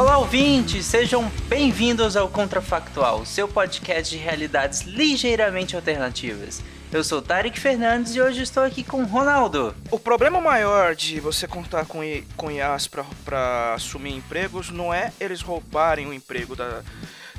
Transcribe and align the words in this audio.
Olá, 0.00 0.16
ouvintes! 0.16 0.86
Sejam 0.86 1.30
bem-vindos 1.46 2.16
ao 2.16 2.26
Contrafactual, 2.26 3.26
seu 3.26 3.46
podcast 3.46 4.16
de 4.16 4.16
realidades 4.16 4.80
ligeiramente 4.80 5.76
alternativas. 5.76 6.62
Eu 6.90 7.04
sou 7.04 7.20
Tarek 7.20 7.60
Fernandes 7.60 8.14
e 8.14 8.20
hoje 8.22 8.40
estou 8.40 8.62
aqui 8.62 8.82
com 8.82 9.04
Ronaldo. 9.04 9.74
O 9.90 9.98
problema 9.98 10.40
maior 10.40 10.94
de 10.94 11.20
você 11.20 11.46
contar 11.46 11.84
com, 11.84 12.02
I, 12.02 12.26
com 12.34 12.50
IAs 12.50 12.88
para 12.88 13.74
assumir 13.74 14.16
empregos 14.16 14.70
não 14.70 14.92
é 14.92 15.12
eles 15.20 15.42
roubarem 15.42 16.06
o 16.06 16.14
emprego 16.14 16.56
da, 16.56 16.80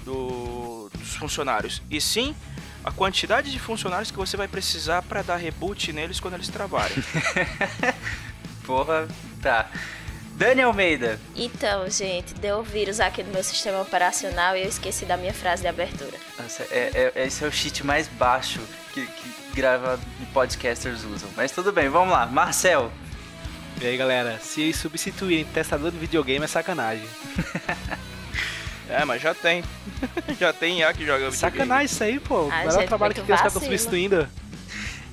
do, 0.05 0.87
dos 0.93 1.15
funcionários, 1.15 1.81
e 1.89 1.99
sim 1.99 2.35
a 2.83 2.91
quantidade 2.91 3.51
de 3.51 3.57
funcionários 3.57 4.11
que 4.11 4.17
você 4.17 4.37
vai 4.37 4.47
precisar 4.47 5.01
para 5.01 5.23
dar 5.23 5.37
reboot 5.37 5.91
neles 5.91 6.19
quando 6.19 6.35
eles 6.35 6.47
trabalhem. 6.47 7.03
Porra, 8.63 9.07
tá. 9.41 9.67
Dani 10.41 10.63
Almeida. 10.63 11.19
Então, 11.35 11.87
gente, 11.87 12.33
deu 12.33 12.63
vírus 12.63 12.99
aqui 12.99 13.21
no 13.21 13.31
meu 13.31 13.43
sistema 13.43 13.79
operacional 13.79 14.57
e 14.57 14.63
eu 14.63 14.69
esqueci 14.69 15.05
da 15.05 15.15
minha 15.15 15.35
frase 15.35 15.61
de 15.61 15.67
abertura. 15.67 16.17
Nossa, 16.39 16.63
é, 16.71 17.11
é, 17.15 17.25
esse 17.27 17.43
é 17.43 17.47
o 17.47 17.51
cheat 17.51 17.85
mais 17.85 18.07
baixo 18.07 18.59
que, 18.91 19.05
que 19.05 19.31
grava 19.53 19.99
e 20.19 20.25
podcasters 20.33 21.03
usam. 21.03 21.29
Mas 21.37 21.51
tudo 21.51 21.71
bem, 21.71 21.89
vamos 21.89 22.11
lá. 22.11 22.25
Marcel. 22.25 22.91
E 23.79 23.85
aí, 23.85 23.95
galera, 23.95 24.39
se 24.39 24.73
substituírem 24.73 25.45
testador 25.45 25.91
de 25.91 25.99
videogame 25.99 26.43
é 26.43 26.47
sacanagem. 26.47 27.05
é, 28.89 29.05
mas 29.05 29.21
já 29.21 29.35
tem. 29.35 29.63
já 30.39 30.51
tem 30.51 30.79
IA 30.79 30.91
que 30.91 31.05
joga 31.05 31.29
videogame. 31.29 31.37
Sacanagem 31.37 31.85
isso 31.85 32.03
aí, 32.03 32.19
pô. 32.19 32.45
O 32.45 32.49
melhor 32.49 32.87
trabalho 32.87 33.13
que 33.13 33.21
tem, 33.21 33.35
os 33.35 33.41
caras 33.41 33.53
estão 33.53 33.61
substituindo. 33.61 34.27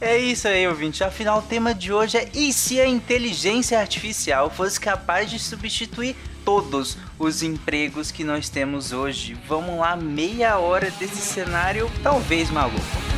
É 0.00 0.16
isso 0.16 0.46
aí, 0.46 0.66
ouvinte. 0.68 1.02
Afinal, 1.02 1.40
o 1.40 1.42
tema 1.42 1.74
de 1.74 1.92
hoje 1.92 2.18
é 2.18 2.28
e 2.32 2.52
se 2.52 2.80
a 2.80 2.86
inteligência 2.86 3.80
artificial 3.80 4.48
fosse 4.48 4.78
capaz 4.78 5.28
de 5.28 5.38
substituir 5.40 6.14
todos 6.44 6.96
os 7.18 7.42
empregos 7.42 8.12
que 8.12 8.22
nós 8.22 8.48
temos 8.48 8.92
hoje? 8.92 9.36
Vamos 9.48 9.78
lá, 9.78 9.96
meia 9.96 10.56
hora 10.58 10.90
desse 10.92 11.16
cenário 11.16 11.90
talvez 12.02 12.48
maluco. 12.48 13.17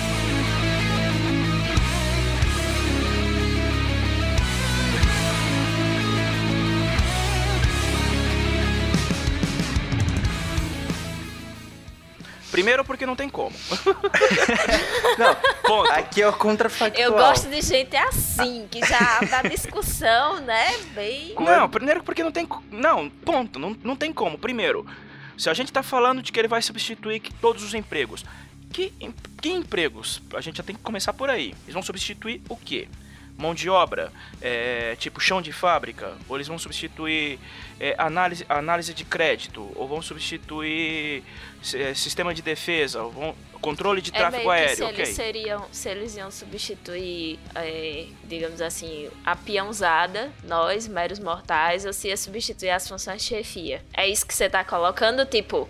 Primeiro 12.51 12.83
porque 12.83 13.05
não 13.05 13.15
tem 13.15 13.29
como. 13.29 13.55
não, 15.17 15.35
ponto. 15.63 15.91
Aqui 15.91 16.21
é 16.21 16.27
o 16.27 16.33
contrafactual. 16.33 17.03
Eu 17.03 17.13
gosto 17.13 17.49
de 17.49 17.61
gente 17.61 17.95
assim, 17.95 18.67
que 18.69 18.85
já 18.85 19.21
dá 19.21 19.41
discussão, 19.41 20.41
né? 20.41 20.77
Bem. 20.93 21.33
Não, 21.39 21.69
primeiro 21.69 22.03
porque 22.03 22.23
não 22.23 22.31
tem. 22.31 22.47
Não, 22.69 23.09
ponto. 23.09 23.57
Não, 23.57 23.75
não 23.83 23.95
tem 23.95 24.11
como. 24.11 24.37
Primeiro, 24.37 24.85
se 25.37 25.49
a 25.49 25.53
gente 25.53 25.71
tá 25.71 25.81
falando 25.81 26.21
de 26.21 26.31
que 26.31 26.39
ele 26.39 26.49
vai 26.49 26.61
substituir 26.61 27.21
todos 27.39 27.63
os 27.63 27.73
empregos, 27.73 28.25
que, 28.71 28.93
que 29.41 29.49
empregos? 29.49 30.21
A 30.33 30.41
gente 30.41 30.57
já 30.57 30.63
tem 30.63 30.75
que 30.75 30.81
começar 30.81 31.13
por 31.13 31.29
aí. 31.29 31.53
Eles 31.63 31.73
vão 31.73 31.83
substituir 31.83 32.41
o 32.49 32.55
quê? 32.55 32.87
Mão 33.41 33.55
de 33.55 33.69
obra, 33.69 34.11
é, 34.41 34.95
tipo 34.99 35.19
chão 35.19 35.41
de 35.41 35.51
fábrica, 35.51 36.13
ou 36.29 36.37
eles 36.37 36.47
vão 36.47 36.59
substituir 36.59 37.39
é, 37.79 37.95
análise, 37.97 38.45
análise 38.47 38.93
de 38.93 39.03
crédito, 39.03 39.71
ou 39.75 39.87
vão 39.87 40.01
substituir 40.01 41.23
é, 41.73 41.93
sistema 41.93 42.33
de 42.33 42.41
defesa, 42.41 43.01
ou 43.03 43.11
vão, 43.11 43.35
controle 43.59 44.01
de 44.01 44.11
é 44.11 44.13
tráfego 44.13 44.49
aéreo. 44.49 44.75
Se, 44.75 44.83
okay. 44.83 44.95
eles 45.03 45.15
seriam, 45.15 45.65
se 45.71 45.89
eles 45.89 46.15
iam 46.15 46.31
substituir, 46.31 47.39
é, 47.55 48.05
digamos 48.23 48.61
assim, 48.61 49.09
a 49.25 49.35
peãozada, 49.35 50.31
nós, 50.43 50.87
meros 50.87 51.19
mortais, 51.19 51.85
ou 51.85 51.93
se 51.93 52.09
ia 52.09 52.17
substituir 52.17 52.69
as 52.69 52.87
funções 52.87 53.23
de 53.23 53.27
chefia. 53.27 53.83
É 53.93 54.07
isso 54.07 54.25
que 54.25 54.33
você 54.33 54.45
está 54.45 54.63
colocando, 54.63 55.25
tipo 55.25 55.67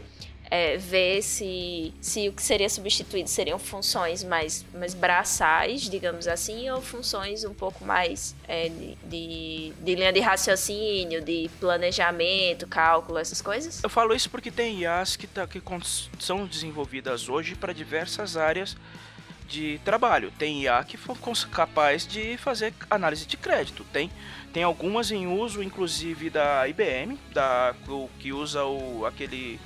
é, 0.52 0.76
ver 0.78 1.22
se, 1.22 1.94
se 2.02 2.28
o 2.28 2.34
que 2.34 2.44
seria 2.44 2.68
substituído 2.68 3.30
seriam 3.30 3.58
funções 3.58 4.22
mais, 4.22 4.66
mais 4.74 4.94
braçais, 4.94 5.84
digamos 5.90 6.28
assim, 6.28 6.70
ou 6.70 6.82
funções 6.82 7.46
um 7.46 7.54
pouco 7.54 7.86
mais 7.86 8.36
é, 8.50 8.68
de, 9.06 9.72
de, 9.82 9.96
linha 9.96 10.12
de 10.12 10.20
raciocínio, 10.20 11.24
de 11.24 11.50
planejamento, 11.58 12.68
cálculo, 12.68 13.18
essas 13.18 13.42
coisas? 13.42 13.82
Eu 13.82 13.90
falo 13.90 14.14
isso 14.14 14.30
porque 14.30 14.52
tem 14.52 14.82
IAs 14.82 15.16
que, 15.16 15.26
tá, 15.26 15.48
que 15.48 15.64
são 16.20 16.46
desenvolvidas 16.46 17.30
hoje 17.30 17.56
para 17.56 17.72
diversas 17.72 18.36
áreas 18.36 18.76
de 19.48 19.80
trabalho. 19.86 20.34
Tem 20.38 20.64
IA 20.64 20.84
que 20.84 20.98
foi 20.98 21.16
capaz 21.50 22.06
de 22.06 22.38
fazer 22.38 22.74
análise 22.90 23.26
de 23.26 23.38
crédito. 23.38 23.86
Tem, 23.92 24.12
tem 24.52 24.64
algumas 24.64 25.12
em 25.12 25.28
uso, 25.28 25.64
inclusive 25.64 26.30
da 26.30 26.68
IBM, 26.68 27.18
da, 27.34 27.74
que 28.20 28.34
usa 28.34 28.66
o, 28.66 29.06
aquele 29.06 29.60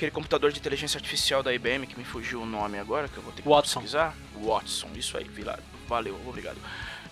aquele 0.00 0.10
computador 0.10 0.50
de 0.50 0.58
inteligência 0.58 0.96
artificial 0.96 1.42
da 1.42 1.52
IBM, 1.52 1.86
que 1.86 1.98
me 1.98 2.04
fugiu 2.04 2.40
o 2.40 2.46
nome 2.46 2.78
agora, 2.78 3.06
que 3.06 3.18
eu 3.18 3.22
vou 3.22 3.32
ter 3.32 3.42
que 3.42 3.48
Watson. 3.48 3.80
pesquisar. 3.80 4.16
Watson, 4.42 4.88
isso 4.94 5.18
aí, 5.18 5.26
valeu, 5.86 6.18
obrigado. 6.26 6.56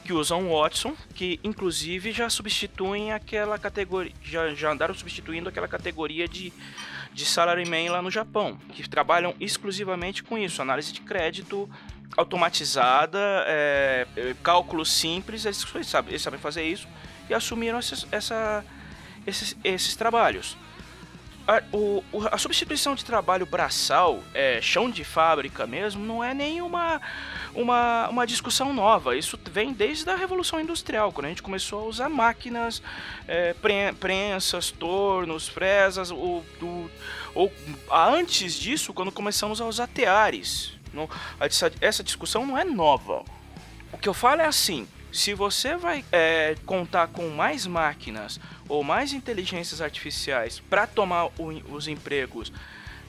Que 0.03 0.15
usam 0.15 0.49
Watson, 0.49 0.97
que 1.15 1.39
inclusive 1.45 2.13
já 2.13 2.31
substituem 2.31 3.13
aquela 3.13 3.59
categoria, 3.59 4.15
já, 4.23 4.55
já 4.55 4.73
andaram 4.73 4.95
substituindo 4.95 5.51
aquela 5.51 5.69
categoria 5.69 6.27
de, 6.27 6.51
de 7.13 7.27
salaryman 7.27 7.91
lá 7.91 8.01
no 8.01 8.11
Japão, 8.11 8.59
que 8.71 8.89
trabalham 8.89 9.35
exclusivamente 9.39 10.23
com 10.23 10.39
isso, 10.39 10.63
análise 10.63 10.91
de 10.91 11.03
crédito 11.03 11.69
automatizada, 12.17 13.19
é, 13.47 14.07
é 14.17 14.35
cálculos 14.43 14.91
simples, 14.91 15.45
eles, 15.45 15.63
sabem, 15.85 16.13
eles 16.13 16.23
sabem 16.23 16.41
fazer 16.41 16.65
isso 16.65 16.89
e 17.29 17.35
assumiram 17.35 17.79
esses, 17.79 18.07
essa, 18.11 18.65
esses, 19.27 19.55
esses 19.63 19.95
trabalhos 19.95 20.57
a, 21.49 21.63
o, 21.73 22.05
a 22.31 22.37
substituição 22.37 22.95
de 22.95 23.03
trabalho 23.03 23.47
braçal, 23.47 24.23
é, 24.35 24.61
chão 24.61 24.91
de 24.91 25.03
fábrica 25.03 25.67
mesmo, 25.67 26.05
não 26.05 26.23
é 26.23 26.35
nenhuma 26.35 27.01
uma, 27.55 28.07
uma 28.11 28.27
discussão 28.27 28.75
nova. 28.75 29.17
Isso 29.17 29.41
vem 29.51 29.73
desde 29.73 30.11
a 30.11 30.15
Revolução 30.15 30.61
Industrial, 30.61 31.11
quando 31.11 31.25
a 31.25 31.29
gente 31.31 31.43
começou 31.43 31.81
a 31.81 31.85
usar 31.87 32.11
máquinas, 32.11 32.83
é, 33.27 33.55
prensas, 33.99 34.71
tornos, 34.71 35.49
fresas, 35.49 36.11
ou, 36.11 36.45
do, 36.61 36.91
ou 37.35 37.51
antes 37.91 38.53
disso, 38.53 38.93
quando 38.93 39.11
começamos 39.11 39.59
a 39.59 39.65
usar 39.65 39.87
teares. 39.87 40.75
Não, 40.93 41.09
essa, 41.41 41.73
essa 41.81 42.05
discussão 42.05 42.45
não 42.45 42.59
é 42.59 42.65
nova. 42.65 43.25
O 43.91 43.97
que 43.97 44.09
eu 44.09 44.15
falo 44.15 44.43
é 44.43 44.47
assim: 44.47 44.87
se 45.13 45.35
você 45.35 45.77
vai 45.77 46.05
é, 46.13 46.55
contar 46.67 47.09
com 47.09 47.29
mais 47.29 47.67
máquinas 47.67 48.39
ou 48.69 48.85
mais 48.85 49.13
inteligências 49.13 49.81
artificiais 49.81 50.61
para 50.61 50.87
tomar 50.87 51.27
o, 51.39 51.49
os 51.71 51.89
empregos 51.89 52.53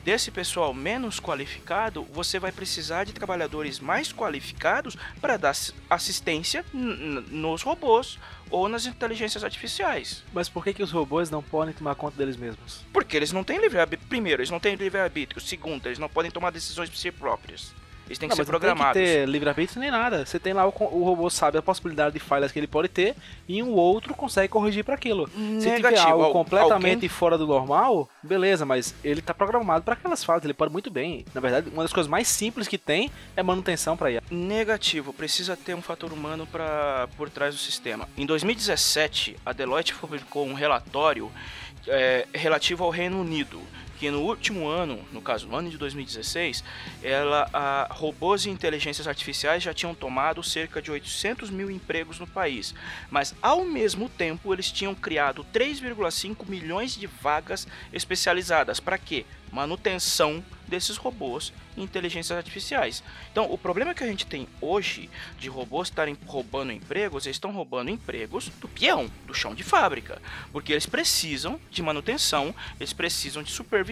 desse 0.03 0.31
pessoal 0.31 0.73
menos 0.73 1.19
qualificado, 1.19 2.03
você 2.11 2.39
vai 2.39 2.51
precisar 2.51 3.03
de 3.03 3.13
trabalhadores 3.13 3.79
mais 3.79 4.13
qualificados 4.13 4.97
para 5.19 5.37
dar 5.37 5.55
assistência 5.89 6.65
nos 6.73 7.61
robôs 7.61 8.17
ou 8.49 8.67
nas 8.69 8.85
inteligências 8.85 9.43
artificiais. 9.43 10.23
Mas 10.33 10.49
por 10.49 10.63
que, 10.63 10.73
que 10.73 10.83
os 10.83 10.91
robôs 10.91 11.29
não 11.29 11.43
podem 11.43 11.73
tomar 11.73 11.95
conta 11.95 12.17
deles 12.17 12.37
mesmos? 12.37 12.85
Porque 12.93 13.15
eles 13.15 13.31
não 13.31 13.43
têm 13.43 13.59
livre-arbítrio. 13.59 14.09
Primeiro, 14.09 14.41
eles 14.41 14.49
não 14.49 14.59
têm 14.59 14.75
livre-arbítrio. 14.75 15.41
Segundo, 15.41 15.85
eles 15.85 15.99
não 15.99 16.09
podem 16.09 16.31
tomar 16.31 16.51
decisões 16.51 16.89
por 16.89 16.97
si 16.97 17.11
próprios. 17.11 17.73
Eles 18.09 18.17
têm 18.17 18.27
que 18.27 18.35
não, 18.35 18.43
ser 18.43 18.49
programados. 18.49 18.87
Não 18.87 18.93
tem 18.93 19.03
que 19.03 19.19
ter 19.19 19.29
livre-arbítrio 19.29 19.79
nem 19.79 19.91
nada. 19.91 20.25
Você 20.25 20.39
tem 20.39 20.51
lá 20.51 20.65
o, 20.67 20.69
o, 20.69 21.03
robô 21.03 21.29
sabe 21.29 21.59
a 21.59 21.61
possibilidade 21.61 22.13
de 22.13 22.19
falhas 22.19 22.51
que 22.51 22.57
ele 22.57 22.65
pode 22.65 22.87
ter 22.87 23.15
e 23.47 23.61
um 23.61 23.73
outro 23.73 24.15
consegue 24.15 24.47
corrigir 24.47 24.83
para 24.83 24.95
aquilo. 24.95 25.29
Se 25.59 25.75
tiver 25.75 25.97
algo 25.99 26.31
completamente 26.31 26.95
Alguém... 26.95 27.09
fora 27.09 27.37
do 27.37 27.45
normal, 27.45 28.09
beleza, 28.23 28.65
mas 28.65 28.95
ele 29.03 29.21
tá 29.21 29.31
programado 29.31 29.85
para 29.85 29.93
aquelas 29.93 30.23
falhas, 30.23 30.43
ele 30.43 30.55
pode 30.55 30.71
muito 30.71 30.89
bem. 30.89 31.23
Na 31.35 31.39
verdade, 31.39 31.69
uma 31.69 31.83
das 31.83 31.93
coisas 31.93 32.09
mais 32.09 32.27
simples 32.27 32.67
que 32.67 32.79
tem 32.79 33.11
é 33.35 33.43
manutenção 33.43 33.95
para 33.95 34.09
IA. 34.09 34.23
Negativo, 34.31 35.13
precisa 35.13 35.55
ter 35.55 35.75
um 35.75 35.81
fator 35.81 36.11
humano 36.11 36.47
para 36.47 37.07
por 37.15 37.29
trás 37.29 37.53
do 37.53 37.59
sistema. 37.59 38.09
Em 38.17 38.25
2017, 38.25 39.37
a 39.45 39.53
Deloitte 39.53 39.93
publicou 39.93 40.47
um 40.47 40.53
relatório 40.53 41.31
é, 41.87 42.27
relativo 42.33 42.83
ao 42.83 42.89
Reino 42.89 43.21
Unido 43.21 43.61
que 43.99 44.09
no 44.09 44.21
último 44.21 44.65
ano, 44.65 45.05
no 45.11 45.21
caso, 45.21 45.45
no 45.45 45.57
ano 45.57 45.69
de 45.69 45.77
2016, 45.77 46.63
ela, 47.03 47.49
a, 47.51 47.89
robôs 47.91 48.45
e 48.45 48.49
inteligências 48.49 49.07
artificiais 49.07 49.61
já 49.61 49.73
tinham 49.73 49.93
tomado 49.93 50.41
cerca 50.41 50.81
de 50.81 50.89
800 50.89 51.49
mil 51.49 51.69
empregos 51.69 52.17
no 52.17 52.25
país, 52.25 52.73
mas 53.11 53.35
ao 53.41 53.65
mesmo 53.65 54.07
tempo 54.07 54.53
eles 54.53 54.71
tinham 54.71 54.95
criado 54.95 55.45
3,5 55.53 56.47
milhões 56.47 56.95
de 56.95 57.07
vagas 57.07 57.67
especializadas. 57.91 58.79
Para 58.79 58.97
quê? 58.97 59.25
Manutenção 59.51 60.43
desses 60.69 60.95
robôs 60.95 61.51
e 61.75 61.81
inteligências 61.81 62.37
artificiais. 62.37 63.03
Então, 63.31 63.51
o 63.51 63.57
problema 63.57 63.93
que 63.93 64.03
a 64.03 64.07
gente 64.07 64.25
tem 64.25 64.47
hoje 64.61 65.09
de 65.39 65.49
robôs 65.49 65.87
estarem 65.87 66.15
roubando 66.25 66.71
empregos, 66.71 67.25
eles 67.25 67.35
estão 67.35 67.51
roubando 67.51 67.89
empregos 67.89 68.49
do 68.61 68.67
peão, 68.67 69.09
do 69.25 69.33
chão 69.33 69.55
de 69.55 69.63
fábrica, 69.63 70.21
porque 70.51 70.71
eles 70.71 70.85
precisam 70.85 71.59
de 71.71 71.81
manutenção, 71.81 72.53
eles 72.79 72.93
precisam 72.93 73.41
de 73.41 73.51
supervisão 73.51 73.88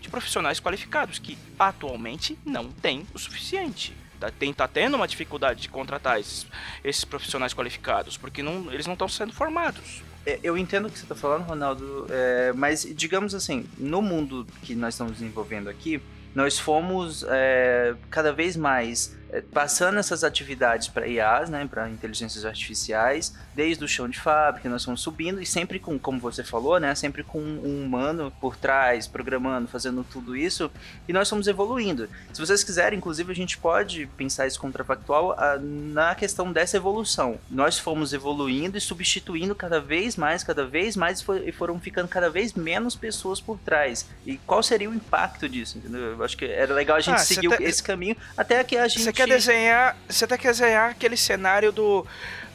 de 0.00 0.08
profissionais 0.08 0.60
qualificados, 0.60 1.18
que 1.18 1.36
atualmente 1.58 2.38
não 2.44 2.70
tem 2.70 3.06
o 3.14 3.18
suficiente 3.18 3.94
tá, 4.20 4.30
tem, 4.30 4.52
tá 4.52 4.68
tendo 4.68 4.94
uma 4.94 5.08
dificuldade 5.08 5.62
de 5.62 5.68
contratar 5.68 6.20
esses, 6.20 6.46
esses 6.84 7.04
profissionais 7.04 7.54
qualificados, 7.54 8.16
porque 8.18 8.42
não, 8.42 8.70
eles 8.72 8.86
não 8.86 8.92
estão 8.92 9.08
sendo 9.08 9.32
formados. 9.32 10.02
É, 10.26 10.38
eu 10.42 10.56
entendo 10.58 10.86
o 10.86 10.90
que 10.90 10.98
você 10.98 11.04
está 11.04 11.14
falando, 11.14 11.44
Ronaldo, 11.44 12.06
é, 12.10 12.52
mas 12.52 12.86
digamos 12.94 13.34
assim, 13.34 13.66
no 13.78 14.02
mundo 14.02 14.46
que 14.62 14.74
nós 14.74 14.94
estamos 14.94 15.14
desenvolvendo 15.14 15.68
aqui, 15.70 16.00
nós 16.34 16.58
fomos 16.58 17.24
é, 17.26 17.94
cada 18.10 18.32
vez 18.32 18.56
mais 18.56 19.18
passando 19.52 19.98
essas 19.98 20.24
atividades 20.24 20.88
para 20.88 21.06
IAs, 21.06 21.48
né, 21.48 21.66
para 21.70 21.88
inteligências 21.88 22.44
artificiais, 22.44 23.34
desde 23.54 23.84
o 23.84 23.88
chão 23.88 24.08
de 24.08 24.18
fábrica, 24.18 24.68
nós 24.68 24.84
fomos 24.84 25.00
subindo 25.00 25.40
e 25.40 25.46
sempre 25.46 25.78
com, 25.78 25.98
como 25.98 26.18
você 26.18 26.42
falou, 26.42 26.80
né, 26.80 26.94
sempre 26.94 27.22
com 27.22 27.38
um 27.38 27.84
humano 27.84 28.32
por 28.40 28.56
trás, 28.56 29.06
programando, 29.06 29.68
fazendo 29.68 30.04
tudo 30.04 30.36
isso, 30.36 30.70
e 31.08 31.12
nós 31.12 31.28
fomos 31.28 31.46
evoluindo. 31.46 32.08
Se 32.32 32.40
vocês 32.40 32.64
quiserem, 32.64 32.98
inclusive, 32.98 33.30
a 33.30 33.34
gente 33.34 33.58
pode 33.58 34.06
pensar 34.16 34.46
isso 34.46 34.60
contrafactual 34.60 35.32
a, 35.38 35.58
na 35.58 36.14
questão 36.14 36.52
dessa 36.52 36.76
evolução. 36.76 37.38
Nós 37.50 37.78
fomos 37.78 38.12
evoluindo 38.12 38.76
e 38.78 38.80
substituindo 38.80 39.54
cada 39.54 39.80
vez 39.80 40.16
mais, 40.16 40.42
cada 40.42 40.66
vez 40.66 40.96
mais, 40.96 41.24
e 41.44 41.52
foram 41.52 41.78
ficando 41.78 42.08
cada 42.08 42.30
vez 42.30 42.54
menos 42.54 42.96
pessoas 42.96 43.40
por 43.40 43.58
trás. 43.58 44.06
E 44.26 44.36
qual 44.38 44.62
seria 44.62 44.90
o 44.90 44.94
impacto 44.94 45.48
disso, 45.48 45.78
entendeu? 45.78 46.00
Eu 46.00 46.24
acho 46.24 46.36
que 46.36 46.44
era 46.44 46.74
legal 46.74 46.96
a 46.96 47.00
gente 47.00 47.16
ah, 47.16 47.18
seguir 47.18 47.48
tá... 47.48 47.62
esse 47.62 47.82
caminho 47.82 48.16
até 48.36 48.62
que 48.64 48.76
a 48.76 48.88
gente 48.88 49.19
quer 49.26 49.34
desenhar. 49.34 49.96
Você 50.08 50.24
até 50.24 50.38
quer 50.38 50.48
desenhar 50.48 50.90
aquele 50.90 51.16
cenário 51.16 51.72
do. 51.72 52.06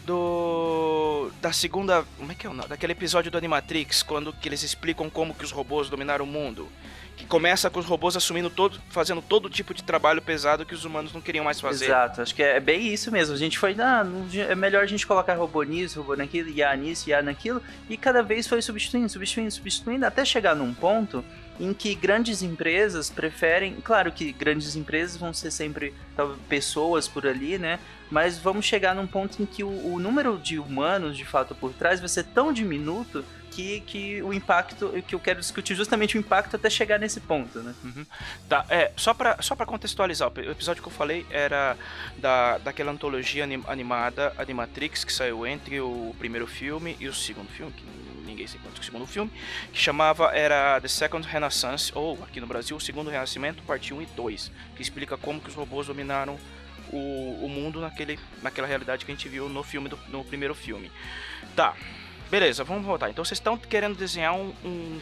Do. 0.06 1.32
Da 1.42 1.52
segunda. 1.52 2.06
Como 2.18 2.32
é 2.32 2.36
que 2.36 2.46
é 2.46 2.50
o 2.50 2.54
nome? 2.54 2.70
Daquele 2.70 2.94
episódio 2.94 3.32
do 3.32 3.38
Animatrix, 3.38 4.04
quando 4.04 4.34
que 4.34 4.48
eles 4.48 4.64
explicam 4.64 5.10
como 5.10 5.34
que 5.34 5.44
os 5.44 5.52
robôs 5.52 5.90
dominaram 5.90 6.26
o 6.26 6.28
mundo. 6.28 6.68
Que 7.18 7.26
começa 7.26 7.70
com 7.70 7.80
os 7.80 7.86
robôs 7.86 8.18
assumindo 8.18 8.50
todo. 8.50 8.80
fazendo 8.90 9.22
todo 9.22 9.50
tipo 9.50 9.74
de 9.74 9.82
trabalho 9.82 10.22
pesado 10.22 10.66
que 10.66 10.76
os 10.76 10.84
humanos 10.84 11.14
não 11.14 11.22
queriam 11.22 11.46
mais 11.46 11.62
fazer. 11.62 11.86
Exato, 11.86 12.22
acho 12.22 12.36
que 12.36 12.44
é 12.44 12.60
bem 12.60 12.94
isso 12.94 13.10
mesmo. 13.10 13.34
A 13.34 13.38
gente 13.38 13.58
foi, 13.58 13.74
ah, 13.80 14.06
é 14.50 14.54
melhor 14.54 14.84
a 14.84 14.86
gente 14.86 15.08
colocar 15.08 15.34
robô 15.36 15.64
nisso, 15.64 16.02
robô 16.02 16.16
naquilo, 16.16 16.50
IA 16.50 16.76
nisso, 16.76 17.10
IA 17.10 17.22
naquilo, 17.22 17.64
e 17.90 17.96
cada 17.96 18.22
vez 18.22 18.48
foi 18.48 18.62
substituindo, 18.62 19.08
substituindo, 19.08 19.50
substituindo, 19.50 20.06
até 20.06 20.26
chegar 20.26 20.56
num 20.56 20.74
ponto 20.74 21.24
em 21.60 21.74
que 21.74 21.96
grandes 21.96 22.42
empresas 22.42 23.10
preferem, 23.10 23.76
claro 23.84 24.12
que 24.12 24.32
grandes 24.32 24.76
empresas 24.76 25.18
vão 25.18 25.34
ser 25.34 25.52
sempre 25.52 25.94
pessoas 26.50 27.08
por 27.08 27.26
ali, 27.26 27.58
né? 27.58 27.80
Mas 28.10 28.38
vamos 28.38 28.66
chegar 28.66 28.94
num 28.94 29.08
ponto 29.08 29.42
em 29.42 29.46
que 29.46 29.64
o, 29.64 29.94
o 29.94 30.00
número 30.00 30.38
de 30.38 30.60
humanos 30.60 31.18
de 31.18 31.26
fato 31.26 31.56
por 31.56 31.74
trás 31.74 32.00
vai 32.00 32.10
ser 32.10 32.24
tão 32.26 32.54
diminuto 32.54 33.24
que, 33.56 33.80
que 33.82 34.22
o 34.22 34.34
impacto, 34.34 34.92
que 35.08 35.16
eu 35.16 35.20
quero 35.20 35.40
discutir 35.40 35.76
justamente 35.76 36.18
o 36.18 36.20
impacto 36.20 36.58
até 36.58 36.70
chegar 36.70 37.00
nesse 37.00 37.22
ponto, 37.22 37.60
né? 37.60 37.74
Uhum. 37.84 38.06
Tá, 38.50 38.66
é, 38.70 38.92
só 38.98 39.14
pra, 39.14 39.42
só 39.42 39.56
pra 39.56 39.66
contextualizar, 39.66 40.30
o 40.30 40.52
episódio 40.52 40.84
que 40.84 40.90
eu 40.90 40.94
falei 40.94 41.26
era 41.30 41.78
da, 42.18 42.58
daquela 42.58 42.92
antologia 42.92 43.46
animada 43.68 44.34
Animatrix 44.38 45.06
que 45.06 45.14
saiu 45.14 45.48
entre 45.48 45.80
o 45.80 46.14
primeiro 46.20 46.46
filme 46.46 46.98
e 47.00 47.08
o 47.08 47.14
segundo 47.14 47.48
filme, 47.48 47.72
que 47.72 47.84
ninguém 48.26 48.48
se 48.48 48.58
encontra 48.58 48.76
com 48.76 48.82
o 48.82 48.86
segundo 48.86 49.08
filme, 49.08 49.32
que 49.72 49.80
chamava 49.80 50.36
era 50.36 50.80
The 50.82 50.88
Second 50.88 51.28
Renaissance, 51.28 51.92
ou 51.96 52.22
aqui 52.24 52.42
no 52.42 52.48
Brasil, 52.48 52.76
o 52.76 52.82
Segundo 52.82 53.10
Renascimento, 53.10 53.64
parte 53.64 53.94
1 53.94 54.02
e 54.02 54.06
2, 54.08 54.52
que 54.76 54.82
explica 54.82 55.18
como 55.18 55.40
que 55.40 55.50
os 55.50 55.56
robôs 55.56 55.88
dominaram 55.88 56.38
o, 56.92 57.46
o 57.46 57.50
mundo 57.50 57.80
naquele, 57.82 58.20
naquela 58.42 58.68
realidade 58.68 59.06
que 59.06 59.12
a 59.12 59.16
gente 59.16 59.28
viu 59.30 59.50
no 59.50 59.64
filme 59.64 59.90
do, 59.90 60.00
no 60.10 60.24
primeiro 60.24 60.56
filme. 60.56 60.92
Tá, 61.56 61.74
beleza, 62.30 62.64
vamos 62.64 62.86
voltar. 62.86 63.10
Então 63.10 63.24
vocês 63.24 63.40
estão 63.40 63.58
querendo 63.58 63.96
desenhar 63.96 64.34
um, 64.36 64.54
um, 64.64 65.00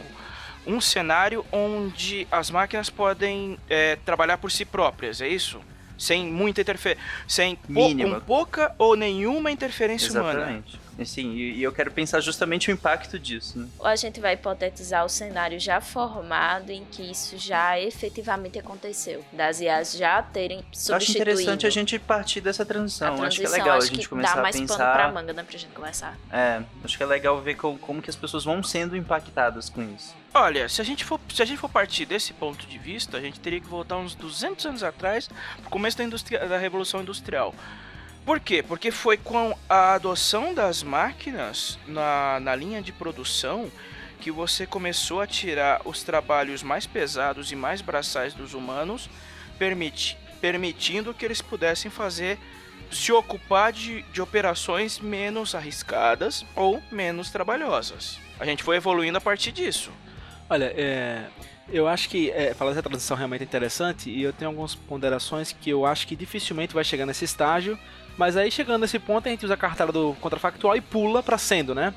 um, 0.66 0.80
cenário 0.80 1.44
onde 1.52 2.26
as 2.30 2.50
máquinas 2.50 2.90
podem 2.90 3.58
é, 3.68 3.96
trabalhar 3.96 4.38
por 4.38 4.50
si 4.50 4.64
próprias, 4.64 5.20
é 5.20 5.28
isso? 5.28 5.60
Sem 5.96 6.26
muita 6.26 6.60
interferência, 6.60 7.02
sem 7.26 7.56
com 7.56 8.20
pouca 8.20 8.74
ou 8.78 8.96
nenhuma 8.96 9.50
interferência 9.50 10.08
Exatamente. 10.08 10.76
humana. 10.76 10.83
Sim, 11.04 11.32
e, 11.34 11.62
eu 11.62 11.72
quero 11.72 11.90
pensar 11.90 12.20
justamente 12.20 12.70
o 12.70 12.72
impacto 12.72 13.18
disso. 13.18 13.58
Né? 13.58 13.68
Ou 13.78 13.86
a 13.86 13.96
gente 13.96 14.20
vai 14.20 14.34
hipotetizar 14.34 15.04
o 15.04 15.08
cenário 15.08 15.58
já 15.58 15.80
formado 15.80 16.70
em 16.70 16.84
que 16.84 17.02
isso 17.02 17.38
já 17.38 17.78
efetivamente 17.80 18.58
aconteceu, 18.58 19.24
das 19.32 19.60
IAs 19.60 19.94
já 19.94 20.22
terem 20.22 20.58
substituído. 20.72 20.92
Eu 20.92 20.96
acho 20.96 21.10
interessante 21.12 21.66
a 21.66 21.70
gente 21.70 21.98
partir 21.98 22.40
dessa 22.40 22.64
transição. 22.64 23.16
transição 23.16 23.26
acho 23.26 23.40
que 23.40 23.46
é 23.46 23.48
legal 23.48 23.78
a 23.78 23.84
gente 23.84 24.08
começar 24.08 24.40
a 24.40 24.42
pensar. 24.44 24.76
Dá 24.76 24.84
mais 24.84 24.92
pano 24.92 24.92
pra 24.92 25.12
manga, 25.12 25.32
né, 25.32 25.42
pra 25.42 25.58
gente 25.58 25.72
conversar. 25.72 26.18
É, 26.30 26.62
acho 26.84 26.96
que 26.96 27.02
é 27.02 27.06
legal 27.06 27.40
ver 27.40 27.54
como, 27.54 27.78
como 27.78 28.02
que 28.02 28.10
as 28.10 28.16
pessoas 28.16 28.44
vão 28.44 28.62
sendo 28.62 28.96
impactadas 28.96 29.68
com 29.68 29.82
isso. 29.82 30.14
Olha, 30.32 30.68
se 30.68 30.80
a 30.80 30.84
gente 30.84 31.04
for, 31.04 31.20
se 31.32 31.40
a 31.40 31.44
gente 31.44 31.58
for 31.58 31.70
partir 31.70 32.04
desse 32.06 32.32
ponto 32.32 32.66
de 32.66 32.76
vista, 32.76 33.16
a 33.16 33.20
gente 33.20 33.38
teria 33.38 33.60
que 33.60 33.68
voltar 33.68 33.96
uns 33.96 34.16
200 34.16 34.66
anos 34.66 34.82
atrás, 34.82 35.28
pro 35.60 35.70
começo 35.70 35.96
da, 35.96 36.02
indústria, 36.02 36.46
da 36.48 36.58
revolução 36.58 37.00
industrial. 37.00 37.54
Por 38.24 38.40
quê? 38.40 38.62
Porque 38.62 38.90
foi 38.90 39.18
com 39.18 39.56
a 39.68 39.94
adoção 39.94 40.54
das 40.54 40.82
máquinas 40.82 41.78
na, 41.86 42.40
na 42.40 42.56
linha 42.56 42.80
de 42.80 42.90
produção 42.90 43.70
que 44.18 44.30
você 44.30 44.66
começou 44.66 45.20
a 45.20 45.26
tirar 45.26 45.82
os 45.84 46.02
trabalhos 46.02 46.62
mais 46.62 46.86
pesados 46.86 47.52
e 47.52 47.56
mais 47.56 47.82
braçais 47.82 48.32
dos 48.32 48.54
humanos, 48.54 49.10
permiti, 49.58 50.16
permitindo 50.40 51.12
que 51.12 51.22
eles 51.22 51.42
pudessem 51.42 51.90
fazer 51.90 52.38
se 52.90 53.12
ocupar 53.12 53.72
de, 53.72 54.00
de 54.04 54.22
operações 54.22 54.98
menos 54.98 55.54
arriscadas 55.54 56.46
ou 56.56 56.82
menos 56.90 57.30
trabalhosas. 57.30 58.18
A 58.40 58.46
gente 58.46 58.62
foi 58.62 58.76
evoluindo 58.76 59.18
a 59.18 59.20
partir 59.20 59.52
disso. 59.52 59.90
Olha, 60.48 60.72
é, 60.74 61.26
eu 61.68 61.86
acho 61.86 62.08
que 62.08 62.30
é, 62.30 62.54
falar 62.54 62.70
dessa 62.70 62.82
transição 62.82 63.16
realmente 63.16 63.42
é 63.42 63.44
interessante 63.44 64.08
e 64.08 64.22
eu 64.22 64.32
tenho 64.32 64.50
algumas 64.50 64.74
ponderações 64.74 65.52
que 65.52 65.68
eu 65.68 65.84
acho 65.84 66.06
que 66.06 66.16
dificilmente 66.16 66.72
vai 66.72 66.84
chegar 66.84 67.04
nesse 67.04 67.26
estágio 67.26 67.78
mas 68.16 68.36
aí 68.36 68.50
chegando 68.50 68.82
nesse 68.82 68.98
ponto 68.98 69.26
a 69.26 69.30
gente 69.30 69.44
usa 69.44 69.54
a 69.54 69.56
cartela 69.56 69.92
do 69.92 70.14
contrafactual 70.20 70.76
e 70.76 70.80
pula 70.80 71.22
para 71.22 71.38
sendo, 71.38 71.74
né? 71.74 71.94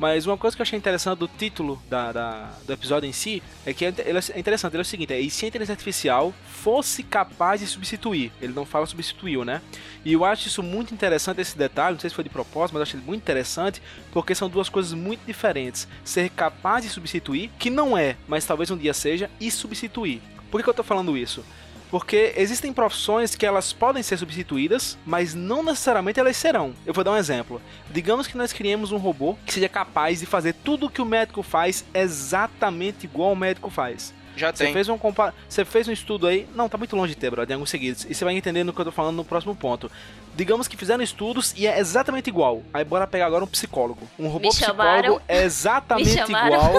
Mas 0.00 0.26
uma 0.26 0.38
coisa 0.38 0.56
que 0.56 0.62
eu 0.62 0.64
achei 0.64 0.78
interessante 0.78 1.18
do 1.18 1.28
título 1.28 1.80
da, 1.90 2.10
da, 2.10 2.50
do 2.66 2.72
episódio 2.72 3.06
em 3.06 3.12
si 3.12 3.42
é 3.66 3.74
que 3.74 3.84
é, 3.84 3.88
é 3.88 4.38
interessante, 4.40 4.72
ele 4.72 4.80
é 4.80 4.82
o 4.82 4.84
seguinte, 4.84 5.12
é, 5.12 5.20
e 5.20 5.28
se 5.28 5.44
a 5.44 5.48
inteligência 5.48 5.74
artificial 5.74 6.32
fosse 6.46 7.02
capaz 7.02 7.60
de 7.60 7.66
substituir? 7.66 8.32
Ele 8.40 8.54
não 8.54 8.64
fala 8.64 8.86
substituiu, 8.86 9.44
né? 9.44 9.60
E 10.02 10.14
eu 10.14 10.24
acho 10.24 10.48
isso 10.48 10.62
muito 10.62 10.94
interessante, 10.94 11.42
esse 11.42 11.56
detalhe, 11.56 11.92
não 11.92 12.00
sei 12.00 12.08
se 12.08 12.16
foi 12.16 12.24
de 12.24 12.30
propósito, 12.30 12.72
mas 12.72 12.80
eu 12.80 12.82
achei 12.84 12.98
ele 12.98 13.06
muito 13.06 13.20
interessante, 13.20 13.82
porque 14.10 14.34
são 14.34 14.48
duas 14.48 14.70
coisas 14.70 14.94
muito 14.94 15.20
diferentes. 15.26 15.86
Ser 16.02 16.30
capaz 16.30 16.82
de 16.82 16.88
substituir, 16.88 17.50
que 17.58 17.68
não 17.68 17.96
é, 17.96 18.16
mas 18.26 18.46
talvez 18.46 18.70
um 18.70 18.78
dia 18.78 18.94
seja, 18.94 19.30
e 19.38 19.50
substituir. 19.50 20.22
Por 20.50 20.58
que, 20.58 20.64
que 20.64 20.70
eu 20.70 20.74
tô 20.74 20.82
falando 20.82 21.14
isso? 21.14 21.44
Porque 21.90 22.32
existem 22.36 22.72
profissões 22.72 23.34
que 23.34 23.44
elas 23.44 23.72
podem 23.72 24.02
ser 24.02 24.16
substituídas, 24.16 24.96
mas 25.04 25.34
não 25.34 25.62
necessariamente 25.62 26.20
elas 26.20 26.36
serão. 26.36 26.72
Eu 26.86 26.94
vou 26.94 27.02
dar 27.02 27.12
um 27.12 27.16
exemplo. 27.16 27.60
Digamos 27.90 28.26
que 28.26 28.36
nós 28.36 28.52
criemos 28.52 28.92
um 28.92 28.96
robô 28.96 29.36
que 29.44 29.52
seja 29.52 29.68
capaz 29.68 30.20
de 30.20 30.26
fazer 30.26 30.54
tudo 30.54 30.86
o 30.86 30.90
que 30.90 31.02
o 31.02 31.04
médico 31.04 31.42
faz 31.42 31.84
exatamente 31.92 33.04
igual 33.04 33.32
o 33.32 33.36
médico 33.36 33.70
faz. 33.70 34.14
Já 34.36 34.52
você 34.54 34.64
tem. 34.64 34.72
Fez 34.72 34.88
um 34.88 34.96
compa 34.96 35.34
você 35.48 35.64
fez 35.64 35.88
um 35.88 35.92
estudo 35.92 36.26
aí. 36.26 36.46
Não, 36.54 36.68
tá 36.68 36.78
muito 36.78 36.94
longe 36.94 37.14
de 37.14 37.20
ter, 37.20 37.30
brother, 37.30 37.50
em 37.52 37.54
alguns 37.54 37.70
seguidos. 37.70 38.06
E 38.08 38.14
você 38.14 38.24
vai 38.24 38.34
entender 38.34 38.62
no 38.62 38.72
que 38.72 38.80
eu 38.80 38.84
tô 38.84 38.92
falando 38.92 39.16
no 39.16 39.24
próximo 39.24 39.54
ponto. 39.56 39.90
Digamos 40.34 40.68
que 40.68 40.76
fizeram 40.76 41.02
estudos 41.02 41.52
e 41.56 41.66
é 41.66 41.78
exatamente 41.78 42.28
igual. 42.28 42.62
Aí 42.72 42.84
bora 42.84 43.06
pegar 43.06 43.26
agora 43.26 43.44
um 43.44 43.48
psicólogo. 43.48 44.08
Um 44.18 44.28
robô 44.28 44.46
Me 44.46 44.48
psicólogo 44.50 44.82
chamaram. 44.82 45.20
é 45.26 45.42
exatamente 45.42 46.16
igual. 46.22 46.74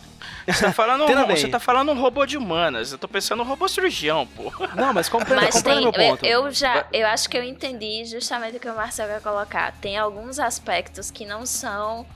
Você 0.48 0.64
tá 0.64 0.72
falando, 0.72 1.04
um, 1.04 1.26
você 1.26 1.48
tá 1.48 1.60
falando 1.60 1.92
um 1.92 2.00
robô 2.00 2.24
de 2.24 2.36
humanas. 2.36 2.92
Eu 2.92 2.98
tô 2.98 3.06
pensando 3.06 3.42
um 3.42 3.46
robô 3.46 3.68
cirurgião, 3.68 4.26
pô. 4.26 4.52
Não, 4.74 4.92
mas 4.94 5.08
compreenda, 5.08 5.42
mas 5.42 5.54
compreenda 5.54 5.92
tem, 5.92 6.06
meu 6.06 6.10
ponto. 6.10 6.24
Eu 6.24 6.50
já, 6.50 6.86
eu 6.92 7.06
acho 7.06 7.28
que 7.28 7.36
eu 7.36 7.42
entendi 7.42 8.04
justamente 8.06 8.56
o 8.56 8.60
que 8.60 8.68
o 8.68 8.74
Marcel 8.74 9.08
quer 9.08 9.20
colocar. 9.20 9.72
Tem 9.80 9.98
alguns 9.98 10.38
aspectos 10.38 11.10
que 11.10 11.26
não 11.26 11.44
são 11.44 12.06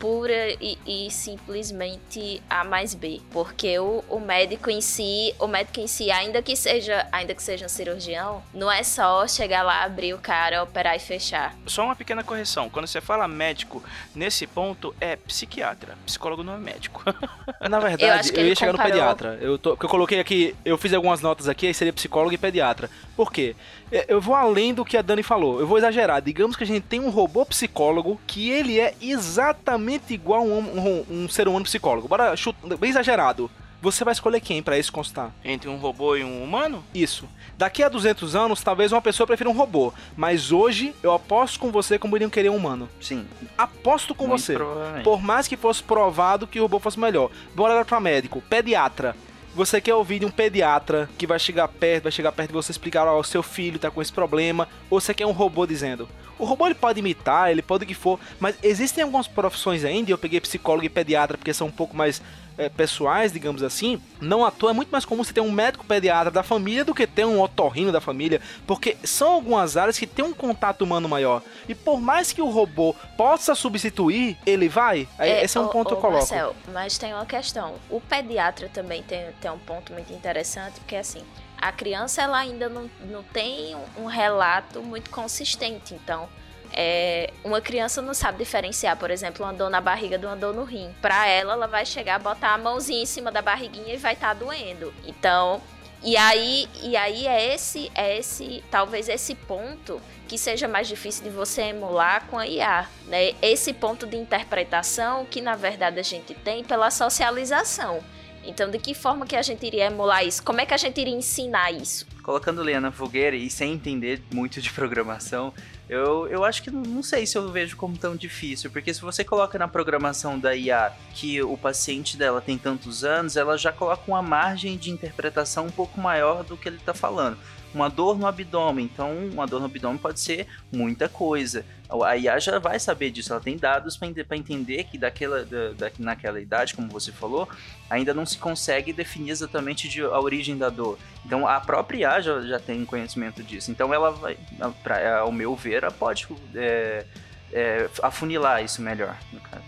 pura 0.00 0.50
e, 0.58 0.78
e, 0.86 1.10
simplesmente 1.10 2.42
A 2.48 2.64
mais 2.64 2.94
B. 2.94 3.20
Porque 3.30 3.78
o, 3.78 4.02
o, 4.08 4.18
médico 4.18 4.70
em 4.70 4.80
si, 4.80 5.34
o 5.38 5.46
médico 5.46 5.78
em 5.78 5.86
si, 5.86 6.10
ainda 6.10 6.42
que 6.42 6.56
seja, 6.56 7.06
ainda 7.12 7.34
que 7.34 7.42
seja 7.42 7.66
um 7.66 7.68
cirurgião, 7.68 8.42
não 8.52 8.72
é 8.72 8.82
só 8.82 9.28
chegar 9.28 9.62
lá, 9.62 9.84
abrir 9.84 10.14
o 10.14 10.18
cara, 10.18 10.62
operar 10.62 10.96
e 10.96 10.98
fechar. 10.98 11.54
Só 11.66 11.84
uma 11.84 11.94
pequena 11.94 12.24
correção. 12.24 12.70
Quando 12.70 12.86
você 12.86 13.00
fala 13.00 13.28
médico, 13.28 13.84
nesse 14.14 14.46
ponto 14.46 14.94
é 14.98 15.16
psiquiatra. 15.16 15.96
Psicólogo 16.06 16.42
não 16.42 16.54
é 16.54 16.58
médico. 16.58 17.04
Na 17.68 17.78
verdade, 17.78 18.30
eu, 18.32 18.40
eu 18.40 18.48
ia 18.48 18.56
chegar 18.56 18.72
comparou... 18.72 18.92
no 18.92 18.98
pediatra. 18.98 19.38
Eu, 19.42 19.58
tô, 19.58 19.70
eu 19.72 19.88
coloquei 19.88 20.18
aqui, 20.18 20.56
eu 20.64 20.78
fiz 20.78 20.94
algumas 20.94 21.20
notas 21.20 21.46
aqui, 21.46 21.66
aí 21.66 21.74
seria 21.74 21.92
psicólogo 21.92 22.32
e 22.32 22.38
pediatra. 22.38 22.88
Por 23.14 23.30
quê? 23.30 23.54
É, 23.92 24.06
eu 24.08 24.20
vou 24.20 24.34
além 24.34 24.72
do 24.72 24.82
que 24.82 24.96
a 24.96 25.02
Dani 25.02 25.22
falou. 25.22 25.60
Eu 25.60 25.66
vou 25.66 25.76
exagerar. 25.76 26.22
Digamos 26.22 26.56
que 26.56 26.64
a 26.64 26.66
gente 26.66 26.84
tem 26.84 27.00
um 27.00 27.10
robô 27.10 27.44
psicólogo 27.44 28.18
que 28.26 28.48
ele 28.48 28.80
é 28.80 28.94
exatamente 29.00 29.89
igual 30.10 30.42
a 30.42 30.44
um, 30.44 30.58
um, 30.58 31.24
um 31.24 31.28
ser 31.28 31.48
humano 31.48 31.64
psicólogo. 31.64 32.08
Bora, 32.08 32.36
chuta, 32.36 32.76
bem 32.76 32.90
exagerado. 32.90 33.50
Você 33.82 34.04
vai 34.04 34.12
escolher 34.12 34.40
quem 34.40 34.62
para 34.62 34.78
isso 34.78 34.92
constar? 34.92 35.32
Entre 35.42 35.68
um 35.68 35.76
robô 35.76 36.14
e 36.14 36.22
um 36.22 36.42
humano? 36.42 36.84
Isso. 36.94 37.26
Daqui 37.56 37.82
a 37.82 37.88
200 37.88 38.36
anos, 38.36 38.62
talvez 38.62 38.92
uma 38.92 39.00
pessoa 39.00 39.26
prefira 39.26 39.48
um 39.48 39.54
robô. 39.54 39.92
Mas 40.14 40.52
hoje, 40.52 40.94
eu 41.02 41.12
aposto 41.12 41.58
com 41.58 41.70
você 41.70 41.98
como 41.98 42.14
iriam 42.14 42.28
querer 42.28 42.50
um 42.50 42.56
humano. 42.56 42.88
Sim. 43.00 43.26
Aposto 43.56 44.14
com 44.14 44.26
Muito 44.26 44.42
você. 44.42 44.58
Por 45.02 45.22
mais 45.22 45.48
que 45.48 45.56
fosse 45.56 45.82
provado 45.82 46.46
que 46.46 46.58
o 46.58 46.64
robô 46.64 46.78
fosse 46.78 47.00
melhor. 47.00 47.30
Bora 47.54 47.82
para 47.82 48.00
médico. 48.00 48.42
Pediatra. 48.42 49.16
Você 49.54 49.80
quer 49.80 49.94
ouvir 49.94 50.20
de 50.20 50.26
um 50.26 50.30
pediatra 50.30 51.08
que 51.18 51.26
vai 51.26 51.38
chegar 51.38 51.66
perto, 51.66 52.04
vai 52.04 52.12
chegar 52.12 52.30
perto 52.30 52.50
de 52.50 52.54
você 52.54 52.70
explicar, 52.70 53.08
ó, 53.08 53.16
oh, 53.16 53.20
o 53.20 53.24
seu 53.24 53.42
filho 53.42 53.80
tá 53.80 53.90
com 53.90 54.00
esse 54.00 54.12
problema, 54.12 54.68
ou 54.88 55.00
você 55.00 55.12
quer 55.12 55.26
um 55.26 55.32
robô 55.32 55.66
dizendo. 55.66 56.08
O 56.40 56.44
robô 56.44 56.66
ele 56.66 56.74
pode 56.74 56.98
imitar, 56.98 57.50
ele 57.50 57.62
pode 57.62 57.84
o 57.84 57.86
que 57.86 57.94
for, 57.94 58.18
mas 58.38 58.56
existem 58.62 59.04
algumas 59.04 59.28
profissões 59.28 59.84
ainda, 59.84 60.10
eu 60.10 60.18
peguei 60.18 60.40
psicólogo 60.40 60.86
e 60.86 60.88
pediatra 60.88 61.36
porque 61.36 61.52
são 61.52 61.66
um 61.66 61.70
pouco 61.70 61.94
mais 61.94 62.22
é, 62.60 62.68
pessoais, 62.68 63.32
digamos 63.32 63.62
assim, 63.62 64.00
não 64.20 64.44
à 64.44 64.50
toa 64.50 64.70
é 64.70 64.72
muito 64.74 64.90
mais 64.90 65.06
comum 65.06 65.24
você 65.24 65.32
ter 65.32 65.40
um 65.40 65.50
médico 65.50 65.84
pediatra 65.84 66.30
da 66.30 66.42
família 66.42 66.84
do 66.84 66.94
que 66.94 67.06
ter 67.06 67.24
um 67.24 67.40
otorrino 67.40 67.90
da 67.90 68.02
família, 68.02 68.40
porque 68.66 68.98
são 69.02 69.32
algumas 69.32 69.78
áreas 69.78 69.98
que 69.98 70.06
tem 70.06 70.22
um 70.22 70.34
contato 70.34 70.82
humano 70.82 71.08
maior. 71.08 71.42
E 71.66 71.74
por 71.74 71.98
mais 71.98 72.32
que 72.32 72.42
o 72.42 72.50
robô 72.50 72.94
possa 73.16 73.54
substituir, 73.54 74.36
ele 74.44 74.68
vai. 74.68 75.08
É, 75.18 75.42
esse 75.42 75.56
é 75.56 75.60
um 75.60 75.68
ponto 75.68 75.88
que 75.88 75.94
eu 75.94 75.98
coloco. 75.98 76.18
Marcel, 76.18 76.54
mas 76.72 76.98
tem 76.98 77.14
uma 77.14 77.24
questão. 77.24 77.74
O 77.88 77.98
pediatra 77.98 78.68
também 78.68 79.02
tem, 79.02 79.30
tem 79.40 79.50
um 79.50 79.58
ponto 79.58 79.92
muito 79.92 80.12
interessante, 80.12 80.80
porque 80.80 80.96
assim, 80.96 81.22
a 81.60 81.72
criança 81.72 82.22
ela 82.22 82.38
ainda 82.38 82.68
não, 82.68 82.90
não 83.02 83.22
tem 83.22 83.76
um 83.96 84.06
relato 84.06 84.82
muito 84.82 85.10
consistente, 85.10 85.94
então 85.94 86.28
é, 86.72 87.32
uma 87.44 87.60
criança 87.60 88.00
não 88.00 88.14
sabe 88.14 88.38
diferenciar, 88.38 88.96
por 88.96 89.10
exemplo, 89.10 89.44
uma 89.44 89.52
dor 89.52 89.70
na 89.70 89.80
barriga 89.80 90.16
de 90.16 90.24
uma 90.24 90.36
dor 90.36 90.54
no 90.54 90.64
rim. 90.64 90.94
Para 91.00 91.26
ela, 91.26 91.54
ela 91.54 91.66
vai 91.66 91.84
chegar, 91.84 92.18
botar 92.18 92.54
a 92.54 92.58
mãozinha 92.58 93.02
em 93.02 93.06
cima 93.06 93.30
da 93.30 93.42
barriguinha 93.42 93.94
e 93.94 93.96
vai 93.96 94.14
estar 94.14 94.28
tá 94.28 94.34
doendo. 94.34 94.94
Então, 95.04 95.60
e 96.02 96.16
aí, 96.16 96.68
e 96.82 96.96
aí 96.96 97.26
é 97.26 97.54
esse, 97.54 97.90
é 97.94 98.16
esse, 98.16 98.64
talvez 98.70 99.08
esse 99.08 99.34
ponto 99.34 100.00
que 100.28 100.38
seja 100.38 100.68
mais 100.68 100.86
difícil 100.86 101.24
de 101.24 101.30
você 101.30 101.62
emular 101.62 102.26
com 102.28 102.38
a 102.38 102.46
IA, 102.46 102.86
né? 103.06 103.34
Esse 103.42 103.72
ponto 103.72 104.06
de 104.06 104.16
interpretação 104.16 105.26
que 105.26 105.40
na 105.40 105.56
verdade 105.56 105.98
a 105.98 106.04
gente 106.04 106.34
tem 106.34 106.62
pela 106.62 106.90
socialização. 106.90 108.00
Então, 108.44 108.70
de 108.70 108.78
que 108.78 108.94
forma 108.94 109.26
que 109.26 109.36
a 109.36 109.42
gente 109.42 109.64
iria 109.66 109.86
emular 109.86 110.24
isso? 110.24 110.42
Como 110.42 110.60
é 110.60 110.66
que 110.66 110.72
a 110.72 110.76
gente 110.76 111.00
iria 111.00 111.14
ensinar 111.14 111.70
isso? 111.72 112.06
Colocando 112.22 112.62
Leana 112.62 112.88
na 112.88 112.92
fogueira 112.92 113.36
e 113.36 113.50
sem 113.50 113.72
entender 113.72 114.22
muito 114.32 114.60
de 114.60 114.70
programação, 114.70 115.52
eu, 115.88 116.28
eu 116.28 116.44
acho 116.44 116.62
que 116.62 116.70
não 116.70 117.02
sei 117.02 117.26
se 117.26 117.36
eu 117.36 117.50
vejo 117.50 117.76
como 117.76 117.96
tão 117.98 118.14
difícil, 118.14 118.70
porque 118.70 118.94
se 118.94 119.00
você 119.00 119.24
coloca 119.24 119.58
na 119.58 119.66
programação 119.66 120.38
da 120.38 120.54
IA 120.54 120.92
que 121.14 121.42
o 121.42 121.56
paciente 121.56 122.16
dela 122.16 122.40
tem 122.40 122.56
tantos 122.56 123.04
anos, 123.04 123.36
ela 123.36 123.58
já 123.58 123.72
coloca 123.72 124.02
uma 124.06 124.22
margem 124.22 124.76
de 124.76 124.90
interpretação 124.90 125.66
um 125.66 125.70
pouco 125.70 126.00
maior 126.00 126.44
do 126.44 126.56
que 126.56 126.68
ele 126.68 126.76
está 126.76 126.94
falando 126.94 127.36
uma 127.74 127.88
dor 127.88 128.18
no 128.18 128.26
abdômen. 128.26 128.84
Então, 128.84 129.12
uma 129.32 129.46
dor 129.46 129.60
no 129.60 129.66
abdômen 129.66 129.98
pode 129.98 130.20
ser 130.20 130.46
muita 130.72 131.08
coisa. 131.08 131.64
A 132.04 132.16
IA 132.16 132.38
já 132.38 132.58
vai 132.58 132.78
saber 132.78 133.10
disso, 133.10 133.32
ela 133.32 133.40
tem 133.40 133.56
dados 133.56 133.96
para 133.96 134.36
entender 134.36 134.84
que 134.84 134.96
daquela, 134.96 135.44
da, 135.44 135.72
da, 135.72 135.90
naquela 135.98 136.40
idade, 136.40 136.74
como 136.74 136.88
você 136.88 137.10
falou, 137.10 137.48
ainda 137.88 138.14
não 138.14 138.24
se 138.24 138.38
consegue 138.38 138.92
definir 138.92 139.30
exatamente 139.30 139.88
de, 139.88 140.00
a 140.00 140.20
origem 140.20 140.56
da 140.56 140.68
dor. 140.68 140.98
Então, 141.26 141.48
a 141.48 141.60
própria 141.60 141.98
IA 141.98 142.20
já, 142.20 142.40
já 142.42 142.60
tem 142.60 142.84
conhecimento 142.84 143.42
disso. 143.42 143.72
Então, 143.72 143.92
ela 143.92 144.10
vai, 144.12 144.38
pra, 144.84 145.18
ao 145.18 145.32
meu 145.32 145.56
ver, 145.56 145.82
ela 145.82 145.90
pode 145.90 146.28
é, 146.54 147.04
é, 147.52 147.88
afunilar 148.02 148.62
isso 148.62 148.80
melhor. 148.80 149.16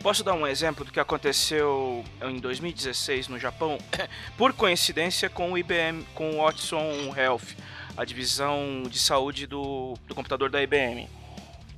Posso 0.02 0.22
dar 0.22 0.34
um 0.34 0.46
exemplo 0.46 0.84
do 0.84 0.92
que 0.92 1.00
aconteceu 1.00 2.04
em 2.22 2.38
2016 2.38 3.28
no 3.28 3.38
Japão? 3.38 3.78
Por 4.38 4.52
coincidência 4.52 5.28
com 5.28 5.52
o 5.52 5.58
IBM, 5.58 6.04
com 6.14 6.38
o 6.38 6.44
Watson 6.44 7.12
Health 7.16 7.56
a 7.96 8.04
divisão 8.04 8.82
de 8.88 8.98
saúde 8.98 9.46
do, 9.46 9.94
do 10.06 10.14
computador 10.14 10.50
da 10.50 10.62
IBM. 10.62 11.08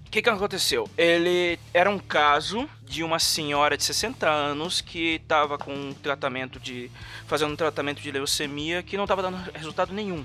O 0.07 0.11
que, 0.11 0.23
que 0.23 0.31
aconteceu? 0.31 0.89
Ele 0.97 1.59
era 1.73 1.91
um 1.91 1.99
caso 1.99 2.69
de 2.83 3.03
uma 3.03 3.19
senhora 3.19 3.77
de 3.77 3.83
60 3.83 4.31
anos 4.31 4.81
que 4.81 5.17
estava 5.17 5.59
com 5.59 5.75
um 5.75 5.93
tratamento 5.93 6.61
de. 6.61 6.89
fazendo 7.27 7.53
um 7.53 7.57
tratamento 7.57 8.01
de 8.01 8.13
leucemia 8.13 8.81
que 8.83 8.97
não 8.97 9.05
estava 9.05 9.23
dando 9.23 9.39
resultado 9.53 9.93
nenhum. 9.93 10.25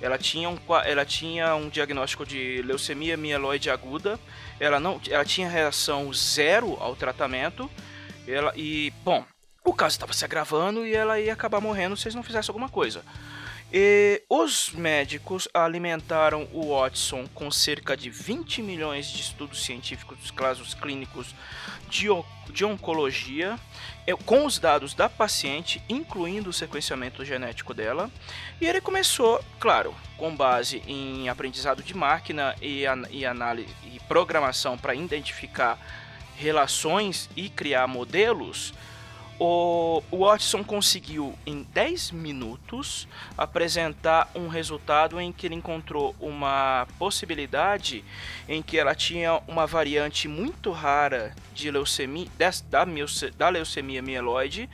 Ela 0.00 0.18
tinha, 0.18 0.48
um, 0.48 0.58
ela 0.84 1.04
tinha 1.04 1.54
um 1.54 1.68
diagnóstico 1.68 2.26
de 2.26 2.62
leucemia 2.62 3.16
mieloide 3.16 3.70
aguda, 3.70 4.18
ela, 4.58 4.78
não, 4.78 5.00
ela 5.08 5.24
tinha 5.24 5.48
reação 5.48 6.12
zero 6.12 6.76
ao 6.80 6.94
tratamento, 6.94 7.68
ela, 8.26 8.52
e, 8.56 8.92
bom, 9.04 9.24
o 9.64 9.72
caso 9.72 9.94
estava 9.94 10.12
se 10.12 10.24
agravando 10.24 10.86
e 10.86 10.94
ela 10.94 11.20
ia 11.20 11.32
acabar 11.32 11.60
morrendo 11.60 11.96
se 11.96 12.06
eles 12.06 12.14
não 12.14 12.22
fizessem 12.22 12.50
alguma 12.50 12.68
coisa. 12.68 13.02
E 13.70 14.22
os 14.30 14.70
médicos 14.72 15.46
alimentaram 15.52 16.48
o 16.54 16.74
Watson 16.74 17.26
com 17.34 17.50
cerca 17.50 17.94
de 17.94 18.08
20 18.08 18.62
milhões 18.62 19.06
de 19.06 19.20
estudos 19.20 19.62
científicos 19.62 20.16
dos 20.18 20.30
casos 20.30 20.72
clínicos 20.72 21.34
de, 21.90 22.06
de 22.50 22.64
oncologia, 22.64 23.58
com 24.24 24.46
os 24.46 24.58
dados 24.58 24.94
da 24.94 25.06
paciente, 25.06 25.82
incluindo 25.86 26.48
o 26.48 26.52
sequenciamento 26.52 27.22
genético 27.26 27.74
dela. 27.74 28.10
E 28.58 28.66
ele 28.66 28.80
começou, 28.80 29.44
claro, 29.60 29.94
com 30.16 30.34
base 30.34 30.82
em 30.86 31.28
aprendizado 31.28 31.82
de 31.82 31.94
máquina 31.94 32.54
e, 32.62 32.84
e 33.10 33.26
análise 33.26 33.74
e 33.92 34.00
programação 34.00 34.78
para 34.78 34.94
identificar 34.94 35.78
relações 36.36 37.28
e 37.36 37.50
criar 37.50 37.86
modelos 37.86 38.72
o 39.40 40.02
Watson 40.10 40.64
conseguiu 40.64 41.32
em 41.46 41.62
10 41.62 42.10
minutos 42.10 43.06
apresentar 43.36 44.28
um 44.34 44.48
resultado 44.48 45.20
em 45.20 45.32
que 45.32 45.46
ele 45.46 45.54
encontrou 45.54 46.14
uma 46.20 46.88
possibilidade 46.98 48.04
em 48.48 48.60
que 48.60 48.78
ela 48.78 48.94
tinha 48.94 49.40
uma 49.46 49.66
variante 49.66 50.26
muito 50.26 50.72
rara 50.72 51.34
de 51.54 51.70
leucemia 51.70 52.28
da, 52.36 52.84
da 53.36 53.48
leucemia 53.48 54.02
mieloide, 54.02 54.68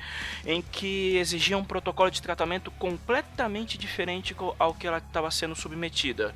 em 0.47 0.63
que 0.63 1.17
exigia 1.17 1.59
um 1.59 1.65
protocolo 1.65 2.11
de 2.11 2.23
tratamento 2.23 2.71
completamente 2.71 3.77
diferente 3.77 4.35
ao 4.59 4.73
que 4.73 4.87
ela 4.87 4.99
estava 4.99 5.31
sendo 5.31 5.55
submetida. 5.55 6.35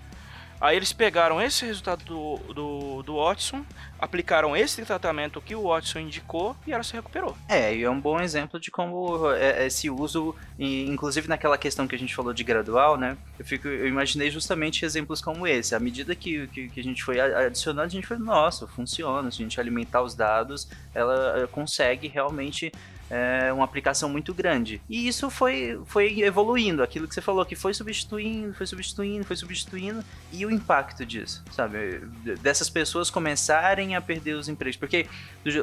Aí 0.61 0.77
eles 0.77 0.93
pegaram 0.93 1.41
esse 1.41 1.65
resultado 1.65 2.05
do, 2.05 2.53
do, 2.53 3.03
do, 3.05 3.17
Watson, 3.17 3.65
aplicaram 3.99 4.57
esse 4.57 4.85
tratamento 4.85 5.41
que 5.41 5.55
o 5.55 5.69
Watson 5.69 6.01
indicou 6.01 6.57
e 6.67 6.73
ela 6.73 6.83
se 6.83 6.95
recuperou. 6.95 7.37
É, 7.49 7.75
e 7.75 7.85
é 7.85 7.91
um 7.91 8.01
bom 8.01 8.21
exemplo 8.21 8.59
de 8.59 8.71
como 8.71 9.31
é, 9.33 9.67
esse 9.67 9.89
uso, 9.89 10.35
inclusive 10.59 11.29
naquela 11.29 11.57
questão 11.57 11.87
que 11.87 11.95
a 11.95 11.99
gente 11.99 12.15
falou 12.15 12.33
de 12.33 12.43
gradual, 12.43 12.97
né? 12.97 13.17
Eu, 13.39 13.45
fico, 13.45 13.69
eu 13.69 13.87
imaginei 13.87 14.31
justamente 14.31 14.85
exemplos 14.85 15.21
como 15.21 15.47
esse. 15.47 15.77
À 15.77 15.81
medida 15.81 16.15
que, 16.17 16.49
que, 16.49 16.69
que 16.69 16.81
a 16.81 16.85
gente 16.85 17.05
foi 17.05 17.21
adicionando, 17.21 17.87
a 17.87 17.91
gente 17.91 18.07
foi, 18.07 18.19
nossa, 18.19 18.67
funciona. 18.67 19.31
Se 19.31 19.41
a 19.41 19.45
gente 19.45 19.61
alimentar 19.61 20.03
os 20.03 20.15
dados, 20.15 20.69
ela 20.93 21.49
consegue 21.53 22.09
realmente 22.09 22.73
é, 23.11 23.53
uma 23.53 23.65
aplicação 23.65 24.09
muito 24.09 24.35
grande. 24.35 24.81
E 24.89 25.09
isso 25.09 25.31
foi, 25.31 25.81
foi 25.87 26.21
evoluindo, 26.21 26.83
aquilo 26.83 27.09
que 27.09 27.15
você 27.15 27.21
falou, 27.21 27.45
que 27.45 27.57
foi 27.57 27.73
substituindo, 27.73 28.55
foi 28.55 28.67
substituindo, 28.67 29.25
foi 29.25 29.37
substituindo, 29.37 30.05
e 30.33 30.45
o 30.45 30.51
impacto 30.51 31.05
disso, 31.05 31.43
sabe? 31.51 32.01
Dessas 32.41 32.69
pessoas 32.69 33.11
começarem 33.11 33.97
a 33.97 34.01
perder 34.01 34.35
os 34.35 34.49
empregos. 34.49 34.77
Porque 34.77 35.07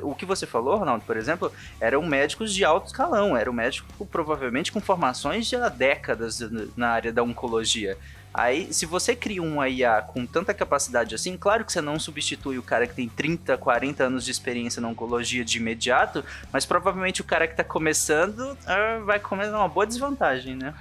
o 0.02 0.16
que 0.16 0.25
você 0.25 0.46
falou, 0.46 0.78
Ronaldo, 0.78 1.04
por 1.06 1.18
exemplo, 1.18 1.52
eram 1.80 2.02
médicos 2.06 2.54
de 2.54 2.64
alto 2.66 2.88
escalão, 2.88 3.38
era 3.38 3.50
um 3.50 3.54
médico 3.54 4.06
provavelmente 4.06 4.72
com 4.72 4.82
formações 4.82 5.48
de 5.48 5.56
há 5.56 5.70
décadas 5.70 6.40
na 6.75 6.90
área 6.90 7.14
da 7.14 7.24
oncologia. 7.24 7.98
Aí, 8.38 8.74
se 8.74 8.86
você 8.86 9.15
cria 9.15 9.42
um 9.42 9.65
IA 9.65 10.01
com 10.01 10.25
tanta 10.25 10.54
capacidade 10.54 11.15
assim, 11.15 11.38
claro 11.38 11.63
que 11.63 11.72
você 11.72 11.80
não 11.80 11.98
substitui 11.98 12.58
o 12.58 12.63
cara 12.63 12.86
que 12.86 12.94
tem 12.94 13.08
30, 13.08 13.58
40 13.58 14.04
anos 14.04 14.25
de 14.25 14.32
experiência 14.32 14.82
na 14.82 14.89
oncologia 14.89 15.46
de 15.46 15.58
imediato, 15.58 16.22
mas 16.51 16.65
provavelmente 16.65 17.22
o 17.22 17.24
cara 17.24 17.48
que 17.48 17.54
está 17.54 17.63
começando 17.63 18.39
uh, 18.42 19.06
vai 19.06 19.20
comer 19.20 19.48
uma 19.48 19.70
boa 19.70 19.88
desvantagem, 19.88 20.54
né? 20.54 20.74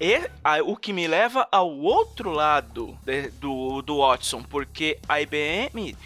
E 0.00 0.30
a, 0.44 0.62
o 0.62 0.76
que 0.76 0.92
me 0.92 1.08
leva 1.08 1.48
ao 1.50 1.68
outro 1.68 2.30
lado 2.30 2.96
de, 3.04 3.28
do, 3.32 3.82
do 3.82 3.98
Watson, 3.98 4.44
porque 4.44 4.96
a 5.08 5.20
IBM 5.20 5.96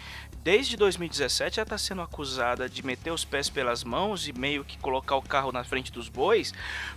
desde 0.45 0.77
2017 0.77 1.59
ela 1.59 1.65
está 1.65 1.75
sendo 1.75 2.03
acusada 2.03 2.69
de 2.69 2.85
meter 2.85 3.09
os 3.09 3.25
pés 3.25 3.49
pelas 3.49 3.83
mãos 3.83 4.27
e 4.27 4.31
meio 4.31 4.63
que 4.63 4.77
colocar 4.77 5.15
o 5.15 5.21
carro 5.23 5.51
na 5.51 5.63
frente 5.63 5.91
dos 5.91 6.07
bois, 6.07 6.53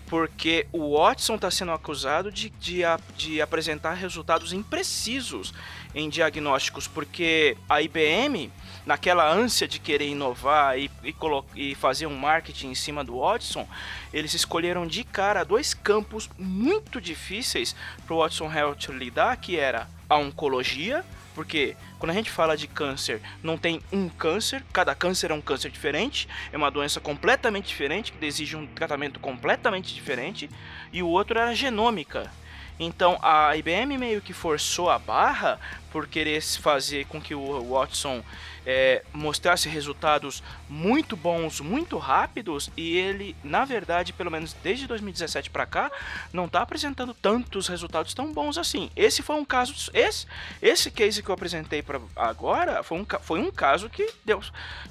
porque 0.06 0.66
o 0.70 0.98
Watson 0.98 1.36
está 1.36 1.50
sendo 1.50 1.72
acusado 1.72 2.30
de, 2.30 2.50
de, 2.50 2.82
de 3.16 3.40
apresentar 3.40 3.94
resultados 3.94 4.52
imprecisos 4.52 5.54
em 5.94 6.10
diagnósticos, 6.10 6.86
porque 6.86 7.56
a 7.66 7.80
IBM, 7.80 8.52
naquela 8.84 9.26
ânsia 9.26 9.66
de 9.66 9.78
querer 9.78 10.08
inovar 10.08 10.78
e, 10.78 10.90
e, 11.02 11.14
e 11.54 11.74
fazer 11.74 12.06
um 12.06 12.18
marketing 12.18 12.72
em 12.72 12.74
cima 12.74 13.02
do 13.02 13.18
Watson, 13.18 13.66
eles 14.12 14.34
escolheram 14.34 14.86
de 14.86 15.02
cara 15.04 15.42
dois 15.42 15.72
campos 15.72 16.28
muito 16.38 17.00
difíceis 17.00 17.74
para 18.06 18.14
o 18.14 18.18
Watson 18.18 18.52
Health 18.52 18.90
lidar, 18.90 19.34
que 19.38 19.56
era 19.56 19.88
a 20.06 20.18
oncologia, 20.18 21.02
porque 21.34 21.76
quando 21.98 22.10
a 22.10 22.14
gente 22.14 22.30
fala 22.30 22.56
de 22.56 22.66
câncer, 22.66 23.20
não 23.42 23.58
tem 23.58 23.80
um 23.92 24.08
câncer, 24.08 24.64
cada 24.72 24.94
câncer 24.94 25.30
é 25.30 25.34
um 25.34 25.40
câncer 25.40 25.70
diferente, 25.70 26.28
é 26.52 26.56
uma 26.56 26.70
doença 26.70 27.00
completamente 27.00 27.66
diferente, 27.66 28.12
que 28.12 28.24
exige 28.24 28.56
um 28.56 28.66
tratamento 28.66 29.18
completamente 29.18 29.94
diferente, 29.94 30.48
e 30.92 31.02
o 31.02 31.08
outro 31.08 31.38
era 31.38 31.54
genômica. 31.54 32.30
Então 32.78 33.18
a 33.22 33.56
IBM 33.56 33.98
meio 33.98 34.20
que 34.20 34.32
forçou 34.32 34.88
a 34.88 34.98
barra 34.98 35.58
por 35.90 36.06
querer 36.06 36.40
fazer 36.42 37.06
com 37.06 37.20
que 37.20 37.34
o 37.34 37.74
Watson 37.74 38.22
é, 38.66 39.02
mostrasse 39.14 39.66
resultados 39.66 40.42
muito 40.68 41.16
bons, 41.16 41.58
muito 41.58 41.96
rápidos, 41.96 42.70
e 42.76 42.98
ele, 42.98 43.34
na 43.42 43.64
verdade, 43.64 44.12
pelo 44.12 44.30
menos 44.30 44.54
desde 44.62 44.86
2017 44.86 45.48
para 45.48 45.64
cá, 45.64 45.90
não 46.34 46.44
está 46.44 46.60
apresentando 46.60 47.14
tantos 47.14 47.66
resultados 47.66 48.12
tão 48.12 48.30
bons 48.30 48.58
assim. 48.58 48.90
Esse 48.94 49.22
foi 49.22 49.36
um 49.36 49.44
caso, 49.44 49.90
esse, 49.94 50.26
esse 50.60 50.90
case 50.90 51.22
que 51.22 51.30
eu 51.30 51.34
apresentei 51.34 51.82
para 51.82 51.98
agora 52.14 52.82
foi 52.82 52.98
um, 52.98 53.06
foi 53.22 53.40
um 53.40 53.50
caso 53.50 53.88
que 53.88 54.12
deu, 54.22 54.42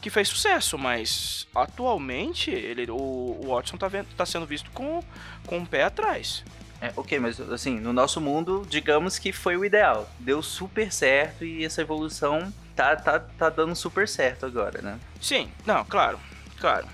que 0.01 0.10
fez 0.10 0.27
sucesso, 0.27 0.75
mas 0.75 1.48
atualmente 1.53 2.50
ele, 2.50 2.89
o, 2.89 2.96
o 2.96 3.50
Watson 3.50 3.75
está 3.75 3.89
tá 4.17 4.25
sendo 4.25 4.48
visto 4.48 4.72
com, 4.72 5.03
com 5.46 5.60
um 5.60 5.65
pé 5.65 5.84
atrás. 5.84 6.44
É, 6.82 6.92
ok, 6.96 7.20
mas 7.20 7.40
assim, 7.40 7.80
no 7.80 7.92
nosso 7.92 8.22
mundo, 8.22 8.66
digamos 8.70 9.18
que 9.18 9.32
foi 9.32 9.58
o 9.58 9.66
ideal. 9.66 10.10
Deu 10.20 10.42
super 10.42 10.92
certo 10.92 11.44
e 11.44 11.66
essa 11.66 11.82
evolução 11.82 12.54
tá, 12.76 12.96
tá, 12.96 13.20
tá 13.20 13.50
dando 13.50 13.76
super 13.76 14.08
certo 14.08 14.46
agora, 14.46 14.82
né? 14.82 15.00
Sim, 15.20 15.50
não, 15.66 15.84
claro, 15.84 16.20
claro. 16.60 16.88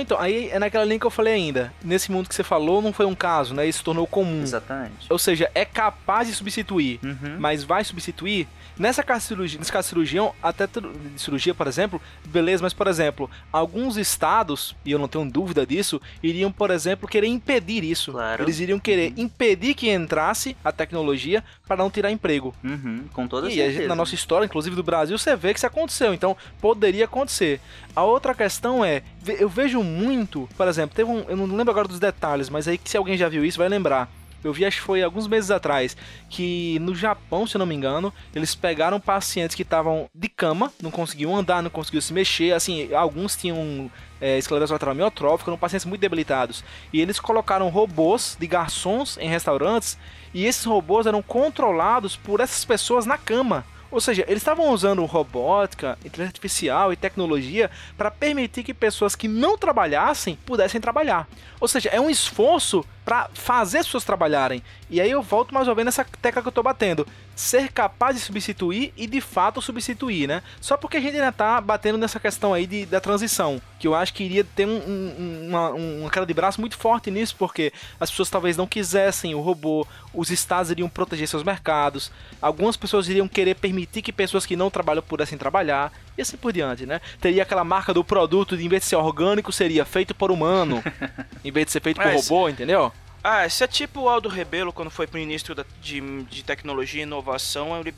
Então, 0.00 0.18
aí 0.18 0.48
é 0.50 0.58
naquela 0.58 0.84
linha 0.84 0.98
que 0.98 1.06
eu 1.06 1.10
falei 1.10 1.34
ainda. 1.34 1.72
Nesse 1.82 2.10
mundo 2.10 2.28
que 2.28 2.34
você 2.34 2.42
falou, 2.42 2.82
não 2.82 2.92
foi 2.92 3.06
um 3.06 3.14
caso, 3.14 3.54
né? 3.54 3.66
Isso 3.66 3.78
se 3.78 3.84
tornou 3.84 4.06
comum. 4.06 4.42
Exatamente. 4.42 5.06
Ou 5.10 5.18
seja, 5.18 5.50
é 5.54 5.64
capaz 5.64 6.28
de 6.28 6.34
substituir, 6.34 6.98
uhum. 7.02 7.36
mas 7.38 7.64
vai 7.64 7.84
substituir? 7.84 8.48
Nessa 8.76 9.04
caso 9.04 9.26
cirurgia, 9.26 9.58
nesse 9.58 9.70
caso 9.70 9.88
cirurgião, 9.88 10.34
até 10.42 10.68
cirurgia, 11.16 11.54
por 11.54 11.66
exemplo, 11.68 12.02
beleza, 12.26 12.62
mas 12.62 12.72
por 12.72 12.88
exemplo, 12.88 13.30
alguns 13.52 13.96
estados, 13.96 14.74
e 14.84 14.90
eu 14.90 14.98
não 14.98 15.06
tenho 15.06 15.30
dúvida 15.30 15.64
disso, 15.64 16.00
iriam, 16.22 16.50
por 16.50 16.70
exemplo, 16.70 17.08
querer 17.08 17.28
impedir 17.28 17.84
isso. 17.84 18.10
Claro. 18.10 18.42
Eles 18.42 18.58
iriam 18.58 18.80
querer 18.80 19.12
uhum. 19.12 19.24
impedir 19.24 19.74
que 19.74 19.90
entrasse 19.90 20.56
a 20.64 20.72
tecnologia 20.72 21.44
para 21.66 21.76
não 21.76 21.90
tirar 21.90 22.10
emprego. 22.10 22.54
Uhum, 22.64 23.04
com 23.12 23.28
toda 23.28 23.48
e 23.48 23.54
certeza. 23.54 23.88
na 23.88 23.94
nossa 23.94 24.14
história, 24.14 24.44
inclusive 24.44 24.74
do 24.74 24.82
Brasil, 24.82 25.16
você 25.16 25.36
vê 25.36 25.52
que 25.52 25.58
isso 25.58 25.66
aconteceu. 25.66 26.12
Então, 26.12 26.36
poderia 26.60 27.04
acontecer. 27.04 27.60
A 27.96 28.02
outra 28.02 28.34
questão 28.34 28.84
é, 28.84 29.02
eu 29.38 29.48
vejo 29.48 29.82
muito, 29.82 30.48
por 30.56 30.66
exemplo, 30.66 30.96
teve 30.96 31.08
um, 31.08 31.20
eu 31.28 31.36
não 31.36 31.56
lembro 31.56 31.70
agora 31.70 31.86
dos 31.86 32.00
detalhes, 32.00 32.50
mas 32.50 32.66
aí 32.66 32.76
que 32.76 32.90
se 32.90 32.96
alguém 32.96 33.16
já 33.16 33.28
viu 33.28 33.44
isso 33.44 33.58
vai 33.58 33.68
lembrar. 33.68 34.10
Eu 34.42 34.52
vi, 34.52 34.66
acho 34.66 34.78
que 34.78 34.86
foi 34.86 35.02
alguns 35.02 35.26
meses 35.26 35.50
atrás, 35.50 35.96
que 36.28 36.78
no 36.80 36.94
Japão, 36.94 37.46
se 37.46 37.56
não 37.56 37.64
me 37.64 37.74
engano, 37.74 38.12
eles 38.34 38.54
pegaram 38.54 39.00
pacientes 39.00 39.56
que 39.56 39.62
estavam 39.62 40.06
de 40.14 40.28
cama, 40.28 40.70
não 40.82 40.90
conseguiam 40.90 41.34
andar, 41.34 41.62
não 41.62 41.70
conseguiam 41.70 42.02
se 42.02 42.12
mexer, 42.12 42.52
assim, 42.52 42.92
alguns 42.92 43.36
tinham 43.36 43.90
é, 44.20 44.36
esclerose 44.36 44.70
lateral 44.70 44.92
amiotrófica, 44.92 45.50
eram 45.50 45.56
pacientes 45.56 45.86
muito 45.86 46.02
debilitados. 46.02 46.62
E 46.92 47.00
eles 47.00 47.18
colocaram 47.18 47.70
robôs 47.70 48.36
de 48.38 48.46
garçons 48.46 49.16
em 49.18 49.30
restaurantes, 49.30 49.96
e 50.34 50.44
esses 50.44 50.64
robôs 50.64 51.06
eram 51.06 51.22
controlados 51.22 52.14
por 52.14 52.40
essas 52.40 52.66
pessoas 52.66 53.06
na 53.06 53.16
cama. 53.16 53.64
Ou 53.94 54.00
seja, 54.00 54.24
eles 54.26 54.42
estavam 54.42 54.70
usando 54.70 55.04
robótica, 55.04 55.96
inteligência 56.04 56.30
artificial 56.30 56.92
e 56.92 56.96
tecnologia 56.96 57.70
para 57.96 58.10
permitir 58.10 58.64
que 58.64 58.74
pessoas 58.74 59.14
que 59.14 59.28
não 59.28 59.56
trabalhassem 59.56 60.36
pudessem 60.44 60.80
trabalhar. 60.80 61.28
Ou 61.60 61.68
seja, 61.68 61.90
é 61.90 62.00
um 62.00 62.10
esforço 62.10 62.84
para 63.04 63.30
fazer 63.32 63.78
as 63.78 63.86
pessoas 63.86 64.02
trabalharem. 64.02 64.64
E 64.90 65.00
aí 65.00 65.12
eu 65.12 65.22
volto 65.22 65.54
mais 65.54 65.68
ou 65.68 65.76
menos 65.76 65.96
nessa 65.96 66.10
tecla 66.20 66.42
que 66.42 66.48
eu 66.48 66.52
tô 66.52 66.60
batendo. 66.60 67.06
Ser 67.34 67.72
capaz 67.72 68.16
de 68.16 68.22
substituir 68.22 68.92
e 68.96 69.06
de 69.06 69.20
fato 69.20 69.60
substituir, 69.60 70.28
né? 70.28 70.42
Só 70.60 70.76
porque 70.76 70.96
a 70.96 71.00
gente 71.00 71.16
ainda 71.16 71.32
tá 71.32 71.60
batendo 71.60 71.98
nessa 71.98 72.20
questão 72.20 72.54
aí 72.54 72.66
de, 72.66 72.86
da 72.86 73.00
transição. 73.00 73.60
Que 73.78 73.86
eu 73.86 73.94
acho 73.94 74.14
que 74.14 74.22
iria 74.22 74.44
ter 74.44 74.66
um, 74.66 74.76
um, 74.76 75.48
uma, 75.48 75.70
uma 75.70 76.10
queda 76.10 76.24
de 76.24 76.34
braço 76.34 76.60
muito 76.60 76.76
forte 76.76 77.10
nisso, 77.10 77.34
porque 77.38 77.72
as 77.98 78.10
pessoas 78.10 78.30
talvez 78.30 78.56
não 78.56 78.66
quisessem 78.66 79.34
o 79.34 79.40
robô, 79.40 79.86
os 80.12 80.30
estados 80.30 80.70
iriam 80.70 80.88
proteger 80.88 81.26
seus 81.26 81.42
mercados, 81.42 82.10
algumas 82.40 82.76
pessoas 82.76 83.08
iriam 83.08 83.28
querer 83.28 83.56
permitir 83.56 84.02
que 84.02 84.12
pessoas 84.12 84.46
que 84.46 84.56
não 84.56 84.70
trabalham 84.70 85.02
pudessem 85.02 85.36
trabalhar 85.36 85.92
e 86.16 86.22
assim 86.22 86.36
por 86.36 86.52
diante, 86.52 86.86
né? 86.86 87.00
Teria 87.20 87.42
aquela 87.42 87.64
marca 87.64 87.92
do 87.92 88.04
produto, 88.04 88.56
de, 88.56 88.64
em 88.64 88.68
vez 88.68 88.82
de 88.82 88.88
ser 88.88 88.96
orgânico, 88.96 89.52
seria 89.52 89.84
feito 89.84 90.14
por 90.14 90.30
humano, 90.30 90.82
em 91.44 91.50
vez 91.50 91.66
de 91.66 91.72
ser 91.72 91.80
feito 91.80 91.96
por 91.96 92.06
Mas, 92.06 92.28
robô, 92.28 92.48
entendeu? 92.48 92.92
Ah, 93.26 93.46
isso 93.46 93.64
é 93.64 93.66
tipo 93.66 94.02
o 94.02 94.08
Aldo 94.10 94.28
Rebelo, 94.28 94.70
quando 94.70 94.90
foi 94.90 95.08
ministro 95.10 95.54
da, 95.54 95.64
de, 95.80 96.22
de 96.24 96.44
tecnologia 96.44 97.00
e 97.00 97.04
inovação, 97.04 97.80
ele, 97.80 97.94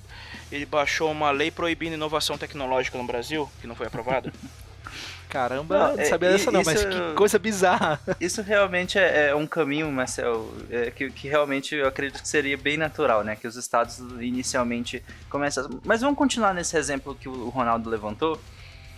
ele 0.52 0.64
baixou 0.64 1.10
uma 1.10 1.32
lei 1.32 1.50
proibindo 1.50 1.94
inovação 1.94 2.38
tecnológica 2.38 2.96
no 2.96 3.02
Brasil, 3.02 3.50
que 3.60 3.66
não 3.66 3.74
foi 3.74 3.88
aprovada. 3.88 4.32
Caramba, 5.28 5.88
não, 5.88 5.96
não 5.96 6.04
sabia 6.04 6.28
é, 6.28 6.32
dessa 6.32 6.52
não, 6.52 6.60
isso, 6.60 6.70
mas 6.70 6.84
que 6.84 7.14
coisa 7.16 7.36
bizarra. 7.40 8.00
Isso 8.20 8.40
realmente 8.42 8.96
é, 8.96 9.30
é 9.30 9.34
um 9.34 9.44
caminho, 9.44 9.90
Marcel, 9.90 10.48
é, 10.70 10.92
que, 10.92 11.10
que 11.10 11.26
realmente 11.26 11.74
eu 11.74 11.88
acredito 11.88 12.22
que 12.22 12.28
seria 12.28 12.56
bem 12.56 12.76
natural, 12.76 13.24
né? 13.24 13.34
Que 13.34 13.48
os 13.48 13.56
estados 13.56 13.98
inicialmente 14.20 15.02
começam... 15.28 15.80
Mas 15.84 16.00
vamos 16.00 16.16
continuar 16.16 16.54
nesse 16.54 16.76
exemplo 16.76 17.16
que 17.16 17.28
o 17.28 17.48
Ronaldo 17.48 17.90
levantou, 17.90 18.40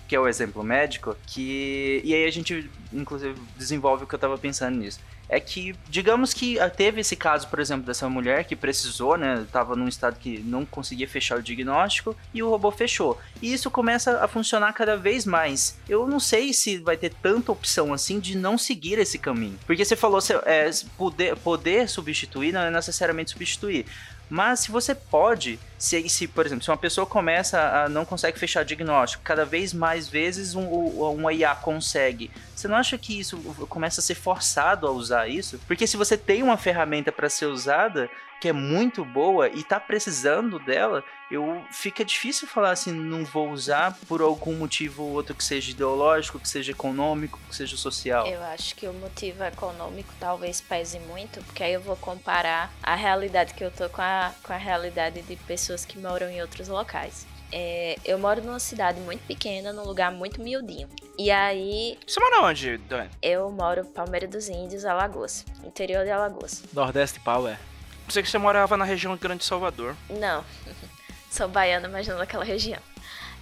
que 0.08 0.16
é 0.16 0.20
o 0.20 0.26
exemplo 0.26 0.64
médico, 0.64 1.14
que... 1.26 2.00
E 2.02 2.14
aí 2.14 2.24
a 2.24 2.30
gente, 2.30 2.68
inclusive, 2.92 3.38
desenvolve 3.56 4.04
o 4.04 4.06
que 4.06 4.14
eu 4.14 4.16
estava 4.16 4.36
pensando 4.38 4.78
nisso 4.78 4.98
é 5.28 5.38
que, 5.38 5.74
digamos 5.88 6.32
que 6.32 6.58
ah, 6.58 6.70
teve 6.70 7.00
esse 7.00 7.14
caso, 7.14 7.48
por 7.48 7.60
exemplo, 7.60 7.86
dessa 7.86 8.08
mulher 8.08 8.44
que 8.44 8.56
precisou, 8.56 9.16
né? 9.16 9.46
Tava 9.52 9.76
num 9.76 9.86
estado 9.86 10.18
que 10.18 10.38
não 10.38 10.64
conseguia 10.64 11.06
fechar 11.06 11.38
o 11.38 11.42
diagnóstico 11.42 12.16
e 12.32 12.42
o 12.42 12.48
robô 12.48 12.70
fechou. 12.70 13.18
E 13.42 13.52
isso 13.52 13.70
começa 13.70 14.24
a 14.24 14.28
funcionar 14.28 14.72
cada 14.72 14.96
vez 14.96 15.26
mais. 15.26 15.78
Eu 15.88 16.06
não 16.06 16.18
sei 16.18 16.52
se 16.54 16.78
vai 16.78 16.96
ter 16.96 17.12
tanta 17.12 17.52
opção 17.52 17.92
assim 17.92 18.18
de 18.18 18.36
não 18.36 18.56
seguir 18.56 18.98
esse 18.98 19.18
caminho. 19.18 19.58
Porque 19.66 19.84
você 19.84 19.94
falou, 19.94 20.20
é, 20.46 20.70
poder, 20.96 21.36
poder 21.36 21.88
substituir 21.88 22.52
não 22.52 22.62
é 22.62 22.70
necessariamente 22.70 23.32
substituir. 23.32 23.84
Mas 24.28 24.60
se 24.60 24.70
você 24.70 24.94
pode, 24.94 25.58
se, 25.78 26.08
se, 26.08 26.28
por 26.28 26.44
exemplo, 26.44 26.64
se 26.64 26.70
uma 26.70 26.76
pessoa 26.76 27.06
começa 27.06 27.58
a 27.84 27.88
não 27.88 28.04
consegue 28.04 28.38
fechar 28.38 28.64
diagnóstico, 28.64 29.22
cada 29.24 29.44
vez 29.44 29.72
mais 29.72 30.08
vezes 30.08 30.54
um, 30.54 30.64
um 30.64 31.30
IA 31.30 31.54
consegue. 31.54 32.30
Você 32.54 32.68
não 32.68 32.76
acha 32.76 32.98
que 32.98 33.18
isso 33.18 33.38
começa 33.68 34.00
a 34.00 34.04
ser 34.04 34.14
forçado 34.14 34.86
a 34.86 34.90
usar 34.90 35.28
isso? 35.28 35.58
Porque 35.66 35.86
se 35.86 35.96
você 35.96 36.16
tem 36.16 36.42
uma 36.42 36.56
ferramenta 36.56 37.10
para 37.10 37.28
ser 37.28 37.46
usada, 37.46 38.10
que 38.40 38.48
é 38.48 38.52
muito 38.52 39.04
boa 39.04 39.48
e 39.48 39.62
tá 39.62 39.80
precisando 39.80 40.58
dela, 40.58 41.04
eu 41.30 41.62
fica 41.70 42.04
difícil 42.04 42.48
falar 42.48 42.70
assim, 42.70 42.92
não 42.92 43.24
vou 43.24 43.50
usar 43.50 43.98
por 44.08 44.22
algum 44.22 44.54
motivo 44.54 45.02
ou 45.02 45.12
outro 45.12 45.34
que 45.34 45.44
seja 45.44 45.70
ideológico, 45.70 46.38
que 46.38 46.48
seja 46.48 46.72
econômico, 46.72 47.38
que 47.48 47.54
seja 47.54 47.76
social. 47.76 48.26
Eu 48.26 48.42
acho 48.44 48.74
que 48.74 48.86
o 48.86 48.92
motivo 48.92 49.44
econômico 49.44 50.12
talvez 50.18 50.60
pese 50.60 50.98
muito, 51.00 51.42
porque 51.44 51.62
aí 51.62 51.72
eu 51.72 51.80
vou 51.80 51.96
comparar 51.96 52.72
a 52.82 52.94
realidade 52.94 53.54
que 53.54 53.64
eu 53.64 53.70
tô 53.70 53.88
com 53.88 54.02
a, 54.02 54.32
com 54.42 54.52
a 54.52 54.56
realidade 54.56 55.20
de 55.22 55.36
pessoas 55.36 55.84
que 55.84 55.98
moram 55.98 56.30
em 56.30 56.40
outros 56.40 56.68
locais. 56.68 57.26
É, 57.50 57.96
eu 58.04 58.18
moro 58.18 58.42
numa 58.42 58.60
cidade 58.60 59.00
muito 59.00 59.26
pequena, 59.26 59.72
num 59.72 59.84
lugar 59.84 60.12
muito 60.12 60.40
miudinho. 60.40 60.88
E 61.18 61.30
aí. 61.30 61.98
Você 62.06 62.20
mora 62.20 62.42
onde, 62.42 62.76
Dani? 62.76 63.10
Eu 63.22 63.50
moro 63.50 63.80
em 63.80 63.84
Palmeira 63.84 64.28
dos 64.28 64.48
Índios, 64.48 64.84
Alagoas. 64.84 65.46
Interior 65.64 66.04
de 66.04 66.10
Alagoas. 66.10 66.62
Nordeste 66.74 67.18
Power. 67.20 67.58
Pensei 68.08 68.22
que 68.22 68.30
você 68.30 68.38
morava 68.38 68.74
na 68.74 68.86
região 68.86 69.14
Grande 69.18 69.44
Salvador. 69.44 69.94
Não. 70.08 70.42
Sou 71.30 71.46
baiana, 71.46 71.90
mas 71.90 72.08
não 72.08 72.16
naquela 72.16 72.42
região. 72.42 72.80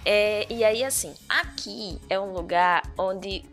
É, 0.03 0.45
e 0.49 0.61
aí, 0.61 0.83
assim, 0.83 1.15
aqui 1.29 1.97
é 2.09 2.19
um 2.19 2.33
lugar 2.33 2.83
onde, 2.97 3.45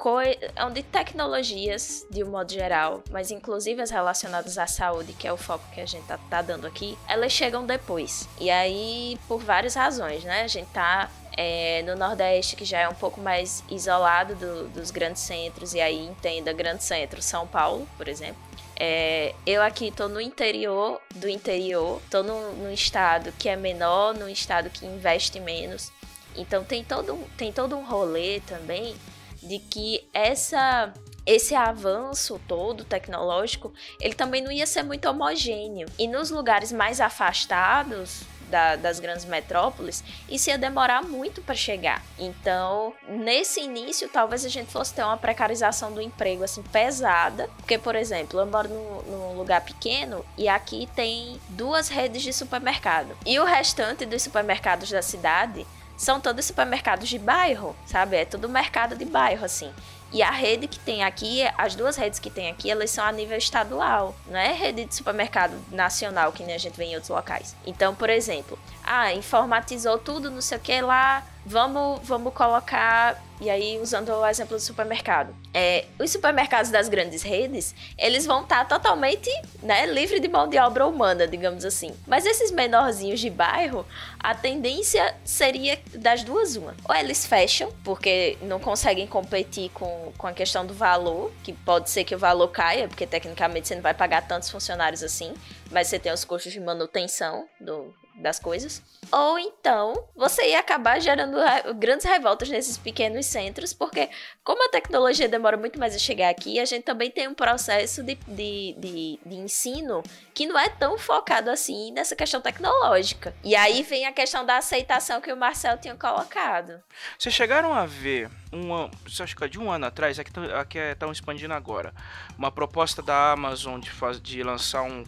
onde 0.61 0.83
tecnologias, 0.83 2.05
de 2.11 2.25
um 2.25 2.31
modo 2.31 2.53
geral, 2.53 3.01
mas 3.13 3.31
inclusive 3.31 3.81
as 3.81 3.93
relacionadas 3.93 4.59
à 4.59 4.67
saúde, 4.67 5.13
que 5.13 5.27
é 5.27 5.33
o 5.33 5.37
foco 5.37 5.65
que 5.73 5.81
a 5.81 5.87
gente 5.87 6.05
tá, 6.05 6.19
tá 6.19 6.43
dando 6.43 6.67
aqui, 6.67 6.99
elas 7.09 7.31
chegam 7.31 7.65
depois. 7.65 8.29
E 8.41 8.51
aí, 8.51 9.17
por 9.29 9.39
várias 9.39 9.77
razões, 9.77 10.25
né? 10.25 10.43
A 10.43 10.49
gente 10.49 10.69
tá 10.71 11.09
é, 11.37 11.83
no 11.83 11.95
Nordeste, 11.97 12.57
que 12.57 12.65
já 12.65 12.81
é 12.81 12.89
um 12.89 12.95
pouco 12.95 13.21
mais 13.21 13.63
isolado 13.71 14.35
do, 14.35 14.69
dos 14.69 14.91
grandes 14.91 15.23
centros, 15.23 15.75
e 15.75 15.81
aí 15.81 16.05
entenda 16.05 16.53
grande 16.53 16.83
centro, 16.83 17.23
São 17.23 17.47
Paulo, 17.47 17.89
por 17.97 18.09
exemplo. 18.09 18.43
É, 18.77 19.35
eu 19.47 19.63
aqui 19.63 19.91
tô 19.91 20.09
no 20.09 20.21
interior 20.21 21.01
do 21.15 21.29
interior, 21.29 22.01
tô 22.11 22.23
num, 22.23 22.53
num 22.55 22.73
estado 22.73 23.33
que 23.39 23.49
é 23.49 23.57
menor, 23.57 24.15
num 24.15 24.29
estado 24.29 24.69
que 24.71 24.85
investe 24.85 25.39
menos. 25.39 25.93
Então 26.37 26.65
tem 26.65 26.83
todo, 26.83 27.19
tem 27.37 27.53
todo 27.53 27.77
um 27.77 27.85
rolê 27.85 28.41
também 28.41 28.97
de 29.43 29.59
que 29.59 30.09
essa 30.13 30.93
esse 31.27 31.55
avanço 31.55 32.39
todo 32.47 32.85
tecnológico, 32.85 33.73
ele 33.99 34.13
também 34.13 34.43
não 34.43 34.53
ia 34.53 34.67
ser 34.67 34.83
muito 34.83 35.09
homogêneo. 35.09 35.89
E 35.99 36.07
nos 36.07 36.31
lugares 36.31 36.71
mais 36.71 37.01
afastados 37.01 38.25
da, 38.55 38.77
das 38.77 39.01
grandes 39.01 39.25
metrópoles, 39.25 40.05
isso 40.29 40.49
ia 40.49 40.57
demorar 40.57 41.03
muito 41.03 41.43
para 41.43 41.57
chegar. 41.57 42.01
Então, 42.17 42.95
nesse 43.09 43.61
início, 43.61 44.09
talvez 44.09 44.45
a 44.45 44.49
gente 44.49 44.71
fosse 44.71 44.95
ter 44.95 45.03
uma 45.03 45.17
precarização 45.17 45.93
do 45.93 46.01
emprego 46.01 46.45
assim 46.45 46.63
pesada, 46.63 47.51
porque, 47.57 47.77
por 47.77 47.97
exemplo, 47.97 48.39
eu 48.39 48.47
moro 48.47 48.69
num, 48.69 49.03
num 49.11 49.37
lugar 49.37 49.61
pequeno 49.63 50.25
e 50.39 50.47
aqui 50.47 50.89
tem 50.95 51.41
duas 51.49 51.89
redes 51.89 52.23
de 52.23 52.33
supermercado. 52.33 53.17
E 53.27 53.41
o 53.41 53.45
restante 53.45 54.07
dos 54.07 54.23
supermercados 54.23 54.89
da 54.89 55.03
cidade 55.03 55.67
são 55.97 56.21
todos 56.21 56.45
supermercados 56.45 57.09
de 57.09 57.19
bairro, 57.19 57.75
sabe? 57.87 58.17
É 58.19 58.25
tudo 58.25 58.49
mercado 58.49 58.95
de 58.95 59.05
bairro, 59.05 59.45
assim. 59.45 59.73
E 60.13 60.23
a 60.23 60.31
rede 60.31 60.69
que 60.69 60.79
tem 60.79 61.03
aqui, 61.03 61.43
as 61.59 61.75
duas 61.75 61.97
redes 61.97 62.19
que 62.19 62.31
tem 62.31 62.49
aqui, 62.49 62.71
elas 62.71 62.91
são 62.91 63.05
a 63.05 63.11
nível 63.11 63.37
estadual, 63.37 64.15
não 64.27 64.39
é 64.39 64.53
rede 64.53 64.85
de 64.85 64.95
supermercado 64.95 65.55
nacional 65.73 66.31
que 66.31 66.45
nem 66.45 66.55
a 66.55 66.59
gente 66.59 66.77
vê 66.77 66.85
em 66.85 66.95
outros 66.95 67.11
locais. 67.11 67.57
Então, 67.67 67.95
por 67.95 68.09
exemplo, 68.09 68.59
ah, 68.85 69.13
informatizou 69.13 69.99
tudo, 69.99 70.31
não 70.31 70.41
sei 70.41 70.59
o 70.59 70.61
que 70.61 70.81
lá, 70.81 71.27
vamos, 71.47 72.01
vamos 72.05 72.33
colocar 72.33 73.23
e 73.41 73.51
aí, 73.51 73.79
usando 73.79 74.11
o 74.11 74.27
exemplo 74.27 74.57
do 74.57 74.61
supermercado, 74.63 75.35
é, 75.53 75.87
os 75.99 76.11
supermercados 76.11 76.71
das 76.71 76.89
grandes 76.89 77.23
redes, 77.23 77.75
eles 77.99 78.25
vão 78.25 78.43
estar 78.43 78.65
tá 78.65 78.79
totalmente 78.79 79.29
né, 79.61 79.87
livre 79.87 80.21
de 80.21 80.29
mão 80.29 80.49
de 80.49 80.57
obra 80.57 80.87
humana, 80.87 81.27
digamos 81.27 81.65
assim. 81.65 81.93
Mas 82.07 82.25
esses 82.25 82.53
menorzinhos 82.53 83.19
de 83.19 83.29
bairro, 83.29 83.85
a 84.21 84.35
tendência 84.35 85.15
seria 85.25 85.79
das 85.95 86.23
duas 86.23 86.55
uma. 86.55 86.77
Ou 86.89 86.95
eles 86.95 87.27
fecham, 87.27 87.73
porque 87.83 88.39
não 88.41 88.61
conseguem 88.61 89.07
competir 89.07 89.69
com, 89.71 90.13
com 90.17 90.27
a 90.29 90.33
questão 90.33 90.65
do 90.65 90.73
valor, 90.73 91.33
que 91.43 91.53
pode 91.53 91.91
ser 91.91 92.05
que 92.05 92.15
o 92.15 92.19
valor 92.19 92.49
caia, 92.49 92.87
porque 92.87 93.07
tecnicamente 93.07 93.67
você 93.67 93.75
não 93.75 93.83
vai 93.83 93.95
pagar 93.95 94.23
tantos 94.27 94.49
funcionários 94.49 95.03
assim, 95.03 95.35
mas 95.73 95.89
você 95.89 95.99
tem 95.99 96.13
os 96.13 96.25
custos 96.25 96.53
de 96.53 96.61
manutenção 96.61 97.47
do, 97.61 97.93
das 98.15 98.39
coisas. 98.39 98.83
Ou 99.11 99.39
então 99.39 100.09
você 100.15 100.51
ia 100.51 100.61
acabar 100.61 101.01
gerando 101.01 101.37
grandes 101.77 102.07
revoltas 102.07 102.49
nesses 102.49 102.79
pequenos 102.79 103.27
centros, 103.27 103.73
porque 103.73 104.09
como 104.43 104.65
a 104.67 104.71
tecnologia 104.71 105.29
demora 105.29 105.57
muito 105.57 105.79
mais 105.79 105.95
a 105.95 105.99
chegar 105.99 106.31
aqui, 106.31 106.61
a 106.61 106.65
gente 106.65 106.85
também 106.85 107.11
tem 107.11 107.29
um 107.29 107.35
processo 107.35 108.03
de, 108.03 108.15
de, 108.27 108.75
de, 108.79 109.21
de 109.25 109.37
ensino 109.37 110.03
que 110.33 110.47
não 110.47 110.59
é 110.59 110.69
tão 110.69 110.99
focado 110.99 111.51
assim 111.51 111.93
nessa 111.93 112.17
questão 112.17 112.41
tecnológica. 112.41 113.35
E 113.43 113.55
aí 113.55 113.83
vem 113.83 114.07
a 114.07 114.13
questão 114.13 114.45
da 114.45 114.57
aceitação 114.57 115.21
que 115.21 115.33
o 115.33 115.37
Marcel 115.37 115.79
tinha 115.79 115.95
colocado. 115.95 116.83
Vocês 117.19 117.35
chegaram 117.35 117.73
a 117.73 117.87
ver 117.87 118.31
uma, 118.53 118.91
acho 119.07 119.37
que 119.37 119.45
é 119.45 119.49
de 119.49 119.59
um 119.59 119.71
ano 119.71 119.87
atrás, 119.87 120.19
aqui 120.19 120.79
estão 120.79 121.11
expandindo 121.11 121.55
agora, 121.55 121.93
uma 122.39 122.51
proposta 122.51 123.03
da 123.03 123.33
Amazon 123.33 123.81
de, 123.81 123.91
faz, 123.91 124.21
de 124.21 124.43
lançar 124.43 124.83
um 124.83 125.05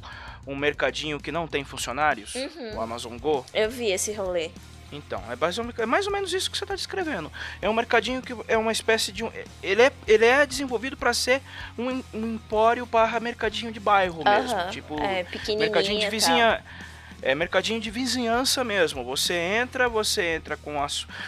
um 0.46 0.54
mercadinho 0.54 1.18
que 1.18 1.32
não 1.32 1.48
tem 1.48 1.64
funcionários, 1.64 2.34
uhum. 2.34 2.76
o 2.76 2.80
Amazon 2.80 3.16
Go. 3.18 3.44
Eu 3.52 3.70
vi 3.70 3.90
esse 3.90 4.12
rolê. 4.12 4.50
Então, 4.92 5.20
é 5.30 5.34
mais, 5.34 5.58
ou, 5.58 5.66
é 5.78 5.86
mais 5.86 6.06
ou 6.06 6.12
menos 6.12 6.32
isso 6.32 6.48
que 6.50 6.56
você 6.56 6.64
está 6.64 6.76
descrevendo. 6.76 7.30
É 7.60 7.68
um 7.68 7.72
mercadinho 7.72 8.22
que 8.22 8.34
é 8.46 8.56
uma 8.56 8.70
espécie 8.70 9.10
de 9.10 9.24
um. 9.24 9.32
Ele 9.62 9.82
é, 9.82 9.92
ele 10.06 10.24
é 10.24 10.46
desenvolvido 10.46 10.96
para 10.96 11.12
ser 11.12 11.42
um, 11.76 12.02
um 12.14 12.34
empório 12.34 12.86
barra 12.86 13.18
mercadinho 13.18 13.72
de 13.72 13.80
bairro 13.80 14.22
mesmo. 14.22 14.70
Tipo, 14.70 15.00
é, 15.00 15.26
mercadinho 15.56 15.98
de 15.98 16.08
vizinha. 16.08 16.62
Tal 16.64 16.86
é 17.22 17.34
mercadinho 17.34 17.80
de 17.80 17.90
vizinhança 17.90 18.62
mesmo. 18.62 19.04
Você 19.04 19.34
entra, 19.34 19.88
você 19.88 20.34
entra 20.34 20.56
com 20.56 20.82
a 20.82 20.86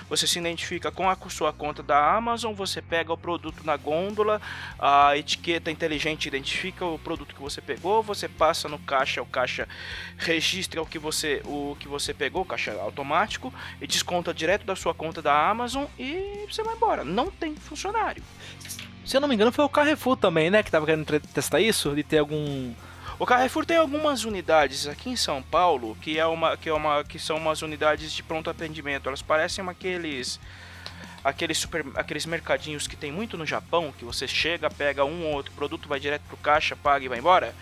você 0.08 0.26
se 0.26 0.38
identifica 0.38 0.90
com 0.90 1.08
a 1.08 1.16
sua 1.28 1.52
conta 1.52 1.82
da 1.82 2.16
Amazon, 2.16 2.54
você 2.54 2.80
pega 2.80 3.12
o 3.12 3.16
produto 3.16 3.64
na 3.64 3.76
gôndola, 3.76 4.40
a 4.78 5.16
etiqueta 5.16 5.70
inteligente 5.70 6.26
identifica 6.26 6.84
o 6.84 6.98
produto 6.98 7.34
que 7.34 7.40
você 7.40 7.60
pegou, 7.60 8.02
você 8.02 8.28
passa 8.28 8.68
no 8.68 8.78
caixa, 8.78 9.20
o 9.20 9.26
caixa 9.26 9.68
registra 10.16 10.80
o 10.80 10.86
que 10.86 10.98
você 10.98 11.42
o 11.44 11.76
que 11.78 11.88
você 11.88 12.14
pegou, 12.14 12.44
caixa 12.44 12.72
automático 12.80 13.52
e 13.80 13.86
desconta 13.86 14.32
direto 14.32 14.64
da 14.64 14.76
sua 14.76 14.94
conta 14.94 15.20
da 15.20 15.48
Amazon 15.48 15.84
e 15.98 16.46
você 16.48 16.62
vai 16.62 16.74
embora. 16.74 17.04
Não 17.04 17.30
tem 17.30 17.54
funcionário. 17.56 18.22
Se 19.04 19.16
eu 19.16 19.22
não 19.22 19.28
me 19.28 19.34
engano, 19.34 19.50
foi 19.50 19.64
o 19.64 19.70
Carrefour 19.70 20.18
também, 20.18 20.50
né, 20.50 20.62
que 20.62 20.70
tava 20.70 20.84
querendo 20.84 21.18
testar 21.20 21.60
isso, 21.60 21.94
de 21.94 22.02
ter 22.02 22.18
algum 22.18 22.74
o 23.18 23.26
Carrefour 23.26 23.66
tem 23.66 23.76
algumas 23.76 24.24
unidades 24.24 24.86
aqui 24.86 25.10
em 25.10 25.16
São 25.16 25.42
Paulo 25.42 25.96
que 26.00 26.18
é 26.18 26.26
uma 26.26 26.56
que 26.56 26.68
é 26.68 26.72
uma 26.72 27.02
que 27.04 27.18
são 27.18 27.36
umas 27.36 27.62
unidades 27.62 28.12
de 28.12 28.22
pronto 28.22 28.48
atendimento. 28.48 29.08
Elas 29.08 29.22
parecem 29.22 29.66
aqueles 29.68 30.38
aqueles 31.24 31.58
super 31.58 31.84
aqueles 31.94 32.24
mercadinhos 32.26 32.86
que 32.86 32.96
tem 32.96 33.10
muito 33.10 33.36
no 33.36 33.44
Japão, 33.44 33.92
que 33.96 34.04
você 34.04 34.28
chega, 34.28 34.70
pega 34.70 35.04
um 35.04 35.26
ou 35.26 35.34
outro 35.34 35.52
produto, 35.52 35.88
vai 35.88 35.98
direto 35.98 36.22
pro 36.28 36.36
caixa, 36.36 36.76
paga 36.76 37.04
e 37.04 37.08
vai 37.08 37.18
embora. 37.18 37.54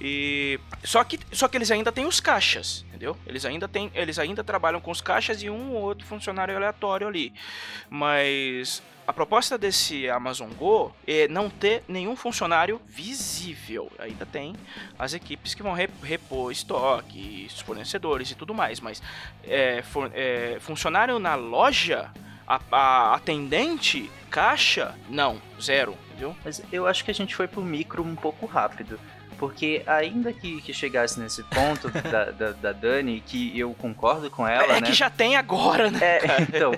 E 0.00 0.58
só 0.84 1.04
que 1.04 1.18
só 1.32 1.48
que 1.48 1.56
eles 1.56 1.70
ainda 1.70 1.92
têm 1.92 2.04
os 2.06 2.20
caixas, 2.20 2.84
entendeu? 2.88 3.16
Eles 3.26 3.44
ainda 3.44 3.68
têm, 3.68 3.90
eles 3.94 4.18
ainda 4.18 4.42
trabalham 4.42 4.80
com 4.80 4.90
os 4.90 5.00
caixas 5.00 5.42
e 5.42 5.48
um 5.48 5.72
ou 5.72 5.82
outro 5.82 6.06
funcionário 6.06 6.56
aleatório 6.56 7.06
ali. 7.06 7.32
Mas 7.88 8.82
a 9.12 9.14
proposta 9.14 9.58
desse 9.58 10.08
Amazon 10.08 10.48
Go 10.58 10.90
é 11.06 11.28
não 11.28 11.50
ter 11.50 11.84
nenhum 11.86 12.16
funcionário 12.16 12.80
visível. 12.88 13.92
Ainda 13.98 14.24
tem 14.24 14.56
as 14.98 15.12
equipes 15.12 15.52
que 15.52 15.62
vão 15.62 15.74
repor 16.02 16.50
estoque, 16.50 17.46
os 17.46 17.60
fornecedores 17.60 18.30
e 18.30 18.34
tudo 18.34 18.54
mais, 18.54 18.80
mas 18.80 19.02
é, 19.44 19.82
for, 19.82 20.10
é, 20.14 20.56
funcionário 20.60 21.18
na 21.18 21.34
loja, 21.34 22.10
a, 22.46 22.58
a 22.70 23.14
atendente, 23.14 24.10
caixa, 24.30 24.94
não, 25.10 25.36
zero, 25.60 25.94
entendeu? 26.08 26.34
Mas 26.42 26.62
eu 26.72 26.86
acho 26.86 27.04
que 27.04 27.10
a 27.10 27.14
gente 27.14 27.36
foi 27.36 27.46
pro 27.46 27.60
micro 27.60 28.02
um 28.02 28.16
pouco 28.16 28.46
rápido. 28.46 28.98
Porque 29.38 29.82
ainda 29.86 30.32
que, 30.32 30.62
que 30.62 30.72
chegasse 30.72 31.20
nesse 31.20 31.42
ponto 31.42 31.90
da, 32.08 32.30
da, 32.30 32.52
da, 32.52 32.72
Dani, 32.72 33.20
que 33.20 33.58
eu 33.58 33.74
concordo 33.74 34.30
com 34.30 34.48
ela, 34.48 34.76
é, 34.76 34.80
né? 34.80 34.86
que 34.86 34.94
já 34.94 35.10
tem 35.10 35.36
agora, 35.36 35.90
né? 35.90 35.98
É, 36.00 36.42
então, 36.42 36.72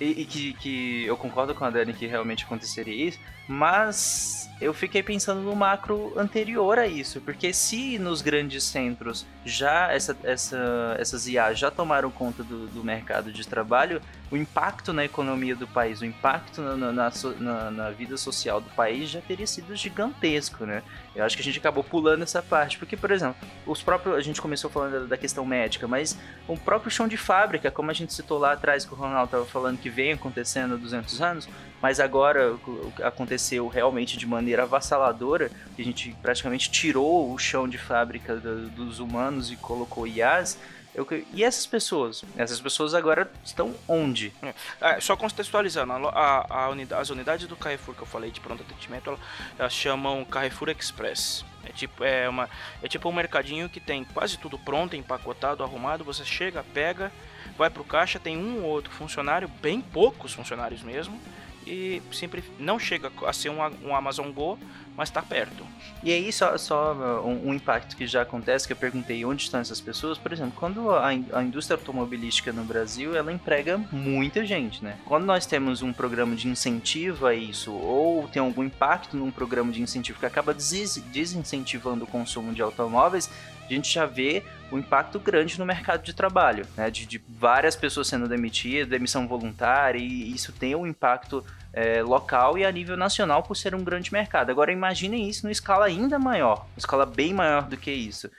e, 0.00 0.22
e 0.22 0.24
que, 0.24 0.52
que 0.54 1.04
eu 1.04 1.16
concordo 1.16 1.54
com 1.54 1.64
a 1.64 1.70
Dani 1.70 1.92
que 1.92 2.06
realmente 2.06 2.44
aconteceria 2.44 3.08
isso, 3.08 3.18
mas 3.48 4.48
eu 4.60 4.74
fiquei 4.74 5.02
pensando 5.02 5.40
no 5.40 5.54
macro 5.54 6.12
anterior 6.18 6.78
a 6.78 6.86
isso, 6.86 7.20
porque 7.20 7.52
se 7.52 7.98
nos 7.98 8.20
grandes 8.20 8.64
centros 8.64 9.24
já 9.44 9.90
essa, 9.92 10.16
essa, 10.24 10.96
essas 10.98 11.28
IA 11.28 11.54
já 11.54 11.70
tomaram 11.70 12.10
conta 12.10 12.42
do, 12.42 12.66
do 12.66 12.84
mercado 12.84 13.32
de 13.32 13.46
trabalho, 13.46 14.02
o 14.30 14.36
impacto 14.36 14.92
na 14.92 15.04
economia 15.04 15.54
do 15.56 15.66
país, 15.66 16.00
o 16.00 16.04
impacto 16.04 16.60
na, 16.60 16.76
na, 16.76 17.12
na, 17.38 17.70
na, 17.70 17.90
vida 17.90 18.16
social 18.16 18.60
do 18.60 18.68
país 18.70 19.08
já 19.08 19.20
teria 19.20 19.46
sido 19.46 19.74
gigantesco, 19.74 20.66
né? 20.66 20.82
Eu 21.14 21.24
acho 21.24 21.34
que 21.34 21.40
a 21.40 21.44
gente 21.44 21.58
acabou 21.58 21.82
pulando 21.82 22.22
essa 22.22 22.42
parte, 22.42 22.78
porque, 22.78 22.96
por 22.96 23.10
exemplo, 23.10 23.36
os 23.66 23.82
próprios, 23.82 24.16
a 24.16 24.20
gente 24.20 24.42
começou 24.42 24.68
falando 24.68 25.06
da, 25.06 25.16
questão 25.16 25.46
médica, 25.46 25.88
mas 25.88 26.18
o 26.46 26.56
próprio 26.58 26.90
chão 26.90 27.08
de 27.08 27.16
fábrica, 27.16 27.70
como 27.70 27.90
a 27.90 27.94
gente 27.94 28.12
citou 28.12 28.38
lá 28.38 28.52
atrás, 28.52 28.84
que 28.84 28.92
o 28.92 28.96
Ronaldo 28.96 29.24
estava 29.24 29.46
falando 29.46 29.78
que 29.78 29.88
vem 29.88 30.12
acontecendo 30.12 30.74
há 30.74 30.76
200 30.76 31.22
anos, 31.22 31.48
mas 31.80 31.98
agora 31.98 32.56
aconteceu 33.02 33.37
realmente 33.68 34.16
de 34.16 34.26
maneira 34.26 34.64
avassaladora, 34.64 35.50
a 35.78 35.82
gente 35.82 36.16
praticamente 36.20 36.70
tirou 36.70 37.32
o 37.32 37.38
chão 37.38 37.68
de 37.68 37.78
fábrica 37.78 38.36
do, 38.36 38.68
dos 38.70 38.98
humanos 38.98 39.50
e 39.50 39.56
colocou 39.56 40.06
IAs, 40.06 40.58
eu, 40.98 41.06
e 41.32 41.44
essas 41.44 41.64
pessoas? 41.64 42.24
Essas 42.36 42.60
pessoas 42.60 42.92
agora 42.92 43.30
estão 43.44 43.72
onde? 43.86 44.32
É, 44.80 44.96
é 44.96 45.00
só 45.00 45.16
contextualizando, 45.16 45.92
a, 46.08 46.46
a 46.48 46.68
unidade, 46.70 47.00
as 47.00 47.10
unidades 47.10 47.46
do 47.46 47.54
Carrefour 47.54 47.94
que 47.94 48.02
eu 48.02 48.06
falei 48.06 48.32
de 48.32 48.40
pronto 48.40 48.64
atendimento, 48.64 49.10
elas, 49.10 49.20
elas 49.58 49.72
chamam 49.72 50.24
Carrefour 50.24 50.70
Express. 50.70 51.44
É 51.62 51.70
tipo, 51.70 52.02
é, 52.02 52.28
uma, 52.28 52.50
é 52.82 52.88
tipo 52.88 53.08
um 53.08 53.12
mercadinho 53.12 53.68
que 53.68 53.78
tem 53.78 54.02
quase 54.04 54.38
tudo 54.38 54.58
pronto, 54.58 54.96
empacotado, 54.96 55.62
arrumado. 55.62 56.02
Você 56.02 56.24
chega, 56.24 56.64
pega, 56.74 57.12
vai 57.56 57.70
pro 57.70 57.84
caixa, 57.84 58.18
tem 58.18 58.36
um 58.36 58.64
ou 58.64 58.70
outro 58.70 58.92
funcionário, 58.92 59.46
bem 59.46 59.80
poucos 59.80 60.32
funcionários 60.32 60.82
mesmo 60.82 61.20
e 61.68 62.02
sempre 62.12 62.42
não 62.58 62.78
chega 62.78 63.10
a 63.26 63.32
ser 63.32 63.50
um, 63.50 63.58
um 63.84 63.94
Amazon 63.94 64.30
Go, 64.30 64.58
mas 64.96 65.08
está 65.08 65.22
perto. 65.22 65.64
E 66.02 66.12
aí, 66.12 66.32
só, 66.32 66.56
só 66.58 66.92
um, 67.24 67.50
um, 67.50 67.54
impacto 67.54 67.96
que 67.96 68.06
já 68.06 68.22
acontece, 68.22 68.66
que 68.66 68.72
eu 68.72 68.76
perguntei 68.76 69.24
onde 69.24 69.42
estão 69.42 69.60
essas 69.60 69.80
pessoas, 69.80 70.18
por 70.18 70.32
exemplo, 70.32 70.54
quando 70.56 70.90
a, 70.90 71.08
a 71.08 71.42
indústria 71.42 71.76
automobilística 71.76 72.52
no 72.52 72.64
Brasil, 72.64 73.14
ela 73.14 73.32
emprega 73.32 73.78
muita 73.92 74.44
gente, 74.44 74.82
né? 74.82 74.98
Quando 75.04 75.24
nós 75.24 75.46
temos 75.46 75.82
um 75.82 75.92
programa 75.92 76.34
de 76.34 76.48
incentivo 76.48 77.26
a 77.26 77.34
isso, 77.34 77.72
ou 77.72 78.26
tem 78.28 78.40
algum 78.40 78.64
impacto 78.64 79.16
num 79.16 79.30
programa 79.30 79.70
de 79.70 79.82
incentivo 79.82 80.18
que 80.18 80.26
acaba 80.26 80.52
des 80.54 80.96
desincentivando 81.12 82.04
o 82.04 82.06
consumo 82.06 82.52
de 82.52 82.62
automóveis, 82.62 83.30
a 83.68 83.72
gente 83.72 83.92
já 83.92 84.06
vê 84.06 84.42
um 84.70 84.78
impacto 84.78 85.18
grande 85.18 85.58
no 85.58 85.64
mercado 85.64 86.02
de 86.02 86.12
trabalho, 86.12 86.66
né? 86.76 86.90
De, 86.90 87.06
de 87.06 87.18
várias 87.28 87.74
pessoas 87.74 88.06
sendo 88.06 88.28
demitidas, 88.28 88.88
demissão 88.88 89.26
voluntária, 89.26 89.98
e 89.98 90.32
isso 90.32 90.52
tem 90.52 90.74
um 90.74 90.86
impacto 90.86 91.44
é, 91.72 92.02
local 92.02 92.58
e 92.58 92.64
a 92.64 92.70
nível 92.70 92.96
nacional 92.96 93.42
por 93.42 93.56
ser 93.56 93.74
um 93.74 93.82
grande 93.82 94.12
mercado. 94.12 94.50
Agora 94.50 94.72
imaginem 94.72 95.28
isso 95.28 95.44
numa 95.44 95.52
escala 95.52 95.86
ainda 95.86 96.18
maior, 96.18 96.66
uma 96.72 96.78
escala 96.78 97.06
bem 97.06 97.32
maior 97.32 97.68
do 97.68 97.76
que 97.76 97.90
isso. 97.90 98.30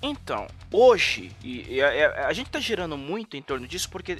Então, 0.00 0.46
hoje, 0.72 1.30
e, 1.42 1.74
e 1.74 1.82
a, 1.82 2.28
a, 2.28 2.32
gente 2.32 2.46
está 2.46 2.58
girando 2.58 2.96
muito 2.96 3.36
em 3.36 3.42
torno 3.42 3.68
disso 3.68 3.90
porque 3.90 4.18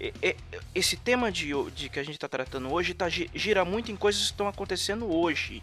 e, 0.00 0.12
e, 0.22 0.36
esse 0.74 0.96
tema 0.96 1.30
de, 1.30 1.52
de, 1.72 1.88
que 1.90 1.98
a 1.98 2.02
gente 2.02 2.14
está 2.14 2.28
tratando 2.28 2.72
hoje 2.72 2.94
tá, 2.94 3.08
gira 3.08 3.62
muito 3.64 3.92
em 3.92 3.96
coisas 3.96 4.22
que 4.22 4.26
estão 4.28 4.48
acontecendo 4.48 5.12
hoje. 5.12 5.62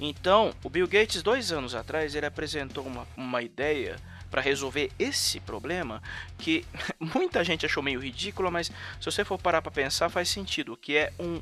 Então, 0.00 0.52
o 0.64 0.70
Bill 0.70 0.88
Gates, 0.88 1.22
dois 1.22 1.52
anos 1.52 1.74
atrás, 1.74 2.14
ele 2.14 2.26
apresentou 2.26 2.84
uma, 2.84 3.06
uma 3.16 3.42
ideia 3.42 3.96
para 4.30 4.40
resolver 4.40 4.90
esse 4.98 5.40
problema 5.40 6.02
que 6.38 6.64
muita 6.98 7.42
gente 7.42 7.66
achou 7.66 7.82
meio 7.82 8.00
ridículo, 8.00 8.50
mas 8.50 8.68
se 8.68 9.04
você 9.04 9.24
for 9.24 9.38
parar 9.38 9.62
para 9.62 9.72
pensar 9.72 10.08
faz 10.08 10.28
sentido, 10.28 10.76
que 10.76 10.96
é 10.96 11.12
um 11.18 11.40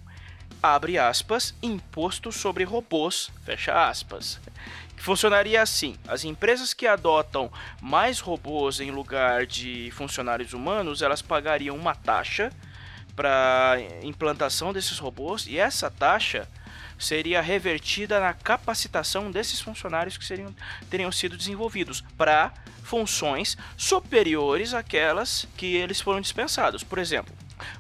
abre 0.63 0.99
aspas 0.99 1.55
imposto 1.63 2.33
sobre 2.33 2.65
robôs 2.65 3.31
fecha 3.45 3.89
aspas. 3.89 4.41
Que 4.97 5.03
funcionaria 5.03 5.63
assim: 5.63 5.97
as 6.09 6.25
empresas 6.25 6.75
que 6.75 6.87
adotam 6.87 7.51
mais 7.81 8.19
robôs 8.19 8.81
em 8.81 8.91
lugar 8.91 9.47
de 9.47 9.91
funcionários 9.93 10.53
humanos, 10.53 11.03
elas 11.03 11.23
pagariam 11.23 11.77
uma 11.77 11.95
taxa 11.95 12.53
para 13.15 13.77
implantação 14.03 14.73
desses 14.73 14.99
robôs 14.99 15.47
e 15.47 15.59
essa 15.59 15.91
taxa 15.91 16.49
seria 16.99 17.41
revertida 17.41 18.21
na 18.21 18.33
capacitação 18.33 19.31
desses 19.31 19.61
funcionários 19.61 20.17
que 20.17 20.25
seriam, 20.25 20.55
teriam 20.91 21.13
sido 21.13 21.37
desenvolvidos 21.37 22.03
para 22.17 22.53
funções 22.83 23.57
superiores 23.77 24.75
àquelas 24.75 25.47
que 25.57 25.77
eles 25.77 26.01
foram 26.01 26.21
dispensados. 26.21 26.83
Por 26.83 26.99
exemplo, 26.99 27.35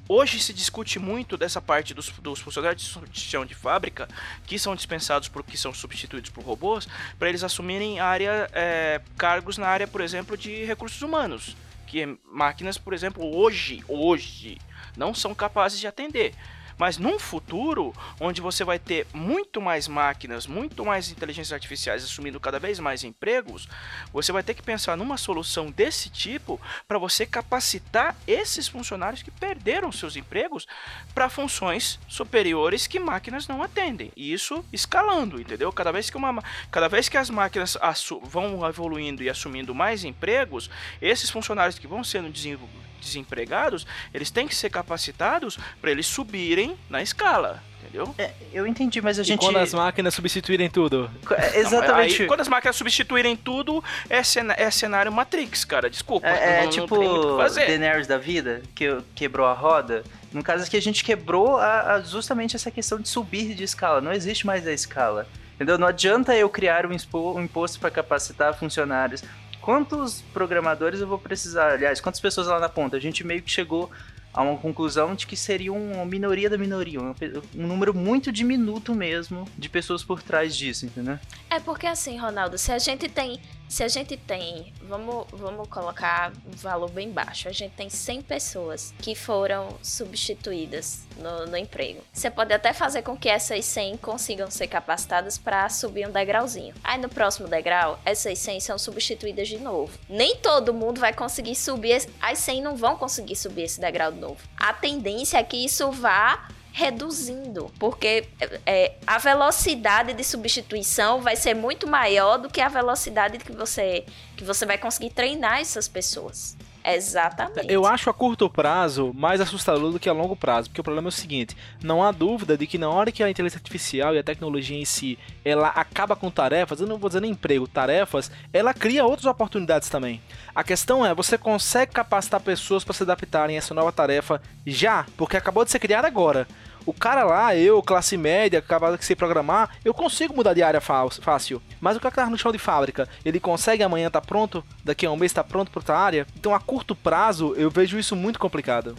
Hoje 0.08 0.40
se 0.40 0.52
discute 0.52 0.98
muito 0.98 1.36
dessa 1.36 1.60
parte 1.60 1.94
dos, 1.94 2.10
dos 2.10 2.40
funcionários 2.40 2.98
de 3.10 3.20
chão 3.20 3.44
de 3.44 3.54
fábrica 3.54 4.08
que 4.46 4.58
são 4.58 4.74
dispensados 4.74 5.28
porque 5.28 5.56
são 5.56 5.72
substituídos 5.72 6.30
por 6.30 6.44
robôs 6.44 6.88
para 7.18 7.28
eles 7.28 7.44
assumirem 7.44 8.00
área, 8.00 8.48
é, 8.52 9.00
cargos 9.16 9.58
na 9.58 9.68
área, 9.68 9.86
por 9.86 10.00
exemplo, 10.00 10.36
de 10.36 10.64
recursos 10.64 11.02
humanos, 11.02 11.56
que 11.86 12.18
máquinas, 12.24 12.76
por 12.76 12.92
exemplo, 12.92 13.24
hoje, 13.36 13.84
hoje 13.86 14.58
não 14.96 15.14
são 15.14 15.34
capazes 15.34 15.78
de 15.78 15.86
atender. 15.86 16.34
Mas 16.78 16.96
num 16.96 17.18
futuro, 17.18 17.92
onde 18.20 18.40
você 18.40 18.64
vai 18.64 18.78
ter 18.78 19.06
muito 19.12 19.60
mais 19.60 19.88
máquinas, 19.88 20.46
muito 20.46 20.84
mais 20.84 21.10
inteligências 21.10 21.52
artificiais 21.52 22.04
assumindo 22.04 22.38
cada 22.38 22.58
vez 22.58 22.78
mais 22.78 23.02
empregos, 23.02 23.68
você 24.12 24.30
vai 24.30 24.42
ter 24.42 24.54
que 24.54 24.62
pensar 24.62 24.96
numa 24.96 25.16
solução 25.16 25.70
desse 25.70 26.08
tipo 26.08 26.60
para 26.86 26.98
você 26.98 27.26
capacitar 27.26 28.16
esses 28.26 28.68
funcionários 28.68 29.22
que 29.22 29.30
perderam 29.30 29.90
seus 29.90 30.16
empregos 30.16 30.66
para 31.14 31.28
funções 31.28 31.98
superiores 32.08 32.86
que 32.86 33.00
máquinas 33.00 33.48
não 33.48 33.62
atendem. 33.62 34.12
E 34.16 34.32
isso 34.32 34.64
escalando, 34.72 35.40
entendeu? 35.40 35.72
Cada 35.72 35.92
vez 35.92 36.08
que 36.08 36.16
uma 36.16 36.42
cada 36.70 36.88
vez 36.88 37.08
que 37.08 37.16
as 37.16 37.30
máquinas 37.30 37.76
vão 38.22 38.66
evoluindo 38.68 39.22
e 39.22 39.28
assumindo 39.28 39.74
mais 39.74 40.04
empregos, 40.04 40.70
esses 41.02 41.30
funcionários 41.30 41.78
que 41.78 41.86
vão 41.86 42.04
sendo 42.04 42.30
desenvolvidos 42.30 42.87
desempregados, 43.00 43.86
eles 44.12 44.30
têm 44.30 44.46
que 44.46 44.54
ser 44.54 44.70
capacitados 44.70 45.58
para 45.80 45.90
eles 45.90 46.06
subirem 46.06 46.76
na 46.88 47.02
escala. 47.02 47.62
Entendeu? 47.88 48.14
É, 48.18 48.32
eu 48.52 48.66
entendi, 48.66 49.00
mas 49.00 49.18
a 49.18 49.22
e 49.22 49.24
gente. 49.24 49.40
quando 49.40 49.56
as 49.56 49.72
máquinas 49.72 50.12
substituírem 50.12 50.68
tudo? 50.68 51.10
É, 51.30 51.60
exatamente. 51.60 52.18
Não, 52.18 52.22
aí, 52.22 52.26
quando 52.26 52.40
as 52.40 52.48
máquinas 52.48 52.76
substituírem 52.76 53.34
tudo, 53.34 53.82
é, 54.10 54.22
cena, 54.22 54.54
é 54.58 54.70
cenário 54.70 55.10
Matrix, 55.10 55.64
cara. 55.64 55.88
Desculpa. 55.88 56.26
É, 56.26 56.60
é 56.60 56.62
não, 56.64 56.70
tipo 56.70 57.02
não 57.02 57.38
Daenerys 57.38 58.06
da 58.06 58.18
vida, 58.18 58.62
que 58.74 58.98
quebrou 59.14 59.46
a 59.46 59.54
roda. 59.54 60.04
No 60.30 60.42
caso 60.42 60.64
aqui, 60.64 60.76
a 60.76 60.82
gente 60.82 61.02
quebrou 61.02 61.56
a, 61.56 61.94
a, 61.94 62.00
justamente 62.02 62.54
essa 62.54 62.70
questão 62.70 63.00
de 63.00 63.08
subir 63.08 63.54
de 63.54 63.64
escala. 63.64 64.00
Não 64.00 64.12
existe 64.12 64.46
mais 64.46 64.66
a 64.66 64.72
escala. 64.72 65.26
Entendeu? 65.54 65.78
Não 65.78 65.86
adianta 65.86 66.36
eu 66.36 66.48
criar 66.48 66.84
um, 66.84 66.94
um 67.14 67.40
imposto 67.40 67.80
para 67.80 67.90
capacitar 67.90 68.54
funcionários 68.54 69.24
quantos 69.68 70.22
programadores 70.32 70.98
eu 70.98 71.06
vou 71.06 71.18
precisar? 71.18 71.72
Aliás, 71.72 72.00
quantas 72.00 72.22
pessoas 72.22 72.46
lá 72.46 72.58
na 72.58 72.70
ponta? 72.70 72.96
A 72.96 72.98
gente 72.98 73.22
meio 73.22 73.42
que 73.42 73.50
chegou 73.50 73.90
a 74.32 74.40
uma 74.40 74.56
conclusão 74.56 75.14
de 75.14 75.26
que 75.26 75.36
seria 75.36 75.70
uma 75.70 76.06
minoria 76.06 76.48
da 76.48 76.56
minoria, 76.56 76.98
um, 76.98 77.14
um 77.54 77.66
número 77.66 77.92
muito 77.92 78.32
diminuto 78.32 78.94
mesmo 78.94 79.46
de 79.58 79.68
pessoas 79.68 80.02
por 80.02 80.22
trás 80.22 80.56
disso, 80.56 80.86
entendeu? 80.86 81.18
É 81.50 81.60
porque 81.60 81.86
assim, 81.86 82.16
Ronaldo, 82.16 82.56
se 82.56 82.72
a 82.72 82.78
gente 82.78 83.10
tem 83.10 83.42
se 83.68 83.84
a 83.84 83.88
gente 83.88 84.16
tem, 84.16 84.72
vamos, 84.82 85.26
vamos 85.32 85.68
colocar 85.68 86.32
um 86.46 86.56
valor 86.56 86.90
bem 86.90 87.10
baixo, 87.10 87.48
a 87.48 87.52
gente 87.52 87.72
tem 87.72 87.90
100 87.90 88.22
pessoas 88.22 88.94
que 88.98 89.14
foram 89.14 89.78
substituídas 89.82 91.06
no, 91.18 91.46
no 91.46 91.56
emprego. 91.56 92.02
Você 92.12 92.30
pode 92.30 92.52
até 92.52 92.72
fazer 92.72 93.02
com 93.02 93.16
que 93.16 93.28
essas 93.28 93.64
100 93.64 93.98
consigam 93.98 94.50
ser 94.50 94.68
capacitadas 94.68 95.36
para 95.36 95.68
subir 95.68 96.08
um 96.08 96.12
degrauzinho. 96.12 96.74
Aí 96.82 96.98
no 96.98 97.08
próximo 97.08 97.46
degrau, 97.46 97.98
essas 98.04 98.38
100 98.38 98.60
são 98.60 98.78
substituídas 98.78 99.48
de 99.48 99.58
novo. 99.58 99.98
Nem 100.08 100.36
todo 100.36 100.72
mundo 100.72 101.00
vai 101.00 101.12
conseguir 101.12 101.54
subir, 101.54 102.08
as 102.20 102.38
100 102.38 102.62
não 102.62 102.76
vão 102.76 102.96
conseguir 102.96 103.36
subir 103.36 103.62
esse 103.62 103.80
degrau 103.80 104.10
de 104.10 104.18
novo. 104.18 104.40
A 104.56 104.72
tendência 104.72 105.38
é 105.38 105.42
que 105.42 105.64
isso 105.64 105.90
vá 105.90 106.48
reduzindo, 106.78 107.72
porque 107.76 108.28
é, 108.64 108.92
a 109.04 109.18
velocidade 109.18 110.12
de 110.12 110.22
substituição 110.22 111.20
vai 111.20 111.34
ser 111.34 111.52
muito 111.52 111.88
maior 111.88 112.38
do 112.38 112.48
que 112.48 112.60
a 112.60 112.68
velocidade 112.68 113.38
que 113.38 113.50
você, 113.50 114.04
que 114.36 114.44
você 114.44 114.64
vai 114.64 114.78
conseguir 114.78 115.10
treinar 115.10 115.58
essas 115.58 115.88
pessoas. 115.88 116.56
Exatamente. 116.84 117.70
Eu 117.70 117.84
acho 117.84 118.08
a 118.08 118.14
curto 118.14 118.48
prazo 118.48 119.12
mais 119.14 119.40
assustador 119.40 119.92
do 119.92 120.00
que 120.00 120.08
a 120.08 120.12
longo 120.12 120.34
prazo, 120.34 120.70
porque 120.70 120.80
o 120.80 120.84
problema 120.84 121.08
é 121.08 121.10
o 121.10 121.12
seguinte: 121.12 121.56
não 121.82 122.02
há 122.02 122.10
dúvida 122.10 122.56
de 122.56 122.66
que 122.66 122.78
na 122.78 122.88
hora 122.88 123.12
que 123.12 123.22
a 123.22 123.28
inteligência 123.28 123.58
artificial 123.58 124.14
e 124.14 124.18
a 124.18 124.22
tecnologia 124.22 124.78
em 124.78 124.84
si 124.84 125.18
ela 125.44 125.68
acaba 125.68 126.16
com 126.16 126.30
tarefas, 126.30 126.80
eu 126.80 126.86
não 126.86 126.96
vou 126.96 127.10
dizer 127.10 127.20
nem 127.20 127.32
emprego, 127.32 127.66
tarefas, 127.66 128.30
ela 128.52 128.72
cria 128.72 129.04
outras 129.04 129.26
oportunidades 129.26 129.90
também. 129.90 130.22
A 130.54 130.64
questão 130.64 131.04
é, 131.04 131.12
você 131.12 131.36
consegue 131.36 131.92
capacitar 131.92 132.40
pessoas 132.40 132.84
para 132.84 132.94
se 132.94 133.02
adaptarem 133.02 133.56
a 133.56 133.58
essa 133.58 133.74
nova 133.74 133.92
tarefa 133.92 134.40
já, 134.66 135.04
porque 135.16 135.36
acabou 135.36 135.64
de 135.64 135.70
ser 135.70 135.80
criada 135.80 136.06
agora. 136.06 136.46
O 136.88 136.92
cara 136.94 137.22
lá, 137.22 137.54
eu, 137.54 137.82
classe 137.82 138.16
média, 138.16 138.60
acabado 138.60 138.96
de 138.96 139.04
ser 139.04 139.14
programar, 139.14 139.76
eu 139.84 139.92
consigo 139.92 140.34
mudar 140.34 140.54
de 140.54 140.62
área 140.62 140.80
fácil. 140.80 141.60
Mas 141.82 141.98
o 141.98 142.00
cara 142.00 142.10
que 142.10 142.16
tá 142.16 142.30
no 142.30 142.38
chão 142.38 142.50
de 142.50 142.56
fábrica, 142.56 143.06
ele 143.22 143.38
consegue 143.38 143.82
amanhã 143.82 144.08
tá 144.08 144.22
pronto, 144.22 144.64
daqui 144.82 145.04
a 145.04 145.10
um 145.10 145.16
mês 145.16 145.30
tá 145.30 145.44
pronto 145.44 145.70
para 145.70 145.80
outra 145.80 145.98
área. 145.98 146.26
Então 146.34 146.54
a 146.54 146.58
curto 146.58 146.96
prazo 146.96 147.52
eu 147.58 147.70
vejo 147.70 147.98
isso 147.98 148.16
muito 148.16 148.38
complicado 148.38 148.96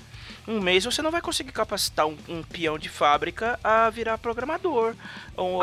um 0.50 0.60
mês 0.60 0.84
você 0.84 1.02
não 1.02 1.12
vai 1.12 1.22
conseguir 1.22 1.52
capacitar 1.52 2.08
um, 2.08 2.18
um 2.28 2.42
peão 2.42 2.80
de 2.80 2.90
fábrica 2.90 3.60
a 3.64 3.88
virar 3.92 4.18
programador. 4.18 4.96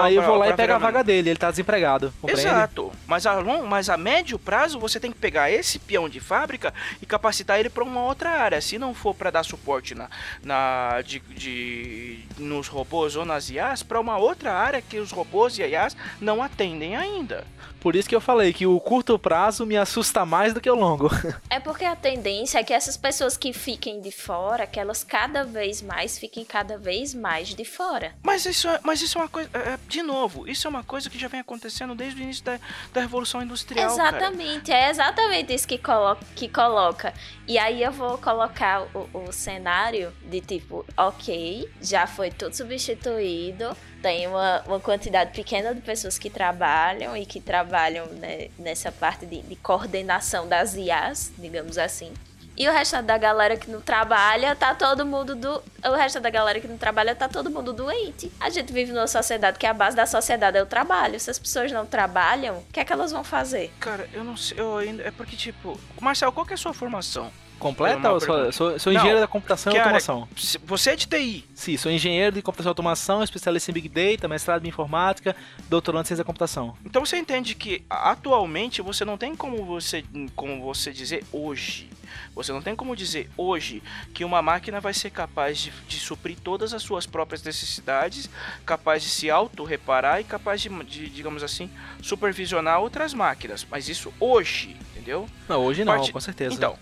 Aí 0.01 0.15
eu 0.15 0.23
vou 0.23 0.37
lá 0.37 0.49
e 0.49 0.55
pego 0.55 0.73
a 0.73 0.79
vaga 0.79 1.03
dele, 1.03 1.31
ele 1.31 1.39
tá 1.39 1.51
desempregado. 1.51 2.15
Compreende? 2.21 2.49
Exato. 2.49 2.93
Mas 3.07 3.27
a, 3.27 3.35
long, 3.35 3.67
mas 3.67 3.91
a 3.91 3.97
médio 3.97 4.39
prazo 4.39 4.79
você 4.79 5.01
tem 5.01 5.11
que 5.11 5.19
pegar 5.19 5.51
esse 5.51 5.81
peão 5.81 6.09
de 6.09 6.21
fábrica 6.21 6.73
e 7.03 7.07
capacitar 7.07 7.59
ele 7.59 7.69
para 7.69 7.83
uma 7.83 8.03
outra 8.05 8.31
área. 8.31 8.61
Se 8.61 8.79
não 8.79 8.95
for 8.95 9.15
para 9.15 9.31
dar 9.31 9.43
suporte 9.43 9.95
na, 9.95 10.09
na 10.43 11.03
de, 11.03 11.19
de, 11.19 12.21
nos 12.39 12.69
robôs 12.69 13.17
ou 13.17 13.25
nas 13.25 13.51
IAs, 13.51 13.83
para 13.83 14.01
uma 14.01 14.17
outra 14.17 14.53
área 14.53 14.81
que 14.81 14.99
os 14.99 15.11
robôs 15.11 15.59
e 15.59 15.63
IAs 15.63 15.97
não 16.21 16.43
atendem 16.43 16.97
ainda. 16.97 17.45
Por 17.87 17.95
isso 17.95 18.09
que 18.09 18.17
eu 18.17 18.21
falei 18.21 18.53
que 18.53 18.67
o 18.67 18.81
curto 18.81 19.17
prazo 19.17 19.65
me 19.65 19.77
assusta 19.77 20.27
mais 20.27 20.53
do 20.53 20.61
que 20.61 20.69
o 20.69 20.75
longo. 20.75 21.09
É 21.49 21.61
porque 21.61 21.85
a 21.85 21.95
tendência 21.95 22.59
é 22.59 22.65
que 22.65 22.73
essas 22.73 22.97
pessoas 22.97 23.37
que 23.37 23.53
fiquem 23.53 24.01
de 24.01 24.11
fora, 24.11 24.67
que 24.77 24.81
elas 24.81 25.03
cada 25.03 25.43
vez 25.43 25.81
mais 25.81 26.19
fiquem 26.19 26.45
cada 26.45 26.77
vez 26.77 27.15
mais 27.15 27.55
de 27.55 27.65
fora. 27.65 28.15
Mas 28.23 28.45
isso, 28.45 28.69
é, 28.69 28.79
mas 28.83 29.01
isso 29.01 29.17
é 29.17 29.23
uma 29.23 29.29
coisa, 29.29 29.49
é, 29.55 29.59
é, 29.71 29.79
de 29.89 30.03
novo, 30.03 30.47
isso 30.47 30.67
é 30.67 30.69
uma 30.69 30.85
coisa 30.85 31.09
que 31.09 31.19
já 31.19 31.29
vem 31.29 31.41
acontecendo 31.41 31.95
desde 31.95 32.21
o 32.21 32.23
início 32.23 32.45
da, 32.45 32.61
da 32.93 33.01
Revolução 33.01 33.41
Industrial. 33.41 33.91
Exatamente, 33.91 34.71
cara. 34.71 34.81
é 34.81 34.91
exatamente 34.91 35.55
isso 35.55 35.67
que 35.67 35.79
coloca, 35.79 36.21
que 36.35 36.47
coloca. 36.47 37.15
E 37.49 37.57
aí 37.57 37.83
eu 37.83 37.91
vou 37.91 38.19
colocar 38.19 38.83
o, 38.95 39.09
o 39.15 39.33
cenário 39.33 40.13
de 40.29 40.43
tipo, 40.43 40.85
ok, 40.95 41.67
já 41.81 42.07
foi 42.07 42.31
tudo 42.31 42.55
substituído, 42.55 43.75
tem 44.03 44.27
uma, 44.27 44.63
uma 44.67 44.79
quantidade 44.79 45.33
pequena 45.33 45.75
de 45.75 45.81
pessoas 45.81 46.19
que 46.19 46.29
trabalham 46.29 47.17
e 47.17 47.25
que 47.25 47.41
trabalham 47.41 48.05
né, 48.09 48.51
nessa 48.59 48.93
parte 48.93 49.25
de, 49.25 49.41
de 49.41 49.57
coordenação 49.57 50.47
das 50.47 50.75
IAs, 50.75 51.33
digamos 51.39 51.79
assim. 51.79 52.13
E 52.57 52.67
o 52.67 52.73
resto 52.73 53.03
da 53.03 53.19
galera 53.19 53.57
que 53.57 53.71
não 53.71 53.81
trabalha, 53.81 54.57
tá 54.57 54.75
todo 54.75 55.05
mundo 55.05 55.35
do. 55.35 55.63
O 55.85 55.95
resto 55.95 56.21
da 56.21 56.31
galera 56.31 56.59
que 56.59 56.67
não 56.67 56.79
trabalha, 56.79 57.15
tá 57.15 57.29
todo 57.29 57.51
mundo 57.51 57.73
doente. 57.73 58.33
A 58.41 58.49
gente 58.49 58.73
vive 58.73 58.93
numa 58.93 59.07
sociedade 59.07 59.59
que 59.59 59.67
a 59.67 59.75
base 59.75 59.95
da 59.95 60.07
sociedade 60.07 60.57
é 60.57 60.63
o 60.63 60.67
trabalho. 60.67 61.21
Se 61.21 61.31
as 61.31 61.39
pessoas 61.39 61.71
não 61.71 61.85
trabalham, 61.85 62.59
o 62.59 62.65
que 62.73 62.81
é 62.81 62.85
que 62.85 62.93
elas 62.93 63.13
vão 63.13 63.23
fazer? 63.23 63.71
Cara, 63.79 64.09
eu 64.13 64.25
não 64.25 64.37
sei. 64.37 64.59
Eu 64.59 64.79
ainda. 64.79 65.03
É 65.03 65.11
porque, 65.11 65.37
tipo. 65.37 65.79
Marcel, 66.01 66.33
qual 66.33 66.47
que 66.47 66.53
é 66.53 66.55
a 66.55 66.59
sua 66.59 66.73
formação? 66.73 67.31
Completa 67.59 68.13
ou 68.13 68.21
sou, 68.21 68.53
sou, 68.53 68.79
sou 68.79 68.93
engenheiro 68.93 69.21
da 69.21 69.27
computação 69.27 69.73
e 69.73 69.79
automação? 69.79 70.29
Você 70.65 70.91
é 70.91 70.97
de 70.97 71.07
TI? 71.07 71.45
Sim, 71.55 71.77
sou 71.77 71.91
engenheiro 71.91 72.37
de 72.37 72.43
computação 72.43 72.71
e 72.71 72.73
automação, 72.73 73.23
especialista 73.23 73.71
em 73.71 73.75
Big 73.75 73.89
Data, 73.89 74.29
mestrado 74.29 74.65
em 74.65 74.69
informática, 74.69 75.35
doutorando 75.69 76.03
em 76.03 76.07
ciência 76.07 76.23
da 76.23 76.27
computação. 76.27 76.77
Então 76.85 77.05
você 77.05 77.17
entende 77.17 77.55
que 77.55 77.83
atualmente 77.89 78.83
você 78.83 79.05
não 79.05 79.17
tem 79.17 79.35
como 79.35 79.65
você, 79.65 80.05
como 80.35 80.63
você 80.63 80.93
dizer 80.93 81.25
hoje. 81.33 81.89
Você 82.35 82.53
não 82.53 82.63
tem 82.63 82.77
como 82.77 82.95
dizer 82.95 83.31
hoje 83.37 83.83
que 84.13 84.25
uma 84.25 84.43
máquina 84.43 84.81
vai 84.81 84.93
ser 84.93 85.11
capaz 85.11 85.59
de, 85.59 85.71
de 85.89 85.99
suprir 85.99 86.37
todas 86.39 86.75
as 86.75 86.83
suas 86.83 87.07
próprias 87.07 87.43
necessidades, 87.43 88.29
capaz 88.65 89.03
de 89.03 89.09
se 89.09 89.31
auto-reparar 89.31 90.21
e 90.21 90.25
capaz 90.25 90.61
de, 90.61 90.69
de, 90.85 91.09
digamos 91.09 91.43
assim, 91.43 91.71
supervisionar 92.03 92.81
outras 92.81 93.15
máquinas. 93.15 93.67
Mas 93.71 93.89
isso 93.89 94.13
hoje, 94.21 94.77
entendeu? 94.93 95.29
Não, 95.49 95.65
hoje 95.65 95.85
não, 95.85 95.95
Part... 95.95 96.13
com 96.13 96.21
certeza. 96.21 96.55
Então, 96.55 96.79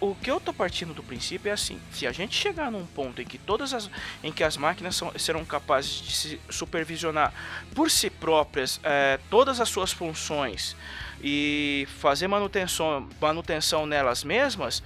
o 0.00 0.14
que 0.14 0.30
eu 0.30 0.40
tô 0.40 0.52
partindo 0.52 0.94
do 0.94 1.02
princípio 1.02 1.50
é 1.50 1.52
assim: 1.52 1.80
se 1.92 2.06
a 2.06 2.12
gente 2.12 2.34
chegar 2.34 2.70
num 2.70 2.86
ponto 2.86 3.20
em 3.20 3.24
que 3.24 3.36
todas 3.36 3.74
as, 3.74 3.90
em 4.22 4.32
que 4.32 4.42
as 4.42 4.56
máquinas 4.56 4.96
são, 4.96 5.12
serão 5.18 5.44
capazes 5.44 5.90
de 5.90 6.12
se 6.12 6.40
supervisionar 6.48 7.32
por 7.74 7.90
si 7.90 8.08
próprias 8.08 8.80
é, 8.82 9.18
todas 9.30 9.60
as 9.60 9.68
suas 9.68 9.92
funções 9.92 10.76
e 11.22 11.86
fazer 11.98 12.28
manutenção, 12.28 13.08
manutenção 13.20 13.86
nelas 13.86 14.24
mesmas, 14.24 14.82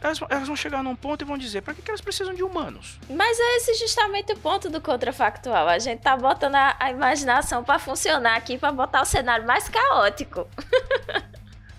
elas, 0.00 0.20
elas, 0.28 0.46
vão 0.46 0.56
chegar 0.56 0.82
num 0.82 0.94
ponto 0.94 1.22
e 1.22 1.24
vão 1.24 1.38
dizer 1.38 1.62
para 1.62 1.72
que, 1.72 1.80
que 1.80 1.90
elas 1.90 2.00
precisam 2.00 2.34
de 2.34 2.42
humanos. 2.42 2.98
Mas 3.08 3.38
é 3.38 3.56
esse 3.56 3.74
justamente 3.74 4.32
o 4.32 4.38
ponto 4.38 4.68
do 4.68 4.80
contrafactual. 4.80 5.68
A 5.68 5.78
gente 5.78 6.00
tá 6.00 6.16
botando 6.16 6.56
a, 6.56 6.76
a 6.78 6.90
imaginação 6.90 7.64
para 7.64 7.78
funcionar 7.78 8.36
aqui, 8.36 8.58
para 8.58 8.70
botar 8.70 9.02
o 9.02 9.06
cenário 9.06 9.46
mais 9.46 9.68
caótico. 9.68 10.46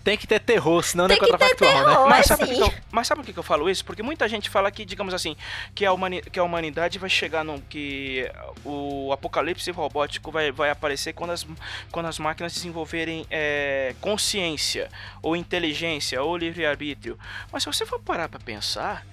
Tem 0.05 0.15
que 0.15 0.27
ter 0.27 0.39
terror, 0.39 0.83
senão 0.83 1.07
Tem 1.07 1.17
não 1.17 1.25
é 1.25 1.31
contrafactual, 1.31 1.83
né? 1.83 2.05
Mas 2.07 2.27
sabe, 2.27 2.59
eu, 2.59 2.71
mas 2.91 3.07
sabe 3.07 3.23
por 3.23 3.33
que 3.33 3.39
eu 3.39 3.41
falo 3.41 3.67
isso? 3.67 3.83
Porque 3.83 4.03
muita 4.03 4.29
gente 4.29 4.51
fala 4.51 4.69
que, 4.69 4.85
digamos 4.85 5.15
assim, 5.15 5.35
que 5.73 5.83
a, 5.83 5.91
humani 5.91 6.21
que 6.21 6.37
a 6.37 6.43
humanidade 6.43 6.99
vai 6.99 7.09
chegar 7.09 7.43
num. 7.43 7.59
que 7.59 8.31
o 8.63 9.11
apocalipse 9.11 9.71
robótico 9.71 10.31
vai, 10.31 10.51
vai 10.51 10.69
aparecer 10.69 11.13
quando 11.13 11.31
as, 11.31 11.47
quando 11.91 12.05
as 12.05 12.19
máquinas 12.19 12.53
desenvolverem 12.53 13.25
é, 13.31 13.95
consciência, 13.99 14.91
ou 15.23 15.35
inteligência, 15.35 16.21
ou 16.21 16.37
livre-arbítrio. 16.37 17.17
Mas 17.51 17.63
se 17.63 17.67
você 17.67 17.83
for 17.83 17.99
parar 17.99 18.29
pra 18.29 18.39
pensar. 18.39 19.03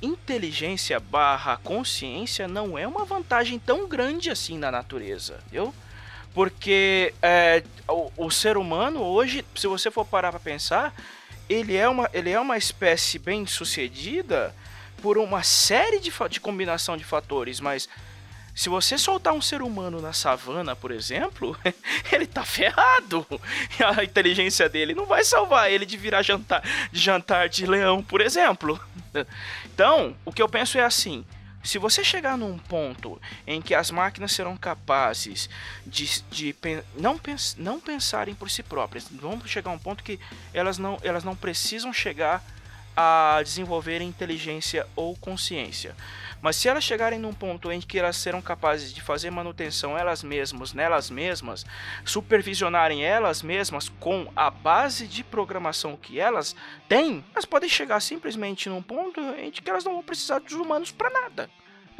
Inteligência 0.00 0.98
barra 0.98 1.58
consciência 1.58 2.48
não 2.48 2.78
é 2.78 2.86
uma 2.86 3.04
vantagem 3.04 3.58
tão 3.58 3.86
grande 3.86 4.30
assim 4.30 4.56
na 4.56 4.70
natureza, 4.70 5.40
viu? 5.50 5.74
Porque 6.34 7.12
é, 7.20 7.62
o, 7.88 8.10
o, 8.16 8.30
ser 8.30 8.56
humano 8.56 9.02
hoje, 9.02 9.44
se 9.54 9.66
você 9.66 9.90
for 9.90 10.04
parar 10.04 10.30
para 10.30 10.40
pensar, 10.40 10.94
ele 11.48 11.76
é, 11.76 11.88
uma, 11.88 12.08
ele 12.12 12.30
é 12.30 12.38
uma 12.38 12.56
espécie 12.56 13.18
bem 13.18 13.46
sucedida 13.46 14.54
por 15.02 15.18
uma 15.18 15.42
série 15.42 15.98
de, 15.98 16.12
de 16.28 16.40
combinação 16.40 16.96
de 16.96 17.04
fatores, 17.04 17.58
mas 17.58 17.88
se 18.54 18.68
você 18.68 18.98
soltar 18.98 19.32
um 19.32 19.40
ser 19.40 19.62
humano 19.62 20.00
na 20.00 20.12
savana, 20.12 20.76
por 20.76 20.90
exemplo, 20.90 21.56
ele 22.12 22.26
tá 22.26 22.44
ferrado. 22.44 23.26
A 23.96 24.04
inteligência 24.04 24.68
dele 24.68 24.94
não 24.94 25.06
vai 25.06 25.24
salvar 25.24 25.70
ele 25.70 25.86
de 25.86 25.96
virar 25.96 26.22
jantar 26.22 26.62
de 26.92 27.00
jantar 27.00 27.48
de 27.48 27.66
leão, 27.66 28.02
por 28.02 28.20
exemplo. 28.20 28.80
Então, 29.64 30.14
o 30.26 30.32
que 30.32 30.42
eu 30.42 30.48
penso 30.48 30.78
é 30.78 30.84
assim: 30.84 31.24
se 31.62 31.78
você 31.78 32.02
chegar 32.02 32.38
num 32.38 32.58
ponto 32.58 33.20
em 33.46 33.60
que 33.60 33.74
as 33.74 33.90
máquinas 33.90 34.32
serão 34.32 34.56
capazes 34.56 35.48
de, 35.86 36.22
de 36.30 36.56
não, 36.96 37.18
pens, 37.18 37.56
não 37.58 37.80
pensarem 37.80 38.34
por 38.34 38.50
si 38.50 38.62
próprias, 38.62 39.08
vão 39.08 39.40
chegar 39.46 39.70
a 39.70 39.74
um 39.74 39.78
ponto 39.78 40.02
que 40.02 40.18
elas 40.54 40.78
não, 40.78 40.98
elas 41.02 41.24
não 41.24 41.36
precisam 41.36 41.92
chegar 41.92 42.42
a 42.96 43.40
desenvolver 43.42 44.00
inteligência 44.00 44.86
ou 44.94 45.16
consciência. 45.16 45.94
Mas 46.42 46.56
se 46.56 46.68
elas 46.68 46.84
chegarem 46.84 47.18
num 47.18 47.34
ponto 47.34 47.70
em 47.70 47.80
que 47.80 47.98
elas 47.98 48.16
serão 48.16 48.40
capazes 48.40 48.92
de 48.92 49.02
fazer 49.02 49.30
manutenção 49.30 49.96
elas 49.96 50.22
mesmas, 50.22 50.72
nelas 50.72 51.10
mesmas, 51.10 51.66
supervisionarem 52.04 53.04
elas 53.04 53.42
mesmas 53.42 53.88
com 54.00 54.30
a 54.34 54.50
base 54.50 55.06
de 55.06 55.22
programação 55.22 55.96
que 55.96 56.18
elas 56.18 56.56
têm, 56.88 57.24
elas 57.32 57.44
podem 57.44 57.68
chegar 57.68 58.00
simplesmente 58.00 58.68
num 58.68 58.82
ponto 58.82 59.20
em 59.38 59.50
que 59.50 59.68
elas 59.68 59.84
não 59.84 59.94
vão 59.94 60.02
precisar 60.02 60.38
dos 60.38 60.52
humanos 60.52 60.90
para 60.90 61.10
nada. 61.10 61.50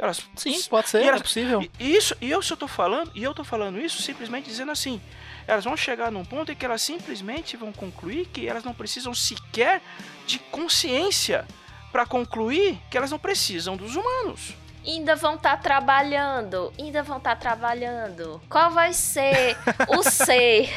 Elas, 0.01 0.19
Sim, 0.35 0.59
pode 0.63 0.89
ser, 0.89 1.03
elas, 1.03 1.19
é 1.19 1.23
possível. 1.23 1.69
E 1.79 1.95
isso, 1.95 2.17
e 2.19 2.31
eu 2.31 2.41
só 2.41 2.55
tô 2.55 2.67
falando, 2.67 3.11
e 3.13 3.21
eu 3.21 3.35
tô 3.35 3.43
falando 3.43 3.79
isso 3.79 4.01
simplesmente 4.01 4.45
dizendo 4.45 4.71
assim, 4.71 4.99
elas 5.47 5.63
vão 5.63 5.77
chegar 5.77 6.11
num 6.11 6.25
ponto 6.25 6.51
em 6.51 6.55
que 6.55 6.65
elas 6.65 6.81
simplesmente 6.81 7.55
vão 7.55 7.71
concluir 7.71 8.25
que 8.25 8.47
elas 8.47 8.63
não 8.63 8.73
precisam 8.73 9.13
sequer 9.13 9.79
de 10.25 10.39
consciência 10.39 11.45
para 11.91 12.03
concluir 12.03 12.79
que 12.89 12.97
elas 12.97 13.11
não 13.11 13.19
precisam 13.19 13.77
dos 13.77 13.95
humanos. 13.95 14.55
Ainda 14.83 15.15
vão 15.15 15.35
estar 15.35 15.57
tá 15.57 15.61
trabalhando, 15.61 16.73
ainda 16.79 17.03
vão 17.03 17.17
estar 17.17 17.35
tá 17.35 17.39
trabalhando. 17.39 18.41
Qual 18.49 18.71
vai 18.71 18.93
ser 18.93 19.55
o 19.87 20.01
ser 20.09 20.67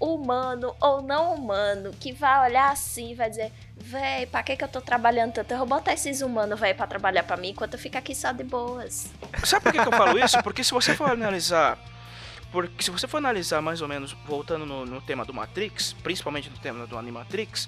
humano 0.00 0.74
ou 0.80 1.00
não 1.00 1.34
humano 1.34 1.92
que 2.00 2.12
vai 2.12 2.50
olhar 2.50 2.72
assim 2.72 3.12
e 3.12 3.14
vai 3.14 3.30
dizer: 3.30 3.52
Véi, 3.84 4.26
pra 4.26 4.44
que, 4.44 4.56
que 4.56 4.62
eu 4.62 4.68
tô 4.68 4.80
trabalhando 4.80 5.32
tanto? 5.32 5.50
Eu 5.50 5.58
vou 5.58 5.66
botar 5.66 5.92
esses 5.92 6.20
humanos, 6.20 6.58
véi, 6.58 6.72
pra 6.72 6.86
trabalhar 6.86 7.24
pra 7.24 7.36
mim 7.36 7.48
enquanto 7.48 7.74
eu 7.74 7.78
fico 7.80 7.98
aqui 7.98 8.14
só 8.14 8.30
de 8.30 8.44
boas. 8.44 9.10
Sabe 9.42 9.64
por 9.64 9.72
que, 9.72 9.82
que 9.82 9.88
eu 9.88 9.92
falo 9.92 10.16
isso? 10.24 10.40
Porque 10.42 10.62
se 10.62 10.72
você 10.72 10.94
for 10.94 11.10
analisar 11.10 11.76
porque 12.52 12.84
se 12.84 12.90
você 12.90 13.08
for 13.08 13.16
analisar 13.16 13.62
mais 13.62 13.80
ou 13.80 13.88
menos, 13.88 14.12
voltando 14.26 14.66
no, 14.66 14.84
no, 14.84 15.00
tema 15.00 15.24
do 15.24 15.32
Matrix, 15.32 15.94
principalmente 15.94 16.50
no 16.50 16.58
tema 16.58 16.86
do 16.86 16.98
Animatrix, 16.98 17.66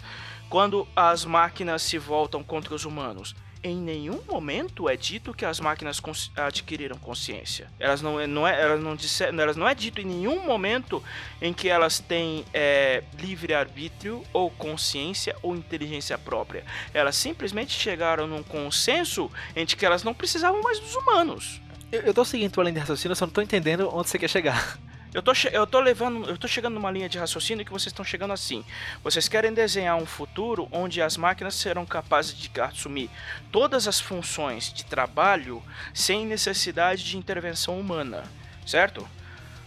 quando 0.50 0.87
as 0.94 1.24
máquinas 1.24 1.83
se 1.83 1.96
voltam 1.96 2.44
contra 2.44 2.74
os 2.74 2.85
humanos, 2.85 3.35
em 3.64 3.77
nenhum 3.77 4.20
momento 4.29 4.90
é 4.90 4.96
dito 4.96 5.33
que 5.33 5.44
as 5.44 5.59
máquinas 5.59 5.98
cons 5.98 6.31
adquiriram 6.37 6.98
consciência. 6.98 7.66
Elas 7.81 8.03
não, 8.03 8.24
não 8.27 8.46
é, 8.46 8.61
elas 8.61 8.81
não 8.81 8.94
disseram, 8.94 9.40
elas 9.40 9.57
não 9.57 9.66
é 9.66 9.74
dito 9.74 10.03
em 10.03 10.05
nenhum 10.05 10.44
momento 10.44 11.03
em 11.40 11.53
que 11.53 11.70
elas 11.70 11.98
têm 11.98 12.44
é, 12.53 13.03
livre 13.18 13.55
arbítrio 13.55 14.22
ou 14.35 14.50
consciência 14.50 15.35
ou 15.42 15.57
inteligência 15.57 16.18
própria. 16.18 16.62
Elas 16.92 17.16
simplesmente 17.16 17.72
chegaram 17.72 18.27
num 18.27 18.42
consenso 18.42 19.31
entre 19.57 19.77
que 19.77 19.87
elas 19.87 20.05
não 20.05 20.12
precisavam 20.12 20.61
mais 20.61 20.79
dos 20.79 20.94
humanos. 20.94 21.62
Eu, 21.90 22.03
eu 22.03 22.14
tô 22.14 22.24
seguindo 22.24 22.61
linha 22.61 22.74
de 22.74 22.81
raciocínio, 22.81 23.16
só 23.16 23.24
não 23.24 23.33
tô 23.33 23.40
entendendo 23.40 23.88
onde 23.90 24.11
você 24.11 24.18
quer 24.18 24.29
chegar. 24.29 24.79
Eu 25.14 25.22
tô, 25.22 25.33
eu 25.53 25.64
tô 25.64 25.79
levando, 25.79 26.29
eu 26.29 26.37
tô 26.37 26.48
chegando 26.48 26.74
numa 26.74 26.90
linha 26.90 27.09
de 27.09 27.18
raciocínio 27.18 27.64
que 27.64 27.70
vocês 27.70 27.92
estão 27.92 28.05
chegando 28.05 28.33
assim. 28.33 28.64
Vocês 29.00 29.29
querem 29.29 29.55
desenhar 29.55 29.96
um 29.96 30.05
futuro 30.05 30.68
onde 30.72 31.00
as 31.00 31.16
máquinas 31.16 31.55
serão 31.55 31.87
capazes 31.87 32.35
de 32.35 32.50
assumir 32.61 33.09
todas 33.53 33.87
as 33.87 34.00
funções 34.00 34.72
de 34.72 34.85
trabalho 34.85 35.62
sem 35.94 36.27
necessidade 36.27 37.05
de 37.05 37.16
intervenção 37.16 37.79
humana, 37.79 38.24
certo? 38.66 39.09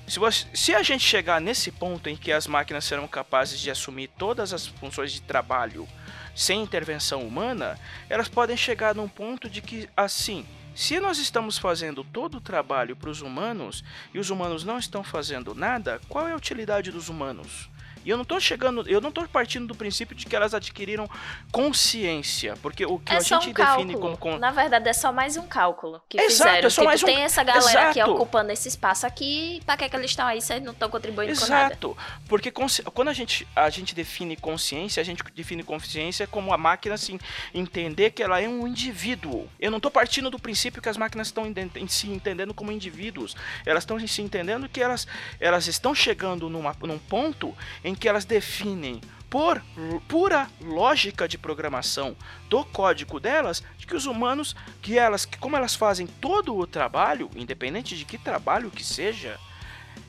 Se, 0.05 0.19
você, 0.19 0.45
se 0.53 0.75
a 0.75 0.83
gente 0.83 1.05
chegar 1.05 1.39
nesse 1.39 1.71
ponto 1.71 2.09
em 2.09 2.17
que 2.17 2.33
as 2.33 2.45
máquinas 2.45 2.83
serão 2.83 3.07
capazes 3.07 3.57
de 3.57 3.71
assumir 3.71 4.09
todas 4.17 4.51
as 4.51 4.67
funções 4.67 5.13
de 5.13 5.21
trabalho 5.21 5.87
sem 6.35 6.61
intervenção 6.61 7.21
humana, 7.21 7.79
elas 8.09 8.27
podem 8.27 8.57
chegar 8.57 8.93
num 8.93 9.07
ponto 9.07 9.49
de 9.49 9.61
que 9.61 9.89
assim 9.95 10.45
se 10.77 10.99
nós 10.99 11.17
estamos 11.17 11.57
fazendo 11.57 12.03
todo 12.03 12.37
o 12.37 12.39
trabalho 12.39 12.95
para 12.95 13.09
os 13.09 13.23
humanos 13.23 13.83
e 14.13 14.19
os 14.19 14.29
humanos 14.29 14.63
não 14.63 14.77
estão 14.77 15.03
fazendo 15.03 15.55
nada, 15.55 15.99
qual 16.07 16.27
é 16.27 16.33
a 16.33 16.35
utilidade 16.35 16.91
dos 16.91 17.09
humanos? 17.09 17.67
E 18.05 18.09
eu 18.09 18.17
não 18.17 18.25
tô 18.25 18.39
chegando, 18.39 18.87
eu 18.87 19.01
não 19.01 19.11
tô 19.11 19.27
partindo 19.27 19.67
do 19.67 19.75
princípio 19.75 20.15
de 20.15 20.25
que 20.25 20.35
elas 20.35 20.53
adquiriram 20.53 21.09
consciência, 21.51 22.55
porque 22.61 22.85
o 22.85 22.99
que 22.99 23.13
é 23.13 23.17
a 23.17 23.19
gente 23.19 23.49
um 23.49 23.53
define 23.53 23.93
como, 23.95 24.17
como, 24.17 24.37
Na 24.37 24.51
verdade, 24.51 24.89
é 24.89 24.93
só 24.93 25.11
mais 25.11 25.37
um 25.37 25.47
cálculo 25.47 26.01
que 26.07 26.17
Exato, 26.17 26.31
fizeram. 26.31 26.67
É 26.67 26.69
só 26.69 26.81
tipo, 26.81 26.85
mais 26.85 27.03
um... 27.03 27.05
tem 27.05 27.21
essa 27.21 27.43
galera 27.43 27.69
Exato. 27.69 27.99
aqui 27.99 28.09
ocupando 28.09 28.51
esse 28.51 28.67
espaço 28.67 29.05
aqui, 29.05 29.61
para 29.65 29.77
que, 29.77 29.89
que 29.89 29.95
eles 29.95 30.11
estão 30.11 30.25
aí 30.25 30.41
se 30.41 30.53
eles 30.53 30.63
não 30.63 30.73
estão 30.73 30.89
contribuindo 30.89 31.31
Exato. 31.31 31.47
com 31.47 31.53
nada? 31.53 31.73
Exato, 31.73 31.97
porque 32.27 32.51
quando 32.51 33.09
a 33.09 33.13
gente, 33.13 33.47
a 33.55 33.69
gente 33.69 33.93
define 33.93 34.35
consciência, 34.35 35.01
a 35.01 35.03
gente 35.03 35.23
define 35.35 35.63
consciência 35.63 36.27
como 36.27 36.53
a 36.53 36.57
máquina 36.57 36.95
assim, 36.95 37.19
entender 37.53 38.11
que 38.11 38.23
ela 38.23 38.39
é 38.39 38.47
um 38.47 38.67
indivíduo. 38.67 39.47
Eu 39.59 39.71
não 39.71 39.79
tô 39.79 39.89
partindo 39.89 40.29
do 40.29 40.39
princípio 40.39 40.81
que 40.81 40.89
as 40.89 40.97
máquinas 40.97 41.27
estão 41.27 41.45
se 41.87 42.09
entendendo 42.09 42.53
como 42.53 42.71
indivíduos. 42.71 43.35
Elas 43.65 43.83
estão 43.83 43.99
se 44.07 44.21
entendendo 44.21 44.69
que 44.69 44.81
elas, 44.81 45.07
elas 45.39 45.67
estão 45.67 45.93
chegando 45.93 46.49
numa, 46.49 46.75
num 46.81 46.99
ponto 46.99 47.55
em 47.83 47.95
que 47.97 48.07
elas 48.07 48.25
definem 48.25 49.01
por 49.29 49.61
pura 50.07 50.49
lógica 50.61 51.27
de 51.27 51.37
programação 51.37 52.15
do 52.49 52.63
código 52.63 53.19
delas, 53.19 53.63
de 53.77 53.85
que 53.85 53.95
os 53.95 54.05
humanos, 54.05 54.55
que 54.81 54.97
elas, 54.97 55.25
que 55.25 55.37
como 55.37 55.57
elas 55.57 55.75
fazem 55.75 56.07
todo 56.07 56.55
o 56.55 56.67
trabalho, 56.67 57.29
independente 57.35 57.97
de 57.97 58.05
que 58.05 58.17
trabalho 58.17 58.71
que 58.71 58.83
seja, 58.83 59.39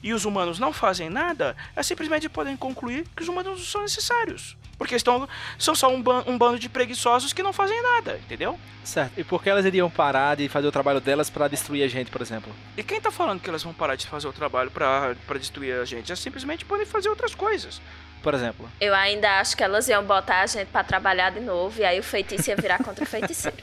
e 0.03 0.13
os 0.13 0.25
humanos 0.25 0.59
não 0.59 0.73
fazem 0.73 1.09
nada, 1.09 1.57
elas 1.75 1.87
simplesmente 1.87 2.29
podem 2.29 2.57
concluir 2.57 3.07
que 3.17 3.23
os 3.23 3.29
humanos 3.29 3.59
não 3.59 3.65
são 3.65 3.83
necessários. 3.83 4.57
Porque 4.79 4.95
estão, 4.95 5.29
são 5.59 5.75
só 5.75 5.93
um, 5.93 6.01
ban, 6.01 6.23
um 6.27 6.39
bando 6.39 6.59
de 6.59 6.69
preguiçosos 6.69 7.33
que 7.33 7.43
não 7.43 7.53
fazem 7.53 7.83
nada, 7.83 8.21
entendeu? 8.25 8.59
Certo. 8.85 9.19
E 9.19 9.25
por 9.25 9.43
que 9.43 9.51
elas 9.51 9.67
iriam 9.67 9.91
parar 9.91 10.37
de 10.37 10.49
fazer 10.49 10.69
o 10.69 10.73
trabalho 10.73 11.01
delas 11.01 11.29
para 11.29 11.49
destruir 11.49 11.83
a 11.83 11.89
gente, 11.89 12.11
por 12.11 12.23
exemplo? 12.23 12.55
E 12.77 12.83
quem 12.85 13.01
tá 13.01 13.11
falando 13.11 13.41
que 13.41 13.49
elas 13.49 13.63
vão 13.63 13.75
parar 13.75 13.97
de 13.97 14.07
fazer 14.07 14.29
o 14.29 14.33
trabalho 14.33 14.71
para 14.71 15.39
destruir 15.39 15.75
a 15.75 15.85
gente? 15.85 16.11
Elas 16.11 16.21
simplesmente 16.21 16.65
podem 16.65 16.87
fazer 16.87 17.09
outras 17.09 17.35
coisas. 17.35 17.83
Por 18.23 18.35
exemplo. 18.35 18.69
Eu 18.81 18.95
ainda 18.95 19.41
acho 19.41 19.57
que 19.57 19.63
elas 19.63 19.89
iam 19.89 20.05
botar 20.05 20.43
a 20.43 20.47
gente 20.47 20.69
para 20.69 20.85
trabalhar 20.85 21.31
de 21.31 21.41
novo 21.41 21.81
e 21.81 21.85
aí 21.85 21.99
o 21.99 22.03
feitiço 22.03 22.51
ia 22.51 22.57
virar 22.57 22.79
contra 22.79 23.05
o 23.05 23.07
feiticeiro. 23.07 23.57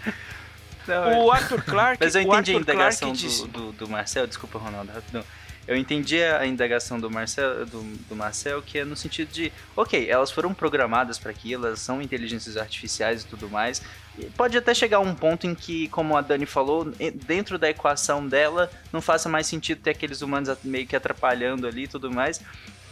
Não, 0.87 1.25
o 1.25 1.31
Arthur 1.31 1.63
Clarke. 1.63 2.03
Mas 2.03 2.15
eu 2.15 2.21
entendi 2.21 2.55
a 2.55 2.59
indagação 2.59 3.13
do, 3.13 3.47
do, 3.47 3.71
do, 3.71 3.89
Marcel, 3.89 4.27
desculpa, 4.27 4.59
Ronaldo, 4.59 4.91
rapidão. 4.91 5.23
Eu 5.67 5.75
entendi 5.75 6.21
a 6.21 6.45
indagação 6.45 6.99
do 6.99 7.09
Marcel, 7.09 7.65
do, 7.65 7.81
do 8.07 8.15
Marcel, 8.15 8.61
que 8.61 8.79
é 8.79 8.85
no 8.85 8.95
sentido 8.95 9.31
de, 9.31 9.51
ok, 9.75 10.09
elas 10.09 10.31
foram 10.31 10.53
programadas 10.53 11.17
para 11.17 11.31
aquilo, 11.31 11.65
elas 11.65 11.79
são 11.79 12.01
inteligências 12.01 12.55
artificiais 12.55 13.23
e 13.23 13.25
tudo 13.25 13.49
mais. 13.49 13.81
E 14.17 14.25
pode 14.25 14.57
até 14.57 14.73
chegar 14.73 14.99
um 14.99 15.15
ponto 15.15 15.47
em 15.47 15.55
que, 15.55 15.87
como 15.89 16.15
a 16.15 16.21
Dani 16.21 16.45
falou, 16.45 16.85
dentro 17.25 17.57
da 17.57 17.69
equação 17.69 18.27
dela, 18.27 18.69
não 18.93 19.01
faça 19.01 19.27
mais 19.27 19.47
sentido 19.47 19.81
ter 19.81 19.91
aqueles 19.91 20.21
humanos 20.21 20.55
meio 20.63 20.85
que 20.85 20.95
atrapalhando 20.95 21.67
ali 21.67 21.83
e 21.83 21.87
tudo 21.87 22.11
mais. 22.11 22.39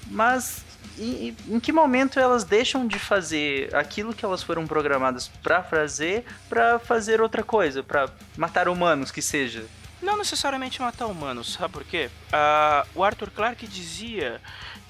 Mas 0.07 0.63
e, 0.97 1.35
em 1.47 1.59
que 1.59 1.71
momento 1.71 2.19
elas 2.19 2.43
deixam 2.43 2.87
de 2.87 2.99
fazer 2.99 3.73
aquilo 3.75 4.13
que 4.13 4.25
elas 4.25 4.43
foram 4.43 4.67
programadas 4.67 5.27
para 5.27 5.63
fazer, 5.63 6.25
para 6.49 6.77
fazer 6.79 7.21
outra 7.21 7.43
coisa, 7.43 7.83
para 7.83 8.09
matar 8.37 8.67
humanos 8.67 9.11
que 9.11 9.21
seja? 9.21 9.63
Não 10.03 10.17
necessariamente 10.17 10.81
matar 10.81 11.05
humanos, 11.05 11.53
sabe 11.53 11.71
por 11.71 11.85
quê? 11.85 12.09
Uh, 12.27 12.99
o 12.99 13.03
Arthur 13.05 13.31
Clarke 13.31 13.65
dizia 13.65 14.41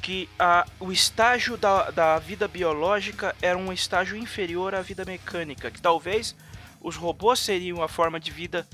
que 0.01 0.27
uh, 0.39 0.69
o 0.79 0.91
estágio 0.91 1.55
da, 1.55 1.91
da 1.91 2.17
vida 2.17 2.47
biológica 2.47 3.35
era 3.39 3.55
um 3.55 3.71
estágio 3.71 4.17
inferior 4.17 4.73
à 4.73 4.81
vida 4.81 5.05
mecânica, 5.05 5.69
que 5.69 5.79
talvez 5.79 6.35
os 6.81 6.95
robôs 6.95 7.39
seriam 7.39 7.83
a 7.83 7.87
forma 7.87 8.19
de 8.19 8.31
vida 8.31 8.67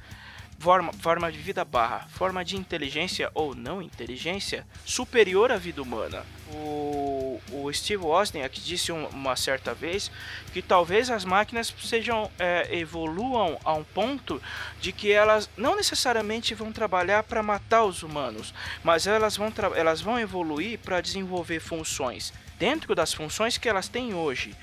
forma, 0.58 0.94
forma 0.94 1.30
de 1.30 1.38
vida 1.38 1.64
barra 1.66 2.08
forma 2.10 2.44
de 2.44 2.56
inteligência 2.56 3.30
ou 3.34 3.54
não 3.54 3.82
inteligência 3.82 4.66
superior 4.86 5.52
à 5.52 5.58
vida 5.58 5.82
humana. 5.82 6.26
O, 6.54 7.19
o 7.52 7.72
Steve 7.74 8.04
Wozniak 8.04 8.60
disse 8.62 8.92
uma 8.92 9.36
certa 9.36 9.74
vez 9.74 10.12
que 10.54 10.62
talvez 10.62 11.10
as 11.10 11.26
máquinas 11.26 11.74
sejam 11.82 12.30
é, 12.40 12.68
evoluam 12.72 13.60
a 13.64 13.74
um 13.74 13.84
ponto 13.84 14.42
de 14.80 14.92
que 14.92 15.12
elas 15.12 15.50
não 15.58 15.76
necessariamente 15.76 16.54
vão 16.54 16.72
trabalhar 16.72 17.24
para 17.24 17.44
matar 17.44 17.84
os 17.84 18.04
humanos, 18.04 18.54
mas 18.84 19.08
elas 19.08 19.38
vão, 19.38 19.52
elas 19.76 20.02
vão 20.02 20.20
evoluir 20.20 20.80
para 20.80 21.02
desenvolver 21.02 21.60
funções 21.60 22.34
dentro 22.60 22.94
das 22.94 23.14
funções 23.14 23.58
que 23.58 23.70
elas 23.70 23.88
têm 23.88 24.14
hoje, 24.14 24.54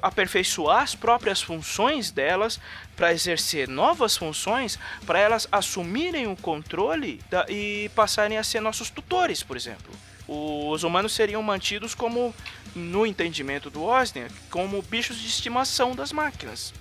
aperfeiçoar 0.00 0.84
as 0.84 0.94
próprias 0.94 1.42
funções 1.42 2.12
delas 2.12 2.60
para 2.94 3.12
exercer 3.12 3.68
novas 3.68 4.16
funções, 4.16 4.78
para 5.04 5.18
elas 5.18 5.48
assumirem 5.50 6.28
o 6.28 6.36
controle 6.36 7.20
da, 7.28 7.44
e 7.48 7.90
passarem 7.94 8.38
a 8.38 8.44
ser 8.44 8.60
nossos 8.60 8.88
tutores, 8.88 9.42
por 9.42 9.56
exemplo. 9.56 9.92
Os 10.32 10.84
humanos 10.84 11.10
seriam 11.12 11.42
mantidos 11.42 11.92
como, 11.92 12.32
no 12.72 13.04
entendimento 13.04 13.68
do 13.68 13.82
Wozniak, 13.82 14.32
como 14.48 14.80
bichos 14.80 15.18
de 15.18 15.26
estimação 15.26 15.92
das 15.92 16.12
máquinas. 16.12 16.72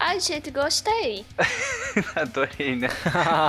Ai, 0.00 0.20
gente, 0.20 0.50
gostei. 0.50 1.26
adorei, 2.14 2.76
né? 2.76 2.88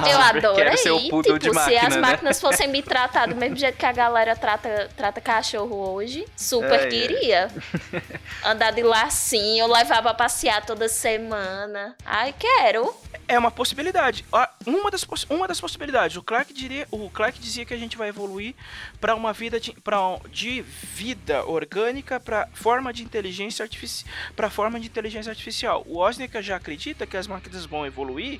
Eu 0.09 0.17
adorei. 0.17 0.77
Ser 0.77 0.91
o 0.91 0.99
tipo, 0.99 1.37
de 1.37 1.51
máquina, 1.51 1.79
se 1.79 1.85
as 1.85 1.95
né? 1.95 2.01
máquinas 2.01 2.41
fossem 2.41 2.67
me 2.67 2.81
tratar 2.81 3.27
do 3.27 3.35
mesmo 3.35 3.55
jeito 3.55 3.77
que 3.77 3.85
a 3.85 3.91
galera 3.91 4.35
trata, 4.35 4.89
trata 4.97 5.21
cachorro 5.21 5.93
hoje, 5.93 6.25
super 6.35 6.81
é, 6.81 6.87
queria. 6.87 7.51
É. 7.93 8.49
Andar 8.49 8.71
de 8.71 8.81
lacinho, 8.81 9.67
levar 9.67 10.01
pra 10.01 10.13
passear 10.13 10.65
toda 10.65 10.89
semana. 10.89 11.95
Ai, 12.03 12.33
quero. 12.37 12.95
É 13.27 13.37
uma 13.37 13.51
possibilidade. 13.51 14.25
Ah, 14.33 14.49
uma 14.65 14.89
das, 14.89 15.05
uma 15.29 15.47
das 15.47 15.61
possibilidades. 15.61 16.17
O 16.17 16.23
Clark, 16.23 16.51
diria, 16.51 16.87
o 16.89 17.11
Clark 17.11 17.39
dizia 17.39 17.63
que 17.63 17.73
a 17.75 17.77
gente 17.77 17.95
vai 17.95 18.09
evoluir 18.09 18.55
para 18.99 19.13
uma 19.13 19.31
vida 19.31 19.59
de, 19.59 19.71
pra, 19.73 19.99
de 20.31 20.63
vida 20.63 21.45
orgânica 21.45 22.19
para 22.19 22.47
forma 22.53 22.91
de 22.91 23.03
inteligência 23.03 23.61
artificial. 23.61 24.11
Para 24.35 24.49
forma 24.49 24.79
de 24.79 24.87
inteligência 24.87 25.29
artificial. 25.29 25.83
O 25.87 25.99
Já 26.41 26.55
acredita 26.55 27.05
que 27.05 27.17
as 27.17 27.27
máquinas 27.27 27.65
vão 27.65 27.85
evoluir, 27.85 28.39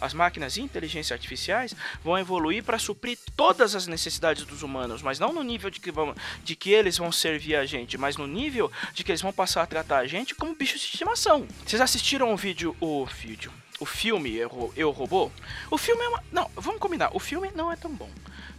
as 0.00 0.14
máquinas 0.14 0.54
de 0.54 0.62
inteligência 0.62 1.14
artificiais 1.14 1.76
vão 2.02 2.18
evoluir 2.18 2.64
para 2.64 2.78
suprir 2.78 3.18
todas 3.36 3.74
as 3.74 3.86
necessidades 3.86 4.44
dos 4.44 4.62
humanos, 4.62 5.02
mas 5.02 5.18
não 5.18 5.32
no 5.32 5.42
nível 5.42 5.68
de 5.68 5.78
que, 5.78 5.90
vão, 5.90 6.14
de 6.42 6.56
que 6.56 6.70
eles 6.70 6.96
vão 6.96 7.12
servir 7.12 7.54
a 7.56 7.66
gente, 7.66 7.98
mas 7.98 8.16
no 8.16 8.26
nível 8.26 8.72
de 8.94 9.04
que 9.04 9.12
eles 9.12 9.20
vão 9.20 9.32
passar 9.32 9.62
a 9.62 9.66
tratar 9.66 9.98
a 9.98 10.06
gente 10.06 10.34
como 10.34 10.54
bichos 10.54 10.80
de 10.80 10.86
estimação. 10.86 11.46
Vocês 11.66 11.82
assistiram 11.82 12.32
o 12.32 12.36
vídeo, 12.36 12.74
o 12.80 13.04
vídeo, 13.04 13.52
o 13.78 13.84
filme 13.84 14.34
Eu, 14.34 14.72
Eu 14.76 14.90
Robô? 14.90 15.30
O 15.70 15.76
filme 15.76 16.02
é 16.02 16.08
uma, 16.08 16.24
não, 16.32 16.50
vamos 16.56 16.80
combinar, 16.80 17.10
o 17.14 17.20
filme 17.20 17.50
não 17.54 17.70
é 17.70 17.76
tão 17.76 17.90
bom. 17.92 18.10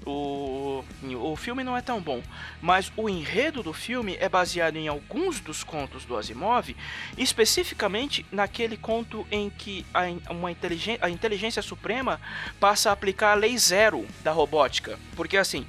O, 0.03 0.83
o 1.03 1.35
filme 1.35 1.63
não 1.63 1.77
é 1.77 1.81
tão 1.81 2.01
bom, 2.01 2.23
mas 2.59 2.91
o 2.97 3.07
enredo 3.07 3.61
do 3.61 3.71
filme 3.71 4.17
é 4.19 4.27
baseado 4.27 4.75
em 4.75 4.87
alguns 4.87 5.39
dos 5.39 5.63
contos 5.63 6.05
do 6.05 6.17
Asimov, 6.17 6.75
especificamente 7.17 8.25
naquele 8.31 8.77
conto 8.77 9.27
em 9.31 9.49
que 9.51 9.85
a, 9.93 10.05
uma 10.31 10.51
inteligência, 10.51 11.05
a 11.05 11.09
inteligência 11.09 11.61
suprema 11.61 12.19
passa 12.59 12.89
a 12.89 12.93
aplicar 12.93 13.33
a 13.33 13.35
lei 13.35 13.55
zero 13.59 14.07
da 14.23 14.31
robótica. 14.31 14.97
Porque 15.15 15.37
assim, 15.37 15.67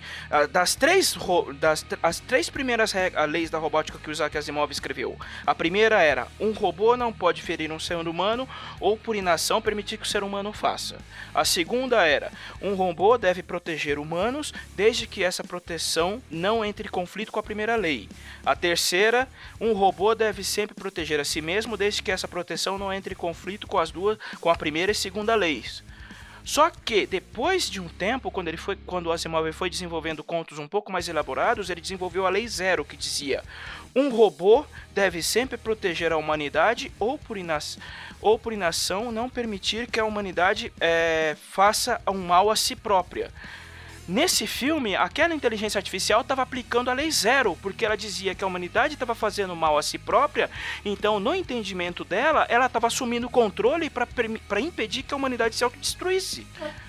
das 0.50 0.74
três, 0.74 1.14
das, 1.60 1.84
as 2.02 2.18
três 2.20 2.48
primeiras 2.48 2.94
leis 3.28 3.50
da 3.50 3.58
robótica 3.58 3.98
que 3.98 4.08
o 4.08 4.12
Isaac 4.12 4.38
Asimov 4.38 4.72
escreveu, 4.72 5.18
a 5.46 5.54
primeira 5.54 6.00
era: 6.00 6.26
um 6.40 6.52
robô 6.52 6.96
não 6.96 7.12
pode 7.12 7.42
ferir 7.42 7.70
um 7.70 7.78
ser 7.78 7.96
humano 8.08 8.48
ou 8.80 8.96
por 8.96 9.14
inação 9.14 9.60
permitir 9.60 9.98
que 9.98 10.06
o 10.06 10.08
ser 10.08 10.22
humano 10.22 10.54
faça. 10.54 10.96
A 11.34 11.44
segunda 11.44 12.06
era: 12.06 12.32
um 12.62 12.74
robô 12.74 13.18
deve 13.18 13.42
proteger 13.42 13.98
o 13.98 14.02
humano 14.02 14.21
humanos, 14.22 14.54
desde 14.76 15.06
que 15.06 15.24
essa 15.24 15.42
proteção 15.42 16.22
não 16.30 16.64
entre 16.64 16.86
em 16.86 16.90
conflito 16.90 17.32
com 17.32 17.40
a 17.40 17.42
primeira 17.42 17.74
lei. 17.74 18.08
A 18.46 18.54
terceira, 18.54 19.28
um 19.60 19.72
robô 19.72 20.14
deve 20.14 20.44
sempre 20.44 20.74
proteger 20.74 21.18
a 21.18 21.24
si 21.24 21.40
mesmo, 21.40 21.76
desde 21.76 22.02
que 22.02 22.12
essa 22.12 22.28
proteção 22.28 22.78
não 22.78 22.92
entre 22.92 23.14
em 23.14 23.16
conflito 23.16 23.66
com 23.66 23.78
as 23.78 23.90
duas, 23.90 24.18
com 24.40 24.48
a 24.48 24.54
primeira 24.54 24.92
e 24.92 24.94
segunda 24.94 25.34
leis. 25.34 25.82
Só 26.44 26.70
que 26.70 27.06
depois 27.06 27.70
de 27.70 27.80
um 27.80 27.88
tempo, 27.88 28.30
quando 28.30 28.48
ele 28.48 28.56
foi, 28.56 28.76
quando 28.84 29.06
o 29.06 29.12
Asimov 29.12 29.52
foi 29.52 29.70
desenvolvendo 29.70 30.24
contos 30.24 30.58
um 30.58 30.66
pouco 30.66 30.90
mais 30.90 31.08
elaborados, 31.08 31.70
ele 31.70 31.80
desenvolveu 31.80 32.26
a 32.26 32.30
lei 32.30 32.48
zero 32.48 32.84
que 32.84 32.96
dizia: 32.96 33.44
um 33.94 34.08
robô 34.08 34.66
deve 34.92 35.22
sempre 35.22 35.56
proteger 35.56 36.12
a 36.12 36.16
humanidade 36.16 36.90
ou 36.98 37.16
por, 37.16 37.36
inas, 37.36 37.78
ou 38.20 38.40
por 38.40 38.52
inação 38.52 39.12
não 39.12 39.30
permitir 39.30 39.88
que 39.88 40.00
a 40.00 40.04
humanidade 40.04 40.72
é, 40.80 41.36
faça 41.52 42.00
um 42.08 42.26
mal 42.26 42.50
a 42.50 42.56
si 42.56 42.74
própria. 42.74 43.30
Nesse 44.08 44.48
filme, 44.48 44.96
aquela 44.96 45.32
inteligência 45.32 45.78
artificial 45.78 46.22
estava 46.22 46.42
aplicando 46.42 46.90
a 46.90 46.92
lei 46.92 47.10
zero, 47.10 47.56
porque 47.62 47.84
ela 47.84 47.96
dizia 47.96 48.34
que 48.34 48.42
a 48.42 48.46
humanidade 48.46 48.94
estava 48.94 49.14
fazendo 49.14 49.54
mal 49.54 49.78
a 49.78 49.82
si 49.82 49.96
própria, 49.96 50.50
então, 50.84 51.20
no 51.20 51.34
entendimento 51.34 52.04
dela, 52.04 52.44
ela 52.48 52.66
estava 52.66 52.88
assumindo 52.88 53.28
o 53.28 53.30
controle 53.30 53.88
para 53.88 54.60
impedir 54.60 55.04
que 55.04 55.14
a 55.14 55.16
humanidade 55.16 55.54
se 55.54 55.62
autodestruísse. 55.62 56.46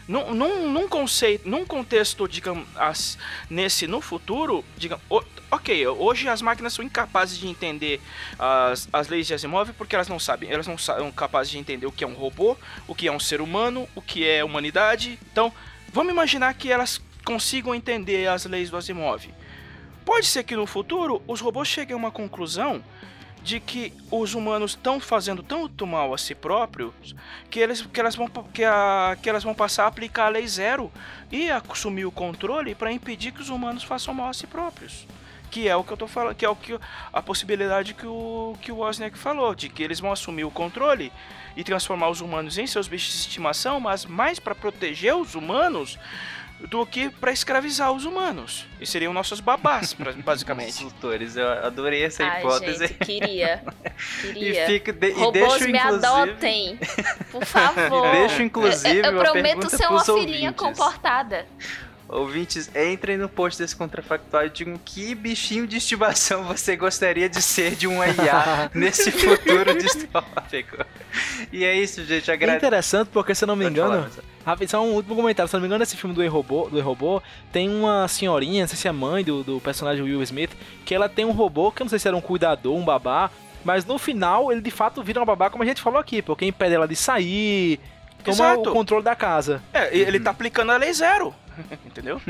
Num, 0.07 0.33
num, 0.33 0.69
num 0.69 0.87
conceito, 0.87 1.47
num 1.47 1.65
contexto, 1.65 2.27
digamos, 2.27 2.67
as, 2.75 3.17
nesse, 3.49 3.87
no 3.87 4.01
futuro, 4.01 4.65
digamos, 4.75 5.03
ok, 5.49 5.87
hoje 5.87 6.27
as 6.27 6.41
máquinas 6.41 6.73
são 6.73 6.83
incapazes 6.83 7.37
de 7.37 7.47
entender 7.47 8.01
as, 8.37 8.89
as 8.91 9.07
leis 9.07 9.27
de 9.27 9.33
Asimov 9.33 9.71
porque 9.73 9.95
elas 9.95 10.09
não 10.09 10.19
sabem, 10.19 10.49
elas 10.49 10.67
não 10.67 10.77
são 10.77 11.11
capazes 11.11 11.51
de 11.51 11.57
entender 11.57 11.85
o 11.85 11.91
que 11.91 12.03
é 12.03 12.07
um 12.07 12.15
robô, 12.15 12.57
o 12.87 12.93
que 12.93 13.07
é 13.07 13.11
um 13.11 13.19
ser 13.19 13.39
humano, 13.39 13.87
o 13.95 14.01
que 14.01 14.27
é 14.27 14.43
humanidade, 14.43 15.17
então 15.31 15.53
Vamos 15.93 16.11
imaginar 16.11 16.55
que 16.55 16.71
elas 16.71 16.99
consigam 17.23 17.75
entender 17.75 18.27
as 18.27 18.45
leis 18.45 18.71
do 18.71 18.75
Asimov. 18.75 19.29
Pode 20.03 20.25
ser 20.25 20.43
que 20.43 20.55
no 20.55 20.65
futuro 20.65 21.21
os 21.27 21.39
robôs 21.39 21.67
cheguem 21.67 21.93
a 21.93 21.97
uma 21.97 22.09
conclusão 22.09 22.83
de 23.43 23.59
que 23.59 23.93
os 24.09 24.33
humanos 24.33 24.71
estão 24.71 24.99
fazendo 24.99 25.43
tanto 25.43 25.85
mal 25.85 26.11
a 26.11 26.17
si 26.17 26.33
próprios 26.33 27.13
que, 27.47 27.59
eles, 27.59 27.83
que, 27.83 27.99
elas 27.99 28.15
vão, 28.15 28.27
que, 28.27 28.63
a, 28.63 29.15
que 29.21 29.29
elas 29.29 29.43
vão 29.43 29.53
passar 29.53 29.83
a 29.83 29.87
aplicar 29.87 30.25
a 30.25 30.29
lei 30.29 30.47
zero 30.47 30.91
e 31.31 31.51
assumir 31.51 32.05
o 32.05 32.11
controle 32.11 32.73
para 32.73 32.91
impedir 32.91 33.31
que 33.31 33.41
os 33.41 33.49
humanos 33.49 33.83
façam 33.83 34.15
mal 34.15 34.29
a 34.29 34.33
si 34.33 34.47
próprios. 34.47 35.05
Que 35.53 35.67
é 35.67 35.75
o 35.75 35.83
que 35.83 35.93
eu 35.93 35.97
tô 35.97 36.07
falando, 36.07 36.33
que 36.33 36.43
é 36.43 36.49
o 36.49 36.55
que 36.55 36.79
a 37.13 37.21
possibilidade 37.21 37.93
que 37.93 38.07
o 38.07 38.57
que 38.59 38.71
o 38.71 38.77
Wozniak 38.77 39.15
falou, 39.15 39.53
de 39.53 39.69
que 39.69 39.83
eles 39.83 39.99
vão 39.99 40.11
assumir 40.11 40.45
o 40.45 40.49
controle 40.49 41.13
e 41.55 41.63
transformar 41.63 42.09
os 42.09 42.21
humanos 42.21 42.57
em 42.57 42.65
seus 42.65 42.87
bichos 42.87 43.13
de 43.13 43.19
estimação, 43.19 43.79
mas 43.79 44.03
mais 44.03 44.39
para 44.39 44.55
proteger 44.55 45.15
os 45.15 45.35
humanos 45.35 45.99
do 46.69 46.87
que 46.87 47.07
para 47.11 47.31
escravizar 47.31 47.91
os 47.91 48.03
humanos. 48.03 48.65
E 48.81 48.87
seriam 48.87 49.13
nossos 49.13 49.39
babás, 49.39 49.95
basicamente. 50.25 50.83
Consultores, 50.83 51.35
eu 51.35 51.47
adorei 51.47 52.03
essa 52.03 52.23
Ai, 52.23 52.39
hipótese. 52.39 52.87
Gente, 52.87 53.05
queria. 53.05 53.63
Queria. 54.21 54.63
E, 54.63 54.65
fica 54.65 54.91
de, 54.91 55.11
Robôs 55.11 55.35
e 55.37 55.59
deixo, 55.59 55.69
me 55.69 55.77
adotem, 55.77 56.79
por 57.31 57.45
favor. 57.45 58.07
E 58.07 58.11
deixo, 58.11 58.41
inclusive, 58.41 58.97
Eu, 58.97 59.11
eu 59.11 59.19
prometo 59.19 59.69
ser 59.69 59.85
uma 59.85 60.03
filhinha 60.03 60.49
ouvintes. 60.49 60.55
comportada. 60.55 61.45
Ouvintes, 62.13 62.69
entrem 62.75 63.17
no 63.17 63.27
post 63.27 63.59
desse 63.59 63.75
contrafactual 63.75 64.45
e 64.45 64.49
digam 64.49 64.79
que 64.83 65.15
bichinho 65.15 65.65
de 65.65 65.77
estimação 65.77 66.43
você 66.47 66.75
gostaria 66.75 67.27
de 67.27 67.41
ser 67.41 67.75
de 67.75 67.87
um 67.87 68.03
IA 68.03 68.69
nesse 68.75 69.11
futuro 69.11 69.75
distópico. 69.77 70.85
E 71.51 71.65
é 71.65 71.75
isso, 71.75 72.05
gente. 72.05 72.31
Agra... 72.31 72.53
É 72.53 72.57
interessante 72.57 73.09
porque, 73.11 73.33
se 73.33 73.43
eu 73.43 73.47
não 73.47 73.55
me 73.55 73.65
engano, 73.65 74.07
Rafa, 74.45 74.67
só 74.67 74.83
um 74.83 74.93
último 74.93 75.15
comentário. 75.15 75.47
Se 75.47 75.53
não 75.55 75.61
me 75.61 75.67
engano, 75.67 75.79
nesse 75.79 75.97
filme 75.97 76.15
do 76.15 76.23
E-Robô, 76.23 76.69
do 76.69 76.77
E-Robô, 76.77 77.21
tem 77.51 77.69
uma 77.69 78.07
senhorinha, 78.07 78.61
não 78.61 78.67
sei 78.67 78.77
se 78.77 78.87
é 78.87 78.91
mãe 78.91 79.23
do, 79.23 79.43
do 79.43 79.59
personagem 79.59 80.03
Will 80.03 80.21
Smith, 80.21 80.51
que 80.85 80.93
ela 80.93 81.09
tem 81.09 81.25
um 81.25 81.31
robô, 81.31 81.71
que 81.71 81.81
eu 81.81 81.85
não 81.85 81.89
sei 81.89 81.97
se 81.97 82.07
era 82.07 82.15
um 82.15 82.21
cuidador, 82.21 82.75
um 82.75 82.85
babá, 82.85 83.31
mas 83.63 83.85
no 83.85 83.97
final 83.97 84.51
ele 84.51 84.61
de 84.61 84.71
fato 84.71 85.01
vira 85.01 85.19
uma 85.19 85.25
babá, 85.25 85.49
como 85.49 85.63
a 85.63 85.65
gente 85.65 85.81
falou 85.81 85.99
aqui, 85.99 86.21
porque 86.21 86.45
impede 86.45 86.75
ela 86.75 86.87
de 86.87 86.95
sair, 86.95 87.79
toma 88.23 88.35
Exato. 88.35 88.69
o 88.69 88.73
controle 88.73 89.03
da 89.03 89.15
casa. 89.15 89.63
É, 89.73 89.95
ele 89.95 90.19
tá 90.19 90.31
aplicando 90.31 90.71
a 90.71 90.77
lei 90.77 90.93
zero. 90.93 91.33
Entendeu? 91.85 92.21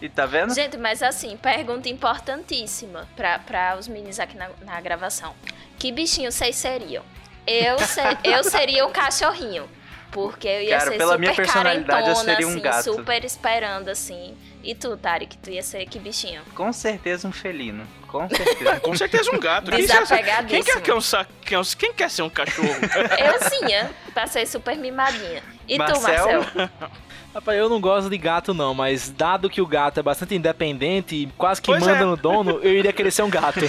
e 0.00 0.08
tá 0.08 0.26
vendo? 0.26 0.54
Gente, 0.54 0.76
mas 0.76 1.02
assim, 1.02 1.36
pergunta 1.36 1.88
importantíssima 1.88 3.08
para 3.16 3.76
os 3.78 3.88
meninos 3.88 4.18
aqui 4.18 4.36
na, 4.36 4.50
na 4.62 4.80
gravação. 4.80 5.34
Que 5.78 5.90
bichinho 5.92 6.30
vocês 6.30 6.56
seriam? 6.56 7.04
Eu, 7.46 7.78
ser, 7.78 8.18
eu 8.24 8.44
seria 8.44 8.86
o 8.86 8.90
cachorrinho. 8.90 9.68
Porque 10.12 10.46
eu 10.46 10.62
ia 10.62 10.78
Cara, 10.78 10.90
ser 10.90 10.98
pela 10.98 11.12
super 11.12 11.20
minha 11.20 11.34
personalidade, 11.34 12.08
eu 12.08 12.16
seria 12.16 12.46
um 12.46 12.50
assim, 12.50 12.60
gato. 12.60 12.84
super 12.84 13.24
esperando, 13.24 13.88
assim. 13.88 14.36
E 14.62 14.74
tu, 14.74 14.94
Tarek, 14.96 15.38
tu 15.38 15.50
ia 15.50 15.62
ser 15.62 15.86
que 15.86 15.98
bichinho? 15.98 16.42
Com 16.54 16.70
certeza 16.70 17.26
um 17.26 17.32
felino. 17.32 17.86
Com 18.06 18.28
certeza. 18.28 18.80
Com 18.80 18.94
certeza 18.94 19.34
um 19.34 19.40
gato. 19.40 19.70
Quem, 19.70 19.86
quem, 19.86 20.62
quer, 20.62 20.82
quer 20.82 20.94
um, 20.94 21.00
quem, 21.42 21.62
quem 21.78 21.94
quer 21.94 22.10
ser 22.10 22.22
um 22.22 22.28
cachorro? 22.28 22.68
eu 23.18 23.48
sim, 23.48 23.72
é. 23.72 23.90
Pra 24.12 24.26
ser 24.26 24.46
super 24.46 24.76
mimadinha. 24.76 25.42
E 25.66 25.78
Marcel? 25.78 26.44
tu, 26.44 26.58
Marcel? 26.58 26.70
Rapaz, 27.34 27.58
eu 27.58 27.68
não 27.68 27.80
gosto 27.80 28.10
de 28.10 28.18
gato 28.18 28.52
não, 28.52 28.74
mas 28.74 29.08
dado 29.08 29.48
que 29.48 29.60
o 29.62 29.66
gato 29.66 29.98
é 29.98 30.02
bastante 30.02 30.34
independente 30.34 31.16
e 31.16 31.26
quase 31.38 31.62
que 31.62 31.70
pois 31.70 31.82
manda 31.82 32.02
é. 32.02 32.04
no 32.04 32.14
dono, 32.14 32.60
eu 32.62 32.74
iria 32.74 32.92
querer 32.92 33.10
ser 33.10 33.22
um 33.22 33.30
gato. 33.30 33.60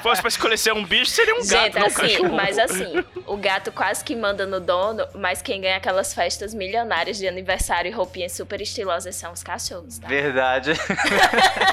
Fosse 0.00 0.20
pra 0.20 0.28
escolher 0.28 0.56
ser 0.56 0.72
um 0.72 0.84
bicho, 0.84 1.10
seria 1.10 1.34
um 1.34 1.42
Gente, 1.42 1.74
gato, 1.74 1.86
assim, 1.86 2.24
um 2.24 2.32
Mas 2.32 2.58
assim, 2.58 3.04
o 3.26 3.36
gato 3.36 3.72
quase 3.72 4.04
que 4.04 4.14
manda 4.14 4.46
no 4.46 4.60
dono, 4.60 5.06
mas 5.14 5.42
quem 5.42 5.60
ganha 5.60 5.76
aquelas 5.76 6.14
festas 6.14 6.54
milionárias 6.54 7.18
de 7.18 7.26
aniversário 7.26 7.88
e 7.88 7.92
roupinhas 7.92 8.32
super 8.32 8.60
estilosas 8.60 9.16
são 9.16 9.32
os 9.32 9.42
cachorros, 9.42 9.98
tá? 9.98 10.06
Verdade. 10.06 10.72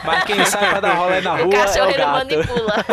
mas 0.04 0.24
quem 0.24 0.44
sai 0.44 0.70
pra 0.72 0.80
dar 0.80 0.94
rolê 0.96 1.22
na 1.22 1.36
rua 1.36 1.46
o 1.46 1.50
cachorro 1.52 1.92
é 1.92 1.94
o 1.94 1.98
gato. 1.98 2.12
manipula. 2.14 2.86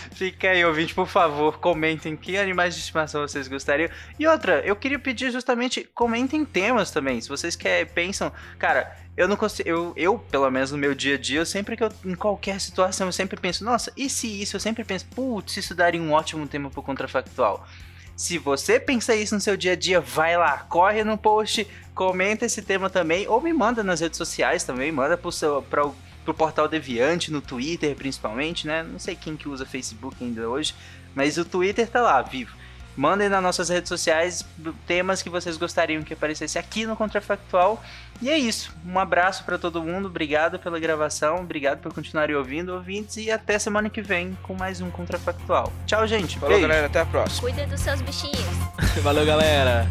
Fica 0.20 0.50
aí, 0.50 0.62
ouvinte, 0.62 0.94
por 0.94 1.06
favor, 1.06 1.58
comentem 1.60 2.14
que 2.14 2.36
animais 2.36 2.74
de 2.74 2.80
estimação 2.82 3.22
vocês 3.22 3.48
gostariam. 3.48 3.88
E 4.18 4.26
outra, 4.26 4.60
eu 4.66 4.76
queria 4.76 4.98
pedir 4.98 5.30
justamente, 5.30 5.88
comentem 5.94 6.44
temas 6.44 6.90
também. 6.90 7.18
Se 7.22 7.26
vocês 7.26 7.56
querem, 7.56 7.90
pensam, 7.90 8.30
cara, 8.58 8.94
eu 9.16 9.26
não 9.26 9.34
consigo, 9.34 9.66
eu, 9.66 9.94
eu, 9.96 10.18
pelo 10.18 10.50
menos 10.50 10.72
no 10.72 10.76
meu 10.76 10.94
dia 10.94 11.14
a 11.14 11.18
dia, 11.18 11.40
eu 11.40 11.46
sempre 11.46 11.74
que 11.74 11.82
eu, 11.82 11.90
em 12.04 12.14
qualquer 12.14 12.60
situação, 12.60 13.06
eu 13.08 13.12
sempre 13.12 13.40
penso, 13.40 13.64
nossa, 13.64 13.90
e 13.96 14.10
se 14.10 14.42
isso? 14.42 14.56
Eu 14.56 14.60
sempre 14.60 14.84
penso, 14.84 15.06
putz, 15.06 15.56
isso 15.56 15.74
daria 15.74 16.02
um 16.02 16.12
ótimo 16.12 16.46
tema 16.46 16.68
pro 16.68 16.82
contrafactual. 16.82 17.66
Se 18.14 18.36
você 18.36 18.78
pensa 18.78 19.14
isso 19.14 19.34
no 19.34 19.40
seu 19.40 19.56
dia 19.56 19.72
a 19.72 19.76
dia, 19.76 20.02
vai 20.02 20.36
lá, 20.36 20.58
corre 20.68 21.02
no 21.02 21.16
post, 21.16 21.66
comenta 21.94 22.44
esse 22.44 22.60
tema 22.60 22.90
também, 22.90 23.26
ou 23.26 23.40
me 23.40 23.54
manda 23.54 23.82
nas 23.82 24.00
redes 24.00 24.18
sociais 24.18 24.64
também, 24.64 24.92
manda 24.92 25.16
pro 25.16 25.32
seu, 25.32 25.62
pra, 25.62 25.90
pro 26.24 26.34
portal 26.34 26.68
Deviante, 26.68 27.30
no 27.30 27.40
Twitter 27.40 27.94
principalmente, 27.94 28.66
né? 28.66 28.82
Não 28.82 28.98
sei 28.98 29.14
quem 29.14 29.36
que 29.36 29.48
usa 29.48 29.64
Facebook 29.66 30.16
ainda 30.22 30.48
hoje, 30.48 30.74
mas 31.14 31.38
o 31.38 31.44
Twitter 31.44 31.88
tá 31.88 32.00
lá, 32.00 32.22
vivo. 32.22 32.60
Mandem 32.96 33.28
nas 33.28 33.42
nossas 33.42 33.68
redes 33.68 33.88
sociais 33.88 34.44
temas 34.86 35.22
que 35.22 35.30
vocês 35.30 35.56
gostariam 35.56 36.02
que 36.02 36.12
aparecesse 36.12 36.58
aqui 36.58 36.84
no 36.84 36.96
Contrafactual. 36.96 37.82
E 38.20 38.28
é 38.28 38.36
isso. 38.36 38.74
Um 38.84 38.98
abraço 38.98 39.44
para 39.44 39.56
todo 39.56 39.82
mundo. 39.82 40.08
Obrigado 40.08 40.58
pela 40.58 40.78
gravação. 40.78 41.36
Obrigado 41.40 41.78
por 41.80 41.94
continuarem 41.94 42.36
ouvindo, 42.36 42.74
ouvintes. 42.74 43.16
E 43.16 43.30
até 43.30 43.58
semana 43.58 43.88
que 43.88 44.02
vem 44.02 44.36
com 44.42 44.54
mais 44.54 44.80
um 44.80 44.90
Contrafactual. 44.90 45.72
Tchau, 45.86 46.06
gente. 46.06 46.34
Falou, 46.34 46.50
Beijo. 46.50 46.68
galera. 46.68 46.88
Até 46.88 47.00
a 47.00 47.06
próxima. 47.06 47.40
Cuida 47.40 47.66
dos 47.66 47.80
seus 47.80 48.02
bichinhos. 48.02 48.44
Valeu, 49.02 49.24
galera. 49.24 49.88